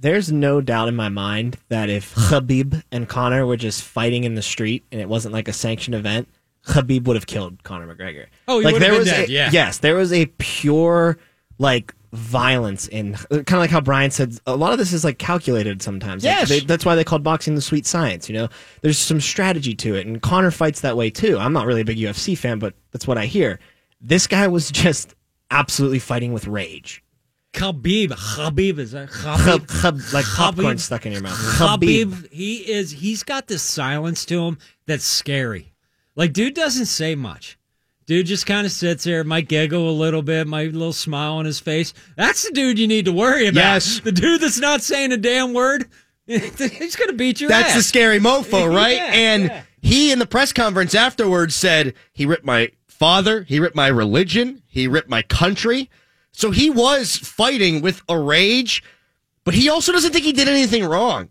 There's 0.00 0.30
no 0.30 0.60
doubt 0.60 0.88
in 0.88 0.94
my 0.96 1.08
mind 1.08 1.56
that 1.68 1.90
if 1.90 2.14
Khabib 2.14 2.82
and 2.92 3.08
Conor 3.08 3.44
were 3.46 3.56
just 3.56 3.82
fighting 3.82 4.24
in 4.24 4.34
the 4.34 4.42
street 4.42 4.84
and 4.92 5.00
it 5.00 5.08
wasn't 5.08 5.34
like 5.34 5.48
a 5.48 5.52
sanctioned 5.52 5.94
event, 5.96 6.28
Khabib 6.66 7.04
would 7.04 7.16
have 7.16 7.26
killed 7.26 7.62
Conor 7.64 7.92
McGregor. 7.94 8.26
Oh, 8.46 8.58
he 8.60 8.64
like 8.66 8.78
there 8.78 8.96
was 8.96 9.06
dead, 9.08 9.28
a, 9.28 9.32
yeah. 9.32 9.50
Yes, 9.52 9.78
there 9.78 9.96
was 9.96 10.12
a 10.12 10.26
pure 10.38 11.18
like 11.58 11.94
violence 12.12 12.86
in 12.88 13.14
kind 13.14 13.40
of 13.52 13.58
like 13.58 13.70
how 13.70 13.80
Brian 13.80 14.10
said 14.10 14.38
a 14.46 14.54
lot 14.56 14.72
of 14.72 14.78
this 14.78 14.92
is 14.92 15.04
like 15.04 15.18
calculated 15.18 15.82
sometimes. 15.82 16.24
Like, 16.24 16.36
Yes. 16.36 16.48
they- 16.48 16.60
that's 16.60 16.84
why 16.84 16.94
they 16.94 17.04
called 17.04 17.22
boxing 17.24 17.54
the 17.54 17.60
sweet 17.60 17.84
science, 17.84 18.28
you 18.28 18.34
know. 18.34 18.48
There's 18.82 18.98
some 18.98 19.20
strategy 19.20 19.74
to 19.74 19.94
it 19.96 20.06
and 20.06 20.22
Conor 20.22 20.50
fights 20.52 20.80
that 20.82 20.96
way 20.96 21.10
too. 21.10 21.38
I'm 21.38 21.52
not 21.52 21.66
really 21.66 21.80
a 21.80 21.84
big 21.84 21.98
UFC 21.98 22.38
fan, 22.38 22.58
but 22.60 22.74
that's 22.92 23.06
what 23.06 23.18
I 23.18 23.26
hear. 23.26 23.58
This 24.00 24.26
guy 24.28 24.46
was 24.46 24.70
just 24.70 25.14
absolutely 25.50 25.98
fighting 25.98 26.32
with 26.32 26.46
rage. 26.46 27.02
Khabib, 27.54 28.08
Khabib 28.10 28.78
is 28.78 28.92
that 28.92 29.08
Khab, 29.08 29.36
Khabib? 29.38 29.66
khab, 29.66 30.12
like 30.12 30.24
popcorn 30.26 30.76
Khabib. 30.76 30.80
stuck 30.80 31.06
in 31.06 31.12
your 31.12 31.22
mouth. 31.22 31.32
Khabib, 31.32 32.30
he 32.30 32.56
is. 32.70 32.90
He's 32.92 33.22
got 33.22 33.46
this 33.46 33.62
silence 33.62 34.24
to 34.26 34.42
him 34.44 34.58
that's 34.86 35.04
scary. 35.04 35.72
Like, 36.14 36.32
dude 36.32 36.54
doesn't 36.54 36.86
say 36.86 37.14
much. 37.14 37.58
Dude 38.06 38.26
just 38.26 38.46
kind 38.46 38.64
of 38.64 38.72
sits 38.72 39.04
there, 39.04 39.22
might 39.24 39.48
giggle 39.48 39.88
a 39.88 39.92
little 39.92 40.22
bit, 40.22 40.46
might 40.46 40.72
little 40.72 40.92
smile 40.94 41.34
on 41.34 41.44
his 41.44 41.60
face. 41.60 41.92
That's 42.16 42.42
the 42.42 42.52
dude 42.52 42.78
you 42.78 42.86
need 42.88 43.04
to 43.04 43.12
worry 43.12 43.48
about. 43.48 43.60
Yes. 43.60 44.00
the 44.00 44.12
dude 44.12 44.40
that's 44.40 44.58
not 44.58 44.80
saying 44.82 45.12
a 45.12 45.16
damn 45.18 45.52
word. 45.52 45.88
He's 46.26 46.96
gonna 46.96 47.12
beat 47.14 47.40
your 47.40 47.48
That's 47.48 47.70
ass. 47.70 47.76
the 47.76 47.82
scary 47.82 48.18
mofo, 48.18 48.74
right? 48.74 48.96
Yeah, 48.96 49.10
and 49.12 49.42
yeah. 49.44 49.62
he 49.80 50.12
in 50.12 50.18
the 50.18 50.26
press 50.26 50.52
conference 50.52 50.94
afterwards 50.94 51.54
said 51.54 51.94
he 52.12 52.26
ripped 52.26 52.44
my 52.44 52.70
father, 52.86 53.42
he 53.44 53.58
ripped 53.60 53.76
my 53.76 53.88
religion, 53.88 54.62
he 54.66 54.86
ripped 54.86 55.08
my 55.08 55.22
country. 55.22 55.90
So 56.32 56.50
he 56.50 56.70
was 56.70 57.16
fighting 57.16 57.80
with 57.80 58.02
a 58.08 58.18
rage, 58.18 58.82
but 59.44 59.54
he 59.54 59.68
also 59.68 59.92
doesn't 59.92 60.12
think 60.12 60.24
he 60.24 60.32
did 60.32 60.48
anything 60.48 60.84
wrong. 60.84 61.28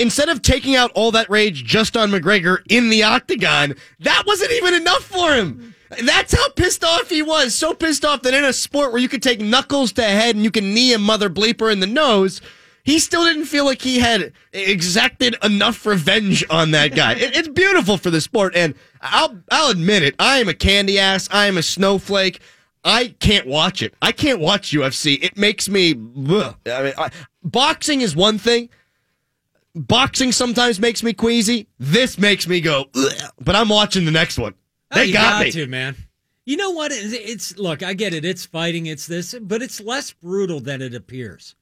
Instead 0.00 0.28
of 0.28 0.42
taking 0.42 0.74
out 0.74 0.90
all 0.94 1.12
that 1.12 1.30
rage 1.30 1.64
just 1.64 1.96
on 1.96 2.10
McGregor 2.10 2.58
in 2.68 2.88
the 2.90 3.02
octagon, 3.04 3.74
that 4.00 4.24
wasn't 4.26 4.50
even 4.52 4.74
enough 4.74 5.04
for 5.04 5.34
him. 5.34 5.74
That's 6.04 6.34
how 6.34 6.48
pissed 6.50 6.82
off 6.84 7.08
he 7.08 7.22
was. 7.22 7.54
So 7.54 7.74
pissed 7.74 8.04
off 8.04 8.22
that 8.22 8.34
in 8.34 8.44
a 8.44 8.52
sport 8.52 8.92
where 8.92 9.00
you 9.00 9.08
could 9.08 9.22
take 9.22 9.40
knuckles 9.40 9.92
to 9.92 10.02
head 10.02 10.34
and 10.34 10.44
you 10.44 10.50
can 10.50 10.74
knee 10.74 10.92
a 10.94 10.98
mother 10.98 11.30
bleeper 11.30 11.72
in 11.72 11.80
the 11.80 11.86
nose, 11.86 12.40
he 12.84 12.98
still 12.98 13.24
didn't 13.24 13.44
feel 13.46 13.64
like 13.64 13.80
he 13.82 13.98
had 13.98 14.32
exacted 14.52 15.36
enough 15.42 15.86
revenge 15.86 16.44
on 16.50 16.72
that 16.72 16.94
guy. 16.94 17.12
It- 17.14 17.36
it's 17.36 17.48
beautiful 17.48 17.98
for 17.98 18.10
the 18.10 18.20
sport, 18.20 18.54
and 18.56 18.74
I'll 19.00 19.38
I'll 19.50 19.70
admit 19.70 20.02
it. 20.02 20.14
I 20.18 20.38
am 20.38 20.48
a 20.48 20.54
candy 20.54 20.98
ass. 20.98 21.28
I 21.30 21.46
am 21.46 21.56
a 21.56 21.62
snowflake. 21.62 22.40
I 22.84 23.08
can't 23.20 23.46
watch 23.46 23.82
it. 23.82 23.94
I 24.00 24.12
can't 24.12 24.40
watch 24.40 24.70
UFC. 24.72 25.22
It 25.22 25.36
makes 25.36 25.68
me. 25.68 25.94
ugh. 26.30 26.56
I 26.66 26.82
mean, 26.82 26.92
I, 26.96 27.10
boxing 27.42 28.00
is 28.00 28.14
one 28.16 28.38
thing. 28.38 28.68
Boxing 29.74 30.32
sometimes 30.32 30.80
makes 30.80 31.02
me 31.02 31.12
queasy. 31.12 31.68
This 31.78 32.18
makes 32.18 32.48
me 32.48 32.60
go. 32.60 32.86
Ugh. 32.94 33.12
But 33.40 33.54
I'm 33.56 33.68
watching 33.68 34.04
the 34.04 34.10
next 34.10 34.38
one. 34.38 34.54
Oh, 34.90 34.96
They 34.96 35.06
you 35.06 35.12
got, 35.12 35.44
me. 35.44 35.50
to, 35.52 35.66
man. 35.66 35.96
You 36.46 36.56
know 36.56 36.70
what? 36.70 36.92
It's, 36.92 37.12
it's 37.12 37.58
look. 37.58 37.82
I 37.82 37.92
get 37.92 38.14
it. 38.14 38.24
It's 38.24 38.46
fighting. 38.46 38.86
It's 38.86 39.06
this, 39.06 39.34
but 39.40 39.60
it's 39.60 39.80
less 39.80 40.12
brutal 40.12 40.60
than 40.60 40.80
it 40.80 40.94
appears. 40.94 41.54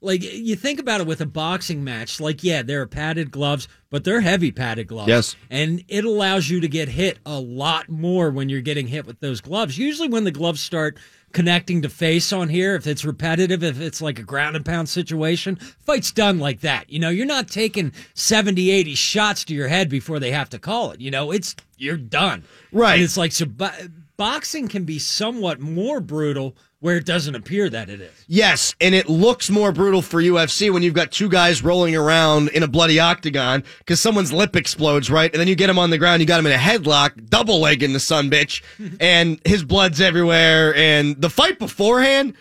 Like 0.00 0.22
you 0.22 0.54
think 0.54 0.78
about 0.78 1.00
it 1.00 1.06
with 1.06 1.20
a 1.20 1.26
boxing 1.26 1.82
match. 1.82 2.20
Like 2.20 2.44
yeah, 2.44 2.62
there 2.62 2.80
are 2.82 2.86
padded 2.86 3.30
gloves, 3.30 3.66
but 3.90 4.04
they're 4.04 4.20
heavy 4.20 4.52
padded 4.52 4.86
gloves. 4.86 5.08
Yes. 5.08 5.36
and 5.50 5.84
it 5.88 6.04
allows 6.04 6.48
you 6.48 6.60
to 6.60 6.68
get 6.68 6.88
hit 6.88 7.18
a 7.26 7.38
lot 7.40 7.88
more 7.88 8.30
when 8.30 8.48
you're 8.48 8.60
getting 8.60 8.86
hit 8.86 9.06
with 9.06 9.20
those 9.20 9.40
gloves. 9.40 9.76
Usually, 9.76 10.08
when 10.08 10.24
the 10.24 10.30
gloves 10.30 10.60
start 10.60 10.98
connecting 11.32 11.82
to 11.82 11.88
face 11.88 12.32
on 12.32 12.48
here, 12.48 12.74
if 12.74 12.86
it's 12.86 13.04
repetitive, 13.04 13.62
if 13.62 13.80
it's 13.80 14.00
like 14.00 14.18
a 14.18 14.22
ground 14.22 14.56
and 14.56 14.64
pound 14.64 14.88
situation, 14.88 15.56
fight's 15.56 16.12
done 16.12 16.38
like 16.38 16.60
that. 16.60 16.88
You 16.88 17.00
know, 17.00 17.10
you're 17.10 17.26
not 17.26 17.48
taking 17.48 17.92
70, 18.14 18.70
80 18.70 18.94
shots 18.94 19.44
to 19.44 19.54
your 19.54 19.68
head 19.68 19.88
before 19.90 20.18
they 20.20 20.30
have 20.30 20.48
to 20.50 20.58
call 20.58 20.92
it. 20.92 21.00
You 21.00 21.10
know, 21.10 21.30
it's 21.32 21.54
you're 21.76 21.96
done. 21.96 22.44
Right. 22.72 22.94
And 22.94 23.02
it's 23.02 23.16
like 23.16 23.32
so. 23.32 23.46
Bo- 24.18 24.24
boxing 24.24 24.68
can 24.68 24.84
be 24.84 24.98
somewhat 24.98 25.60
more 25.60 26.00
brutal 26.00 26.56
where 26.80 26.96
it 26.96 27.06
doesn't 27.06 27.34
appear 27.34 27.68
that 27.70 27.88
it 27.88 28.00
is. 28.00 28.24
Yes, 28.26 28.74
and 28.80 28.94
it 28.94 29.08
looks 29.08 29.50
more 29.50 29.72
brutal 29.72 30.02
for 30.02 30.22
UFC 30.22 30.72
when 30.72 30.82
you've 30.82 30.94
got 30.94 31.10
two 31.10 31.28
guys 31.28 31.64
rolling 31.64 31.96
around 31.96 32.48
in 32.50 32.62
a 32.62 32.68
bloody 32.68 33.00
octagon 33.00 33.64
because 33.78 34.00
someone's 34.00 34.32
lip 34.32 34.54
explodes, 34.54 35.10
right? 35.10 35.30
And 35.32 35.40
then 35.40 35.48
you 35.48 35.56
get 35.56 35.70
him 35.70 35.78
on 35.78 35.90
the 35.90 35.98
ground, 35.98 36.20
you 36.20 36.26
got 36.26 36.38
him 36.40 36.46
in 36.46 36.52
a 36.52 36.56
headlock, 36.56 37.28
double 37.28 37.60
leg 37.60 37.82
in 37.82 37.92
the 37.92 38.00
sun, 38.00 38.30
bitch, 38.30 38.62
and 39.00 39.40
his 39.44 39.64
blood's 39.64 40.00
everywhere. 40.00 40.74
And 40.74 41.20
the 41.20 41.30
fight 41.30 41.58
beforehand, 41.58 42.34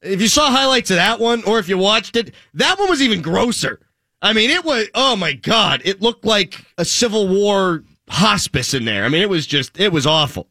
if 0.00 0.20
you 0.20 0.28
saw 0.28 0.50
highlights 0.50 0.90
of 0.90 0.96
that 0.96 1.18
one 1.18 1.42
or 1.44 1.58
if 1.58 1.68
you 1.68 1.78
watched 1.78 2.16
it, 2.16 2.34
that 2.54 2.78
one 2.78 2.88
was 2.88 3.02
even 3.02 3.22
grosser. 3.22 3.80
I 4.20 4.32
mean, 4.32 4.50
it 4.50 4.64
was, 4.64 4.86
oh 4.94 5.16
my 5.16 5.32
God, 5.32 5.82
it 5.84 6.00
looked 6.00 6.24
like 6.24 6.64
a 6.78 6.84
Civil 6.84 7.26
War 7.26 7.82
hospice 8.08 8.74
in 8.74 8.84
there. 8.84 9.04
I 9.04 9.08
mean, 9.08 9.22
it 9.22 9.28
was 9.28 9.46
just, 9.46 9.78
it 9.80 9.92
was 9.92 10.06
awful. 10.06 10.48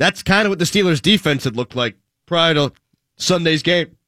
That's 0.00 0.22
kind 0.22 0.46
of 0.46 0.50
what 0.50 0.58
the 0.58 0.64
Steelers' 0.64 1.02
defense 1.02 1.44
had 1.44 1.56
looked 1.56 1.76
like 1.76 1.94
prior 2.24 2.54
to 2.54 2.72
Sunday's 3.18 3.62
game. 3.62 3.98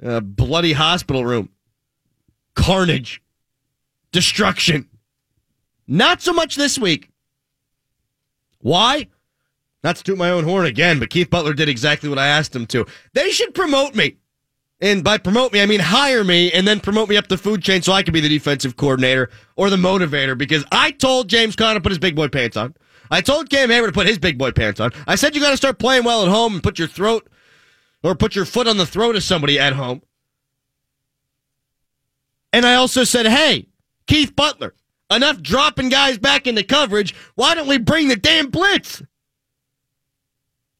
A 0.00 0.20
bloody 0.20 0.74
hospital 0.74 1.24
room, 1.24 1.48
carnage, 2.54 3.20
destruction. 4.12 4.88
Not 5.88 6.22
so 6.22 6.32
much 6.32 6.54
this 6.54 6.78
week. 6.78 7.10
Why? 8.60 9.08
Not 9.82 9.96
to 9.96 10.04
toot 10.04 10.18
my 10.18 10.30
own 10.30 10.44
horn 10.44 10.66
again, 10.66 11.00
but 11.00 11.10
Keith 11.10 11.30
Butler 11.30 11.52
did 11.52 11.68
exactly 11.68 12.08
what 12.08 12.20
I 12.20 12.28
asked 12.28 12.54
him 12.54 12.66
to. 12.66 12.86
They 13.12 13.32
should 13.32 13.56
promote 13.56 13.96
me. 13.96 14.18
And 14.80 15.02
by 15.02 15.18
promote 15.18 15.52
me, 15.52 15.60
I 15.60 15.66
mean 15.66 15.80
hire 15.80 16.22
me 16.22 16.52
and 16.52 16.64
then 16.64 16.78
promote 16.78 17.08
me 17.08 17.16
up 17.16 17.26
the 17.26 17.36
food 17.36 17.60
chain 17.60 17.82
so 17.82 17.92
I 17.92 18.04
can 18.04 18.14
be 18.14 18.20
the 18.20 18.28
defensive 18.28 18.76
coordinator 18.76 19.30
or 19.56 19.68
the 19.68 19.76
motivator 19.76 20.38
because 20.38 20.64
I 20.70 20.92
told 20.92 21.28
James 21.28 21.56
Conner 21.56 21.74
to 21.74 21.82
put 21.82 21.90
his 21.90 21.98
big 21.98 22.14
boy 22.14 22.28
pants 22.28 22.56
on. 22.56 22.76
I 23.10 23.20
told 23.20 23.50
Cam 23.50 23.68
Heyward 23.68 23.86
to 23.86 23.92
put 23.92 24.06
his 24.06 24.18
big 24.18 24.38
boy 24.38 24.52
pants 24.52 24.80
on. 24.80 24.92
I 25.06 25.14
said 25.14 25.34
you 25.34 25.40
got 25.40 25.50
to 25.50 25.56
start 25.56 25.78
playing 25.78 26.04
well 26.04 26.22
at 26.22 26.28
home 26.28 26.54
and 26.54 26.62
put 26.62 26.78
your 26.78 26.88
throat 26.88 27.28
or 28.02 28.14
put 28.14 28.34
your 28.34 28.44
foot 28.44 28.68
on 28.68 28.76
the 28.76 28.86
throat 28.86 29.16
of 29.16 29.22
somebody 29.22 29.58
at 29.58 29.72
home. 29.72 30.02
And 32.52 32.64
I 32.64 32.74
also 32.74 33.04
said, 33.04 33.26
hey, 33.26 33.68
Keith 34.06 34.34
Butler, 34.34 34.74
enough 35.10 35.42
dropping 35.42 35.88
guys 35.90 36.18
back 36.18 36.46
into 36.46 36.62
coverage. 36.62 37.14
Why 37.34 37.54
don't 37.54 37.68
we 37.68 37.78
bring 37.78 38.08
the 38.08 38.16
damn 38.16 38.50
blitz? 38.50 39.02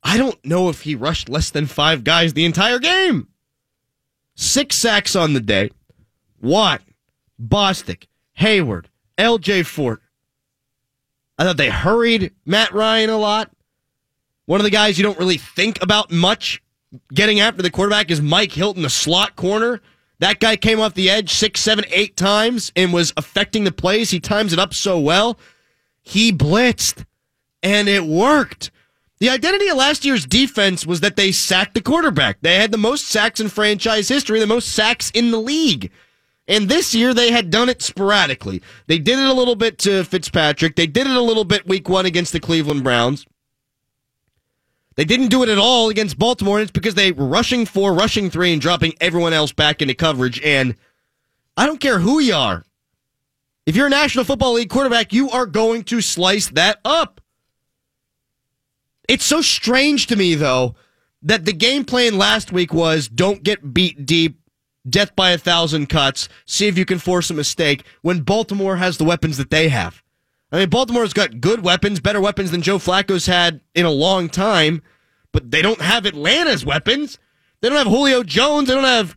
I 0.02 0.16
don't 0.16 0.42
know 0.44 0.68
if 0.68 0.82
he 0.82 0.94
rushed 0.94 1.28
less 1.28 1.50
than 1.50 1.66
five 1.66 2.04
guys 2.04 2.32
the 2.32 2.44
entire 2.44 2.78
game. 2.78 3.28
Six 4.34 4.76
sacks 4.76 5.16
on 5.16 5.34
the 5.34 5.40
day. 5.40 5.70
Watt, 6.40 6.82
Bostic, 7.40 8.06
Heyward, 8.38 8.86
LJ 9.18 9.66
Fort. 9.66 10.00
I 11.38 11.44
thought 11.44 11.56
they 11.56 11.70
hurried 11.70 12.32
Matt 12.44 12.72
Ryan 12.72 13.10
a 13.10 13.16
lot. 13.16 13.50
One 14.46 14.60
of 14.60 14.64
the 14.64 14.70
guys 14.70 14.98
you 14.98 15.04
don't 15.04 15.18
really 15.18 15.38
think 15.38 15.80
about 15.82 16.10
much 16.10 16.62
getting 17.12 17.40
after 17.40 17.62
the 17.62 17.70
quarterback 17.70 18.10
is 18.10 18.20
Mike 18.20 18.52
Hilton, 18.52 18.82
the 18.82 18.90
slot 18.90 19.36
corner. 19.36 19.80
That 20.20 20.40
guy 20.40 20.56
came 20.56 20.80
off 20.80 20.94
the 20.94 21.10
edge 21.10 21.32
six, 21.32 21.60
seven, 21.60 21.84
eight 21.90 22.16
times 22.16 22.72
and 22.74 22.92
was 22.92 23.12
affecting 23.16 23.64
the 23.64 23.72
plays. 23.72 24.10
He 24.10 24.20
times 24.20 24.52
it 24.52 24.58
up 24.58 24.74
so 24.74 24.98
well. 24.98 25.38
He 26.02 26.32
blitzed, 26.32 27.04
and 27.62 27.88
it 27.88 28.04
worked. 28.04 28.70
The 29.20 29.28
identity 29.28 29.68
of 29.68 29.76
last 29.76 30.04
year's 30.04 30.24
defense 30.24 30.86
was 30.86 31.00
that 31.00 31.16
they 31.16 31.32
sacked 31.32 31.74
the 31.74 31.80
quarterback. 31.80 32.38
They 32.40 32.54
had 32.54 32.72
the 32.72 32.78
most 32.78 33.06
sacks 33.06 33.40
in 33.40 33.48
franchise 33.48 34.08
history, 34.08 34.40
the 34.40 34.46
most 34.46 34.70
sacks 34.70 35.10
in 35.10 35.30
the 35.30 35.38
league. 35.40 35.90
And 36.48 36.68
this 36.68 36.94
year 36.94 37.12
they 37.12 37.30
had 37.30 37.50
done 37.50 37.68
it 37.68 37.82
sporadically. 37.82 38.62
They 38.86 38.98
did 38.98 39.18
it 39.18 39.26
a 39.26 39.34
little 39.34 39.54
bit 39.54 39.78
to 39.80 40.02
Fitzpatrick. 40.02 40.76
They 40.76 40.86
did 40.86 41.06
it 41.06 41.14
a 41.14 41.20
little 41.20 41.44
bit 41.44 41.68
week 41.68 41.88
one 41.88 42.06
against 42.06 42.32
the 42.32 42.40
Cleveland 42.40 42.82
Browns. 42.82 43.26
They 44.96 45.04
didn't 45.04 45.28
do 45.28 45.44
it 45.44 45.48
at 45.48 45.58
all 45.58 45.90
against 45.90 46.18
Baltimore, 46.18 46.58
and 46.58 46.62
it's 46.62 46.72
because 46.72 46.94
they 46.94 47.12
were 47.12 47.26
rushing 47.26 47.66
four, 47.66 47.94
rushing 47.94 48.30
three, 48.30 48.52
and 48.52 48.60
dropping 48.60 48.94
everyone 49.00 49.32
else 49.32 49.52
back 49.52 49.80
into 49.80 49.94
coverage. 49.94 50.40
And 50.42 50.74
I 51.56 51.66
don't 51.66 51.80
care 51.80 52.00
who 52.00 52.18
you 52.18 52.34
are. 52.34 52.64
If 53.64 53.76
you're 53.76 53.86
a 53.86 53.90
National 53.90 54.24
Football 54.24 54.54
League 54.54 54.70
quarterback, 54.70 55.12
you 55.12 55.30
are 55.30 55.46
going 55.46 55.84
to 55.84 56.00
slice 56.00 56.48
that 56.48 56.80
up. 56.84 57.20
It's 59.06 59.24
so 59.24 59.40
strange 59.40 60.06
to 60.08 60.16
me, 60.16 60.34
though, 60.34 60.74
that 61.22 61.44
the 61.44 61.52
game 61.52 61.84
plan 61.84 62.16
last 62.16 62.50
week 62.50 62.72
was 62.72 63.06
don't 63.08 63.42
get 63.42 63.74
beat 63.74 64.06
deep, 64.06 64.40
death 64.90 65.14
by 65.16 65.30
a 65.30 65.38
thousand 65.38 65.88
cuts, 65.88 66.28
see 66.46 66.66
if 66.66 66.78
you 66.78 66.84
can 66.84 66.98
force 66.98 67.30
a 67.30 67.34
mistake 67.34 67.84
when 68.02 68.20
Baltimore 68.20 68.76
has 68.76 68.98
the 68.98 69.04
weapons 69.04 69.36
that 69.36 69.50
they 69.50 69.68
have. 69.68 70.02
I 70.50 70.60
mean, 70.60 70.70
Baltimore's 70.70 71.12
got 71.12 71.40
good 71.40 71.62
weapons, 71.62 72.00
better 72.00 72.20
weapons 72.20 72.50
than 72.50 72.62
Joe 72.62 72.78
Flacco's 72.78 73.26
had 73.26 73.60
in 73.74 73.84
a 73.84 73.90
long 73.90 74.28
time, 74.28 74.82
but 75.32 75.50
they 75.50 75.60
don't 75.60 75.80
have 75.80 76.06
Atlanta's 76.06 76.64
weapons. 76.64 77.18
They 77.60 77.68
don't 77.68 77.78
have 77.78 77.86
Julio 77.86 78.22
Jones. 78.22 78.68
They 78.68 78.74
don't 78.74 78.84
have 78.84 79.16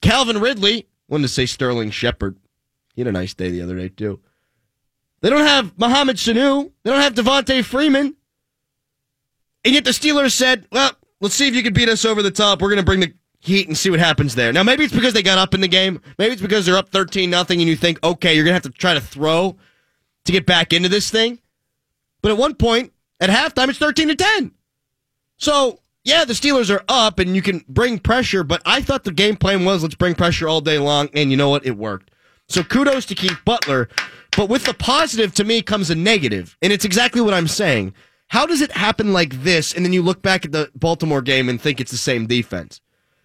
Calvin 0.00 0.40
Ridley. 0.40 0.86
wanted 1.08 1.22
to 1.22 1.28
say 1.28 1.46
Sterling 1.46 1.90
Shepard. 1.90 2.36
He 2.94 3.00
had 3.00 3.08
a 3.08 3.12
nice 3.12 3.34
day 3.34 3.50
the 3.50 3.62
other 3.62 3.76
day, 3.76 3.88
too. 3.88 4.20
They 5.22 5.30
don't 5.30 5.46
have 5.46 5.76
Mohamed 5.78 6.16
Sanu. 6.16 6.70
They 6.82 6.90
don't 6.90 7.00
have 7.00 7.14
Devonta 7.14 7.64
Freeman. 7.64 8.14
And 9.64 9.74
yet 9.74 9.84
the 9.84 9.90
Steelers 9.90 10.32
said, 10.32 10.66
well, 10.70 10.92
let's 11.20 11.34
see 11.34 11.48
if 11.48 11.54
you 11.54 11.62
can 11.62 11.72
beat 11.72 11.88
us 11.88 12.04
over 12.04 12.22
the 12.22 12.30
top. 12.30 12.60
We're 12.60 12.68
going 12.68 12.78
to 12.78 12.84
bring 12.84 13.00
the 13.00 13.14
heat 13.42 13.66
and 13.66 13.76
see 13.76 13.90
what 13.90 13.98
happens 13.98 14.36
there. 14.36 14.52
Now, 14.52 14.62
maybe 14.62 14.84
it's 14.84 14.94
because 14.94 15.14
they 15.14 15.22
got 15.22 15.36
up 15.36 15.52
in 15.52 15.60
the 15.60 15.68
game. 15.68 16.00
Maybe 16.16 16.32
it's 16.32 16.40
because 16.40 16.64
they're 16.64 16.76
up 16.76 16.90
13 16.90 17.28
nothing 17.28 17.60
and 17.60 17.68
you 17.68 17.74
think, 17.74 18.02
okay, 18.04 18.34
you're 18.34 18.44
going 18.44 18.52
to 18.52 18.54
have 18.54 18.72
to 18.72 18.78
try 18.78 18.94
to 18.94 19.00
throw 19.00 19.56
to 20.24 20.32
get 20.32 20.46
back 20.46 20.72
into 20.72 20.88
this 20.88 21.10
thing. 21.10 21.40
But 22.22 22.30
at 22.30 22.38
one 22.38 22.54
point, 22.54 22.92
at 23.20 23.30
halftime, 23.30 23.68
it's 23.68 23.78
13 23.78 24.08
to 24.08 24.14
10. 24.14 24.52
So, 25.38 25.80
yeah, 26.04 26.24
the 26.24 26.34
Steelers 26.34 26.72
are 26.72 26.84
up 26.88 27.18
and 27.18 27.34
you 27.34 27.42
can 27.42 27.64
bring 27.68 27.98
pressure, 27.98 28.44
but 28.44 28.62
I 28.64 28.80
thought 28.80 29.02
the 29.02 29.10
game 29.10 29.36
plan 29.36 29.64
was 29.64 29.82
let's 29.82 29.96
bring 29.96 30.14
pressure 30.14 30.48
all 30.48 30.60
day 30.60 30.78
long. 30.78 31.08
And 31.12 31.32
you 31.32 31.36
know 31.36 31.48
what? 31.48 31.66
It 31.66 31.76
worked. 31.76 32.12
So 32.48 32.62
kudos 32.62 33.06
to 33.06 33.16
Keith 33.16 33.38
Butler. 33.44 33.88
But 34.36 34.48
with 34.48 34.64
the 34.64 34.74
positive, 34.74 35.34
to 35.34 35.44
me, 35.44 35.62
comes 35.62 35.90
a. 35.90 35.94
And 35.94 36.72
it's 36.72 36.84
exactly 36.84 37.20
what 37.20 37.34
I'm 37.34 37.48
saying. 37.48 37.94
How 38.28 38.46
does 38.46 38.60
it 38.60 38.70
happen 38.70 39.12
like 39.12 39.42
this? 39.42 39.74
And 39.74 39.84
then 39.84 39.92
you 39.92 40.00
look 40.00 40.22
back 40.22 40.44
at 40.44 40.52
the 40.52 40.70
Baltimore 40.74 41.22
game 41.22 41.48
and 41.48 41.60
think 41.60 41.80
it's 41.80 41.90
the 41.90 41.98
same 41.98 42.26
defense. 42.26 42.80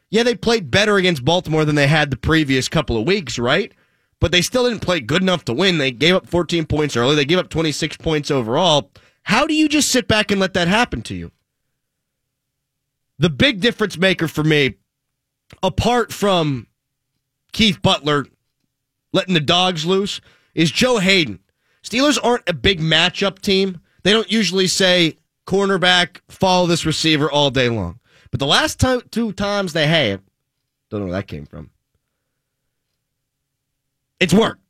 Yeah, 0.10 0.24
they 0.24 0.36
played 0.36 0.72
better 0.72 0.98
against 0.98 1.26
Baltimore 1.26 1.66
than 1.66 1.76
they 1.76 1.88
had 1.88 2.10
the 2.10 2.18
previous 2.18 2.70
couple 2.70 2.98
of 2.98 3.06
weeks, 3.06 3.38
right? 3.38 3.74
But 4.20 4.32
they 4.32 4.42
still 4.42 4.68
didn't 4.68 4.82
play 4.82 5.00
good 5.00 5.22
enough 5.22 5.46
to 5.46 5.54
win. 5.54 5.78
They 5.78 5.92
gave 5.92 6.16
up 6.16 6.28
14 6.28 6.66
points 6.66 6.96
early. 6.96 7.16
They 7.16 7.26
gave 7.26 7.38
up 7.38 7.50
26 7.50 7.98
points 7.98 8.32
overall. 8.32 8.92
How 9.24 9.46
do 9.46 9.54
you 9.54 9.68
just 9.68 9.92
sit 9.92 10.08
back 10.08 10.32
and 10.32 10.40
let 10.40 10.54
that 10.54 10.68
happen 10.68 11.02
to 11.04 11.16
you? 11.16 11.32
The 13.20 13.30
big 13.30 13.60
difference 13.60 13.98
maker 13.98 14.28
for 14.28 14.44
me, 14.44 14.76
apart 15.62 16.14
from 16.14 16.68
Keith 17.52 17.82
Butler 17.82 18.26
letting 19.12 19.34
the 19.34 19.40
dogs 19.40 19.86
loose, 19.86 20.22
is 20.56 20.72
Joe 20.72 21.00
Haden. 21.00 21.40
Steelers 21.84 22.20
aren't 22.22 22.48
a 22.48 22.54
big 22.54 22.80
matchup 22.80 23.40
team. 23.40 23.82
They 24.04 24.12
don't 24.12 24.32
usually 24.32 24.68
say 24.68 25.18
cornerback, 25.46 26.22
follow 26.30 26.68
this 26.68 26.86
receiver 26.86 27.30
all 27.30 27.50
day 27.50 27.70
long. 27.70 28.00
But 28.32 28.40
the 28.40 28.48
last 28.48 28.84
two 29.12 29.32
times 29.34 29.74
they 29.74 29.88
have, 29.88 30.22
don't 30.90 31.02
know 31.02 31.06
where 31.08 31.16
that 31.16 31.28
came 31.28 31.46
from. 31.46 31.70
It's 34.20 34.34
worked. 34.34 34.62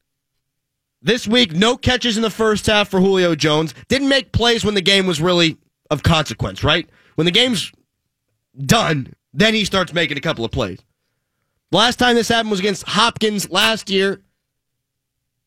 This 1.02 1.28
week, 1.28 1.54
no 1.54 1.78
catches 1.78 2.18
in 2.18 2.24
the 2.24 2.30
first 2.30 2.66
half 2.66 2.90
for 2.90 3.00
Julio 3.00 3.36
Jones. 3.36 3.74
Didn't 3.88 4.10
make 4.10 4.32
plays 4.32 4.66
when 4.66 4.74
the 4.74 4.82
game 4.82 5.06
was 5.06 5.22
really 5.22 5.58
of 5.90 6.04
consequence, 6.04 6.64
right? 6.64 6.90
When 7.16 7.26
the 7.26 7.32
game's 7.32 7.72
done, 8.66 9.14
then 9.34 9.54
he 9.54 9.64
starts 9.64 9.94
making 9.94 10.18
a 10.18 10.22
couple 10.22 10.44
of 10.44 10.52
plays. 10.52 10.80
Last 11.72 11.98
time 11.98 12.16
this 12.16 12.28
happened 12.28 12.52
was 12.52 12.60
against 12.60 12.84
Hopkins 12.88 13.50
last 13.50 13.90
year. 13.90 14.22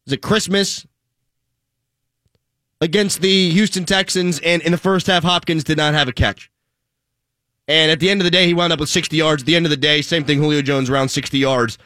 Was 0.07 0.13
it 0.13 0.23
Christmas? 0.23 0.87
Against 2.81 3.21
the 3.21 3.51
Houston 3.51 3.85
Texans, 3.85 4.41
and 4.41 4.63
in 4.63 4.73
the 4.73 4.79
first 4.79 5.07
half, 5.07 5.23
Hopkins 5.23 5.65
did 5.65 5.77
not 5.77 5.93
have 5.93 6.09
a 6.09 6.13
catch. 6.13 6.51
And 7.71 7.93
at 7.93 8.01
the 8.01 8.11
end 8.11 8.21
of 8.21 8.25
the 8.25 8.33
day, 8.33 8.47
he 8.47 8.53
wound 8.53 8.73
up 8.73 8.81
with 8.81 8.89
60 8.89 9.17
yards. 9.17 9.45
At 9.45 9.47
the 9.47 9.55
end 9.55 9.65
of 9.65 9.71
the 9.71 9.77
day, 9.77 10.03
same 10.03 10.25
thing, 10.25 10.39
Julio 10.39 10.61
Jones 10.61 10.91
around 10.91 11.11
60 11.11 11.39
yards. 11.39 11.79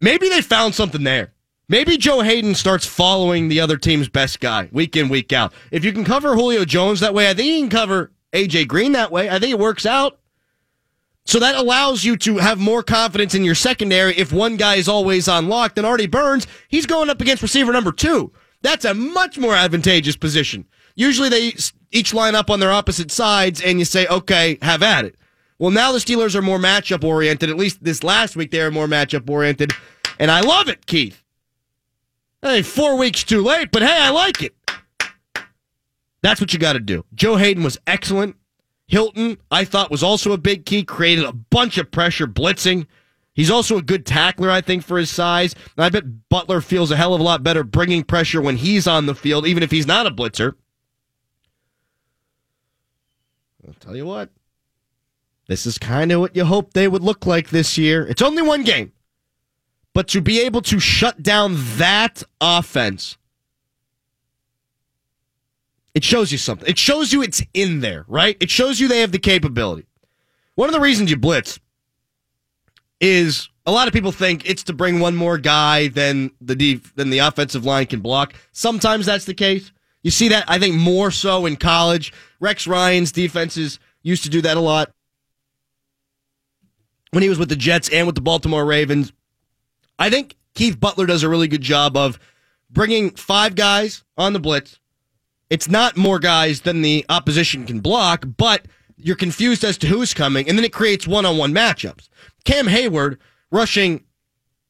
Maybe 0.00 0.28
they 0.28 0.42
found 0.42 0.76
something 0.76 1.02
there. 1.02 1.32
Maybe 1.68 1.96
Joe 1.96 2.20
Haden 2.20 2.54
starts 2.54 2.86
following 2.86 3.48
the 3.48 3.58
other 3.58 3.76
team's 3.76 4.08
best 4.08 4.38
guy 4.38 4.68
week 4.70 4.96
in, 4.96 5.08
week 5.08 5.32
out. 5.32 5.52
If 5.72 5.84
you 5.84 5.92
can 5.92 6.04
cover 6.04 6.36
Julio 6.36 6.64
Jones 6.64 7.00
that 7.00 7.14
way, 7.14 7.28
I 7.28 7.34
think 7.34 7.48
you 7.48 7.58
can 7.62 7.68
cover 7.68 8.12
AJ 8.32 8.68
Green 8.68 8.92
that 8.92 9.10
way. 9.10 9.28
I 9.28 9.40
think 9.40 9.50
it 9.50 9.58
works 9.58 9.84
out. 9.84 10.20
So 11.24 11.40
that 11.40 11.56
allows 11.56 12.04
you 12.04 12.16
to 12.18 12.36
have 12.36 12.60
more 12.60 12.84
confidence 12.84 13.34
in 13.34 13.42
your 13.42 13.56
secondary 13.56 14.16
if 14.16 14.32
one 14.32 14.56
guy 14.56 14.76
is 14.76 14.88
always 14.88 15.26
on 15.26 15.48
lock 15.48 15.74
than 15.74 15.84
Artie 15.84 16.06
Burns. 16.06 16.46
He's 16.68 16.86
going 16.86 17.10
up 17.10 17.20
against 17.20 17.42
receiver 17.42 17.72
number 17.72 17.90
two. 17.90 18.32
That's 18.62 18.84
a 18.84 18.94
much 18.94 19.36
more 19.36 19.56
advantageous 19.56 20.14
position. 20.14 20.67
Usually 20.98 21.28
they 21.28 21.54
each 21.92 22.12
line 22.12 22.34
up 22.34 22.50
on 22.50 22.58
their 22.58 22.72
opposite 22.72 23.12
sides 23.12 23.62
and 23.62 23.78
you 23.78 23.84
say, 23.84 24.08
okay, 24.08 24.58
have 24.62 24.82
at 24.82 25.04
it. 25.04 25.14
Well, 25.56 25.70
now 25.70 25.92
the 25.92 26.00
Steelers 26.00 26.34
are 26.34 26.42
more 26.42 26.58
matchup 26.58 27.04
oriented. 27.04 27.50
At 27.50 27.56
least 27.56 27.84
this 27.84 28.02
last 28.02 28.34
week 28.34 28.50
they 28.50 28.60
are 28.60 28.72
more 28.72 28.88
matchup 28.88 29.30
oriented. 29.30 29.72
And 30.18 30.28
I 30.28 30.40
love 30.40 30.68
it, 30.68 30.86
Keith. 30.86 31.22
Hey, 32.42 32.62
four 32.62 32.98
weeks 32.98 33.22
too 33.22 33.42
late, 33.42 33.70
but 33.70 33.82
hey, 33.82 33.96
I 33.96 34.10
like 34.10 34.42
it. 34.42 34.56
That's 36.20 36.40
what 36.40 36.52
you 36.52 36.58
got 36.58 36.72
to 36.72 36.80
do. 36.80 37.04
Joe 37.14 37.36
Haden 37.36 37.62
was 37.62 37.78
excellent. 37.86 38.34
Hilton, 38.88 39.38
I 39.52 39.64
thought, 39.64 39.92
was 39.92 40.02
also 40.02 40.32
a 40.32 40.38
big 40.38 40.66
key, 40.66 40.82
created 40.82 41.24
a 41.24 41.32
bunch 41.32 41.78
of 41.78 41.92
pressure 41.92 42.26
blitzing. 42.26 42.88
He's 43.34 43.52
also 43.52 43.76
a 43.76 43.82
good 43.82 44.04
tackler, 44.04 44.50
I 44.50 44.62
think, 44.62 44.82
for 44.82 44.98
his 44.98 45.10
size. 45.10 45.54
And 45.76 45.84
I 45.84 45.90
bet 45.90 46.28
Butler 46.28 46.60
feels 46.60 46.90
a 46.90 46.96
hell 46.96 47.14
of 47.14 47.20
a 47.20 47.24
lot 47.24 47.44
better 47.44 47.62
bringing 47.62 48.02
pressure 48.02 48.42
when 48.42 48.56
he's 48.56 48.88
on 48.88 49.06
the 49.06 49.14
field, 49.14 49.46
even 49.46 49.62
if 49.62 49.70
he's 49.70 49.86
not 49.86 50.08
a 50.08 50.10
blitzer. 50.10 50.54
I'll 53.68 53.74
tell 53.74 53.96
you 53.96 54.06
what, 54.06 54.30
this 55.46 55.66
is 55.66 55.78
kind 55.78 56.10
of 56.10 56.20
what 56.20 56.34
you 56.34 56.44
hope 56.44 56.72
they 56.72 56.88
would 56.88 57.02
look 57.02 57.26
like 57.26 57.50
this 57.50 57.78
year. 57.78 58.06
It's 58.06 58.22
only 58.22 58.42
one 58.42 58.64
game, 58.64 58.92
but 59.94 60.08
to 60.08 60.20
be 60.20 60.40
able 60.40 60.62
to 60.62 60.80
shut 60.80 61.22
down 61.22 61.54
that 61.76 62.22
offense 62.40 63.18
it 65.98 66.04
shows 66.04 66.30
you 66.30 66.38
something. 66.38 66.68
It 66.68 66.78
shows 66.78 67.12
you 67.12 67.22
it's 67.22 67.42
in 67.54 67.80
there, 67.80 68.04
right? 68.06 68.36
It 68.38 68.50
shows 68.50 68.78
you 68.78 68.86
they 68.86 69.00
have 69.00 69.10
the 69.10 69.18
capability. 69.18 69.84
One 70.54 70.68
of 70.68 70.72
the 70.72 70.80
reasons 70.80 71.10
you 71.10 71.16
blitz 71.16 71.58
is 73.00 73.48
a 73.66 73.72
lot 73.72 73.88
of 73.88 73.94
people 73.94 74.12
think 74.12 74.48
it's 74.48 74.62
to 74.64 74.72
bring 74.72 75.00
one 75.00 75.16
more 75.16 75.38
guy 75.38 75.88
than 75.88 76.30
the 76.40 76.54
def- 76.54 76.94
than 76.94 77.10
the 77.10 77.18
offensive 77.18 77.64
line 77.64 77.86
can 77.86 77.98
block. 77.98 78.34
Sometimes 78.52 79.06
that's 79.06 79.24
the 79.24 79.34
case. 79.34 79.72
You 80.08 80.12
see 80.12 80.28
that 80.28 80.46
I 80.48 80.58
think 80.58 80.74
more 80.74 81.10
so 81.10 81.44
in 81.44 81.56
college. 81.56 82.14
Rex 82.40 82.66
Ryan's 82.66 83.12
defenses 83.12 83.78
used 84.00 84.22
to 84.22 84.30
do 84.30 84.40
that 84.40 84.56
a 84.56 84.60
lot 84.60 84.90
when 87.10 87.22
he 87.22 87.28
was 87.28 87.38
with 87.38 87.50
the 87.50 87.56
Jets 87.56 87.90
and 87.90 88.06
with 88.06 88.14
the 88.14 88.22
Baltimore 88.22 88.64
Ravens. 88.64 89.12
I 89.98 90.08
think 90.08 90.34
Keith 90.54 90.80
Butler 90.80 91.04
does 91.04 91.24
a 91.24 91.28
really 91.28 91.46
good 91.46 91.60
job 91.60 91.94
of 91.94 92.18
bringing 92.70 93.10
five 93.10 93.54
guys 93.54 94.02
on 94.16 94.32
the 94.32 94.40
blitz 94.40 94.80
it's 95.50 95.68
not 95.68 95.98
more 95.98 96.18
guys 96.18 96.62
than 96.62 96.80
the 96.80 97.04
opposition 97.10 97.66
can 97.66 97.80
block, 97.80 98.24
but 98.38 98.64
you're 98.96 99.14
confused 99.14 99.62
as 99.62 99.76
to 99.76 99.88
who's 99.88 100.14
coming, 100.14 100.48
and 100.48 100.56
then 100.56 100.64
it 100.64 100.72
creates 100.72 101.06
one 101.06 101.26
on 101.26 101.36
one 101.36 101.52
matchups. 101.52 102.08
Cam 102.46 102.64
Heyward 102.64 103.18
rushing 103.50 104.04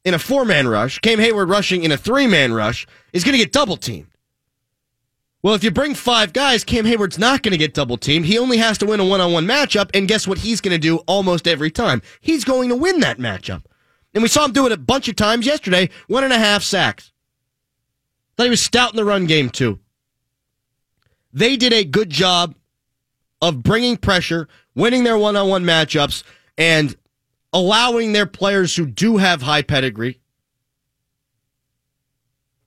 in 0.04 0.14
a 0.14 0.18
four 0.18 0.44
man 0.44 0.66
rush, 0.66 0.98
Cam 0.98 1.20
Heyward 1.20 1.48
rushing 1.48 1.84
in 1.84 1.92
a 1.92 1.96
three 1.96 2.26
man 2.26 2.52
rush 2.52 2.88
is 3.12 3.22
going 3.22 3.34
to 3.34 3.38
get 3.38 3.52
double 3.52 3.76
teamed. 3.76 4.07
Well, 5.40 5.54
if 5.54 5.62
you 5.62 5.70
bring 5.70 5.94
five 5.94 6.32
guys, 6.32 6.64
Cam 6.64 6.84
Heyward's 6.84 7.18
not 7.18 7.42
going 7.42 7.52
to 7.52 7.58
get 7.58 7.72
double 7.72 7.96
teamed. 7.96 8.26
He 8.26 8.38
only 8.38 8.56
has 8.56 8.76
to 8.78 8.86
win 8.86 8.98
a 8.98 9.04
one 9.04 9.20
on 9.20 9.32
one 9.32 9.46
matchup, 9.46 9.90
and 9.94 10.08
guess 10.08 10.26
what 10.26 10.38
he's 10.38 10.60
going 10.60 10.74
to 10.74 10.78
do 10.78 10.96
almost 11.06 11.46
every 11.46 11.70
time? 11.70 12.02
He's 12.20 12.44
going 12.44 12.70
to 12.70 12.74
win 12.74 13.00
that 13.00 13.18
matchup. 13.18 13.62
And 14.14 14.22
we 14.22 14.28
saw 14.28 14.44
him 14.44 14.52
do 14.52 14.66
it 14.66 14.72
a 14.72 14.76
bunch 14.76 15.08
of 15.08 15.14
times 15.14 15.46
yesterday, 15.46 15.90
one 16.08 16.24
and 16.24 16.32
a 16.32 16.38
half 16.38 16.64
sacks. 16.64 17.12
Thought 18.36 18.44
he 18.44 18.50
was 18.50 18.62
stout 18.62 18.92
in 18.92 18.96
the 18.96 19.04
run 19.04 19.26
game, 19.26 19.48
too. 19.48 19.78
They 21.32 21.56
did 21.56 21.72
a 21.72 21.84
good 21.84 22.10
job 22.10 22.56
of 23.40 23.62
bringing 23.62 23.96
pressure, 23.96 24.48
winning 24.74 25.04
their 25.04 25.18
one 25.18 25.36
on 25.36 25.48
one 25.48 25.64
matchups, 25.64 26.24
and 26.56 26.96
allowing 27.52 28.12
their 28.12 28.26
players 28.26 28.74
who 28.74 28.86
do 28.86 29.18
have 29.18 29.42
high 29.42 29.62
pedigree 29.62 30.20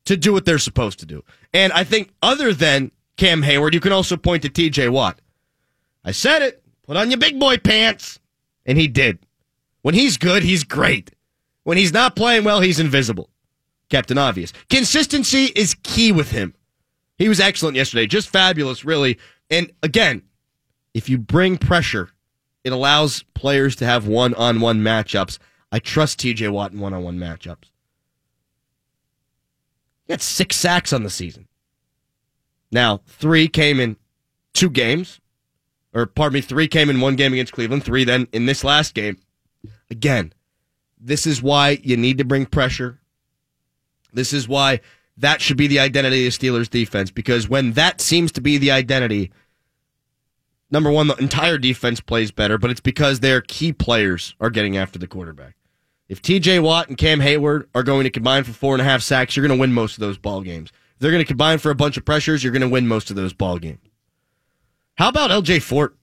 to 0.06 0.16
do 0.16 0.32
what 0.32 0.46
they're 0.46 0.58
supposed 0.58 1.00
to 1.00 1.06
do. 1.06 1.24
And 1.54 1.74
I 1.74 1.84
think, 1.84 2.14
other 2.22 2.54
than 2.54 2.92
Cam 3.18 3.42
Heyward, 3.44 3.74
you 3.74 3.80
can 3.80 3.92
also 3.92 4.18
point 4.18 4.44
to 4.44 4.50
TJ 4.50 4.90
Watt. 4.90 5.20
I 6.04 6.12
said 6.12 6.42
it. 6.42 6.64
Put 6.88 6.98
on 6.98 7.12
your 7.12 7.20
big 7.20 7.40
boy 7.40 7.58
pants. 7.58 8.20
And 8.66 8.78
he 8.78 8.88
did. 8.88 9.20
When 9.82 9.96
he's 9.96 10.18
good, 10.18 10.44
he's 10.44 10.64
great. 10.64 11.12
When 11.64 11.78
he's 11.78 11.94
not 11.94 12.16
playing 12.16 12.44
well, 12.44 12.62
he's 12.62 12.80
invisible. 12.80 13.30
Captain 13.90 14.18
Obvious. 14.18 14.54
Consistency 14.70 15.46
is 15.56 15.76
key 15.84 16.12
with 16.12 16.32
him. 16.32 16.56
He 17.18 17.30
was 17.30 17.40
excellent 17.40 17.76
yesterday, 17.76 18.08
just 18.08 18.30
fabulous, 18.30 18.84
really. 18.84 19.20
And 19.50 19.72
again, 19.84 20.24
if 20.94 21.10
you 21.10 21.18
bring 21.18 21.58
pressure, 21.58 22.10
it 22.64 22.74
allows 22.74 23.24
players 23.34 23.76
to 23.78 23.86
have 23.86 24.08
one 24.08 24.34
on 24.36 24.60
one 24.60 24.82
matchups. 24.82 25.38
I 25.72 25.80
trust 25.80 26.20
TJ 26.20 26.52
Watt 26.52 26.72
in 26.72 26.80
one 26.80 26.94
on 26.94 27.04
one 27.04 27.18
matchups. 27.18 27.71
He 30.12 30.14
got 30.14 30.22
six 30.22 30.58
sacks 30.58 30.92
on 30.92 31.04
the 31.04 31.10
season. 31.10 31.48
Now, 32.70 33.00
three 33.08 33.48
came 33.48 33.80
in 33.80 33.96
two 34.54 34.70
games, 34.70 35.22
or 35.94 36.06
pardon 36.06 36.34
me, 36.34 36.42
three 36.42 36.68
came 36.68 36.90
in 36.90 37.00
one 37.00 37.16
game 37.16 37.32
against 37.32 37.54
Cleveland, 37.54 37.86
three 37.86 38.04
then 38.04 38.28
in 38.34 38.46
this 38.46 38.66
last 38.66 38.94
game. 38.94 39.20
Again, 39.90 40.34
this 41.00 41.26
is 41.26 41.42
why 41.42 41.80
you 41.82 41.96
need 41.96 42.18
to 42.18 42.26
bring 42.26 42.46
pressure. 42.46 43.00
This 44.12 44.34
is 44.34 44.50
why 44.50 44.82
that 45.16 45.40
should 45.40 45.56
be 45.56 45.68
the 45.68 45.80
identity 45.80 46.28
of 46.28 46.34
Steelers 46.34 46.70
defense 46.70 47.10
because 47.10 47.48
when 47.48 47.72
that 47.74 48.02
seems 48.02 48.34
to 48.34 48.42
be 48.42 48.58
the 48.58 48.72
identity, 48.72 49.32
number 50.70 50.92
one, 50.92 51.08
the 51.08 51.16
entire 51.16 51.58
defense 51.58 52.02
plays 52.02 52.32
better, 52.32 52.58
but 52.58 52.70
it's 52.70 52.82
because 52.82 53.22
their 53.22 53.40
key 53.40 53.72
players 53.72 54.36
are 54.42 54.50
getting 54.50 54.76
after 54.76 55.00
the 55.00 55.08
quarterback. 55.08 55.56
If 56.12 56.22
TJ 56.22 56.62
Watt 56.62 56.90
and 56.90 56.98
Cam 56.98 57.22
Heyward 57.22 57.68
are 57.74 57.84
going 57.84 58.04
to 58.04 58.10
combine 58.10 58.44
for 58.44 58.52
four 58.52 58.76
and 58.76 58.82
a 58.82 58.84
half 58.84 59.02
sacks, 59.02 59.34
you're 59.34 59.48
going 59.48 59.58
to 59.58 59.62
win 59.62 59.72
most 59.72 59.94
of 59.94 60.02
those 60.02 60.18
ball 60.18 60.42
games. 60.42 60.70
If 60.70 61.00
they're 61.00 61.10
going 61.10 61.24
to 61.24 61.28
combine 61.28 61.58
for 61.58 61.72
a 61.72 61.76
bunch 61.76 61.96
of 61.96 62.04
pressures, 62.04 62.44
you're 62.44 62.52
going 62.52 62.62
to 62.64 62.68
win 62.68 62.86
most 62.86 63.10
of 63.10 63.16
those 63.16 63.32
ball 63.32 63.58
games. 63.60 63.80
How 64.96 65.08
about 65.08 65.32
LJ 65.32 65.62
Fort? 65.62 65.96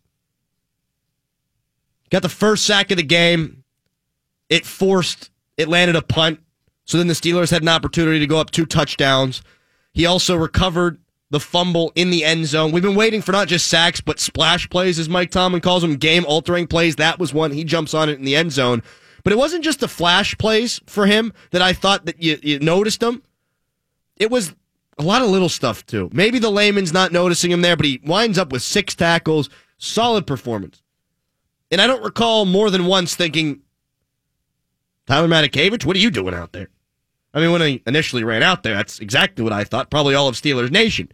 Got 2.08 2.22
the 2.22 2.30
first 2.30 2.64
sack 2.64 2.90
of 2.90 2.96
the 2.96 3.02
game. 3.02 3.64
It 4.48 4.64
forced, 4.64 5.30
it 5.58 5.68
landed 5.68 5.94
a 5.94 6.00
punt. 6.00 6.40
So 6.86 6.96
then 6.96 7.08
the 7.08 7.12
Steelers 7.12 7.50
had 7.50 7.60
an 7.60 7.68
opportunity 7.68 8.18
to 8.18 8.26
go 8.26 8.38
up 8.38 8.50
two 8.50 8.64
touchdowns. 8.64 9.42
He 9.92 10.06
also 10.06 10.36
recovered 10.36 11.02
the 11.28 11.38
fumble 11.38 11.92
in 11.94 12.08
the 12.08 12.24
end 12.24 12.46
zone. 12.46 12.72
We've 12.72 12.82
been 12.82 12.94
waiting 12.94 13.20
for 13.20 13.32
not 13.32 13.46
just 13.46 13.66
sacks, 13.66 14.00
but 14.00 14.20
splash 14.20 14.70
plays, 14.70 14.98
as 14.98 15.06
Mike 15.06 15.30
Tomlin 15.30 15.60
calls 15.60 15.82
them, 15.82 15.96
game 15.96 16.24
altering 16.24 16.66
plays. 16.66 16.96
That 16.96 17.18
was 17.18 17.34
one. 17.34 17.52
He 17.52 17.62
jumps 17.62 17.92
on 17.92 18.08
it 18.08 18.18
in 18.18 18.24
the 18.24 18.36
end 18.36 18.52
zone. 18.52 18.82
But 19.24 19.32
it 19.32 19.36
wasn't 19.38 19.64
just 19.64 19.80
the 19.80 19.88
flash 19.88 20.36
plays 20.38 20.80
for 20.86 21.06
him 21.06 21.32
that 21.50 21.62
I 21.62 21.72
thought 21.72 22.06
that 22.06 22.22
you, 22.22 22.38
you 22.42 22.58
noticed 22.58 23.02
him. 23.02 23.22
It 24.16 24.30
was 24.30 24.54
a 24.98 25.02
lot 25.02 25.22
of 25.22 25.28
little 25.28 25.48
stuff 25.48 25.86
too. 25.86 26.10
Maybe 26.12 26.38
the 26.38 26.50
layman's 26.50 26.92
not 26.92 27.12
noticing 27.12 27.50
him 27.50 27.62
there, 27.62 27.76
but 27.76 27.86
he 27.86 28.00
winds 28.04 28.38
up 28.38 28.52
with 28.52 28.62
six 28.62 28.94
tackles. 28.94 29.48
Solid 29.78 30.26
performance. 30.26 30.82
And 31.70 31.80
I 31.80 31.86
don't 31.86 32.02
recall 32.02 32.46
more 32.46 32.70
than 32.70 32.86
once 32.86 33.14
thinking, 33.14 33.60
Tyler 35.06 35.28
Matakevich, 35.28 35.84
what 35.84 35.96
are 35.96 36.00
you 36.00 36.10
doing 36.10 36.34
out 36.34 36.52
there? 36.52 36.68
I 37.32 37.40
mean, 37.40 37.52
when 37.52 37.62
I 37.62 37.80
initially 37.86 38.24
ran 38.24 38.42
out 38.42 38.62
there, 38.62 38.74
that's 38.74 38.98
exactly 39.00 39.44
what 39.44 39.52
I 39.52 39.64
thought. 39.64 39.90
Probably 39.90 40.14
all 40.14 40.28
of 40.28 40.34
Steelers 40.34 40.70
Nation. 40.70 41.10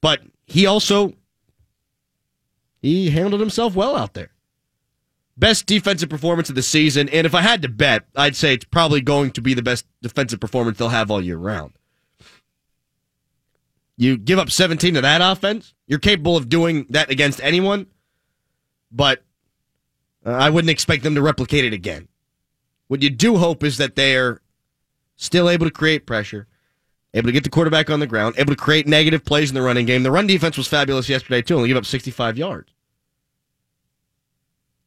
But 0.00 0.22
he 0.46 0.66
also 0.66 1.14
he 2.80 3.10
handled 3.10 3.40
himself 3.40 3.76
well 3.76 3.96
out 3.96 4.14
there. 4.14 4.30
Best 5.36 5.66
defensive 5.66 6.10
performance 6.10 6.50
of 6.50 6.54
the 6.54 6.62
season, 6.62 7.08
and 7.08 7.26
if 7.26 7.34
I 7.34 7.40
had 7.40 7.62
to 7.62 7.68
bet, 7.68 8.04
I'd 8.14 8.36
say 8.36 8.52
it's 8.54 8.66
probably 8.66 9.00
going 9.00 9.30
to 9.32 9.40
be 9.40 9.54
the 9.54 9.62
best 9.62 9.86
defensive 10.02 10.40
performance 10.40 10.76
they'll 10.78 10.90
have 10.90 11.10
all 11.10 11.22
year 11.22 11.38
round. 11.38 11.72
You 13.96 14.18
give 14.18 14.38
up 14.38 14.50
17 14.50 14.94
to 14.94 15.00
that 15.00 15.20
offense, 15.22 15.74
you're 15.86 15.98
capable 15.98 16.36
of 16.36 16.48
doing 16.48 16.86
that 16.90 17.10
against 17.10 17.40
anyone, 17.42 17.86
but 18.90 19.22
uh, 20.26 20.30
I 20.32 20.50
wouldn't 20.50 20.70
expect 20.70 21.02
them 21.02 21.14
to 21.14 21.22
replicate 21.22 21.64
it 21.64 21.72
again. 21.72 22.08
What 22.88 23.02
you 23.02 23.10
do 23.10 23.36
hope 23.38 23.64
is 23.64 23.78
that 23.78 23.96
they're 23.96 24.40
still 25.16 25.48
able 25.48 25.66
to 25.66 25.72
create 25.72 26.06
pressure, 26.06 26.46
able 27.14 27.28
to 27.28 27.32
get 27.32 27.44
the 27.44 27.50
quarterback 27.50 27.88
on 27.88 28.00
the 28.00 28.06
ground, 28.06 28.34
able 28.38 28.54
to 28.54 28.60
create 28.60 28.86
negative 28.86 29.24
plays 29.24 29.50
in 29.50 29.54
the 29.54 29.62
running 29.62 29.86
game. 29.86 30.02
The 30.02 30.10
run 30.10 30.26
defense 30.26 30.58
was 30.58 30.68
fabulous 30.68 31.08
yesterday, 31.08 31.42
too, 31.42 31.56
only 31.56 31.68
give 31.68 31.76
up 31.76 31.86
65 31.86 32.36
yards. 32.36 32.71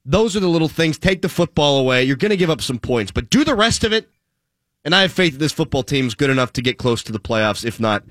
Those 0.06 0.36
are 0.36 0.40
the 0.40 0.48
little 0.48 0.68
things. 0.68 0.98
Take 0.98 1.22
the 1.22 1.30
football 1.30 1.80
away. 1.80 2.04
You're 2.04 2.16
going 2.16 2.30
to 2.30 2.38
give 2.38 2.50
up 2.50 2.62
some 2.62 2.78
points, 2.78 3.12
but 3.12 3.30
do 3.30 3.44
the 3.44 3.56
rest 3.56 3.84
of 3.84 3.92
it. 3.92 4.10
And 4.84 4.94
I 4.94 5.02
have 5.02 5.12
faith 5.12 5.34
that 5.34 5.40
this 5.40 5.52
football 5.52 5.82
team 5.82 6.06
is 6.06 6.14
good 6.14 6.30
enough 6.30 6.54
to 6.54 6.62
get 6.62 6.78
close 6.78 7.02
to 7.04 7.12
the 7.12 7.20
playoffs, 7.20 7.66
if 7.66 7.80
not 7.80 8.04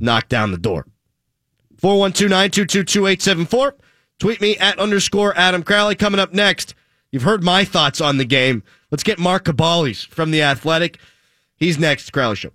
knock 0.00 0.28
down 0.28 0.50
the 0.50 0.58
door. 0.58 0.86
412 1.78 2.30
922 2.30 2.82
2874. 2.84 3.76
Tweet 4.18 4.40
me 4.40 4.56
at 4.56 4.78
underscore 4.78 5.36
Adam 5.36 5.62
Crowley. 5.62 5.94
Coming 5.94 6.18
up 6.18 6.32
next, 6.32 6.74
you've 7.12 7.22
heard 7.22 7.44
my 7.44 7.64
thoughts 7.64 8.00
on 8.00 8.16
the 8.16 8.24
game. 8.24 8.62
Let's 8.90 9.04
get 9.04 9.18
Mark 9.18 9.44
Kaboly 9.44 10.06
from 10.06 10.30
The 10.30 10.42
Athletic. 10.42 10.98
He's 11.56 11.78
next, 11.78 12.12
Crowley 12.12 12.36
Show. 12.36 12.44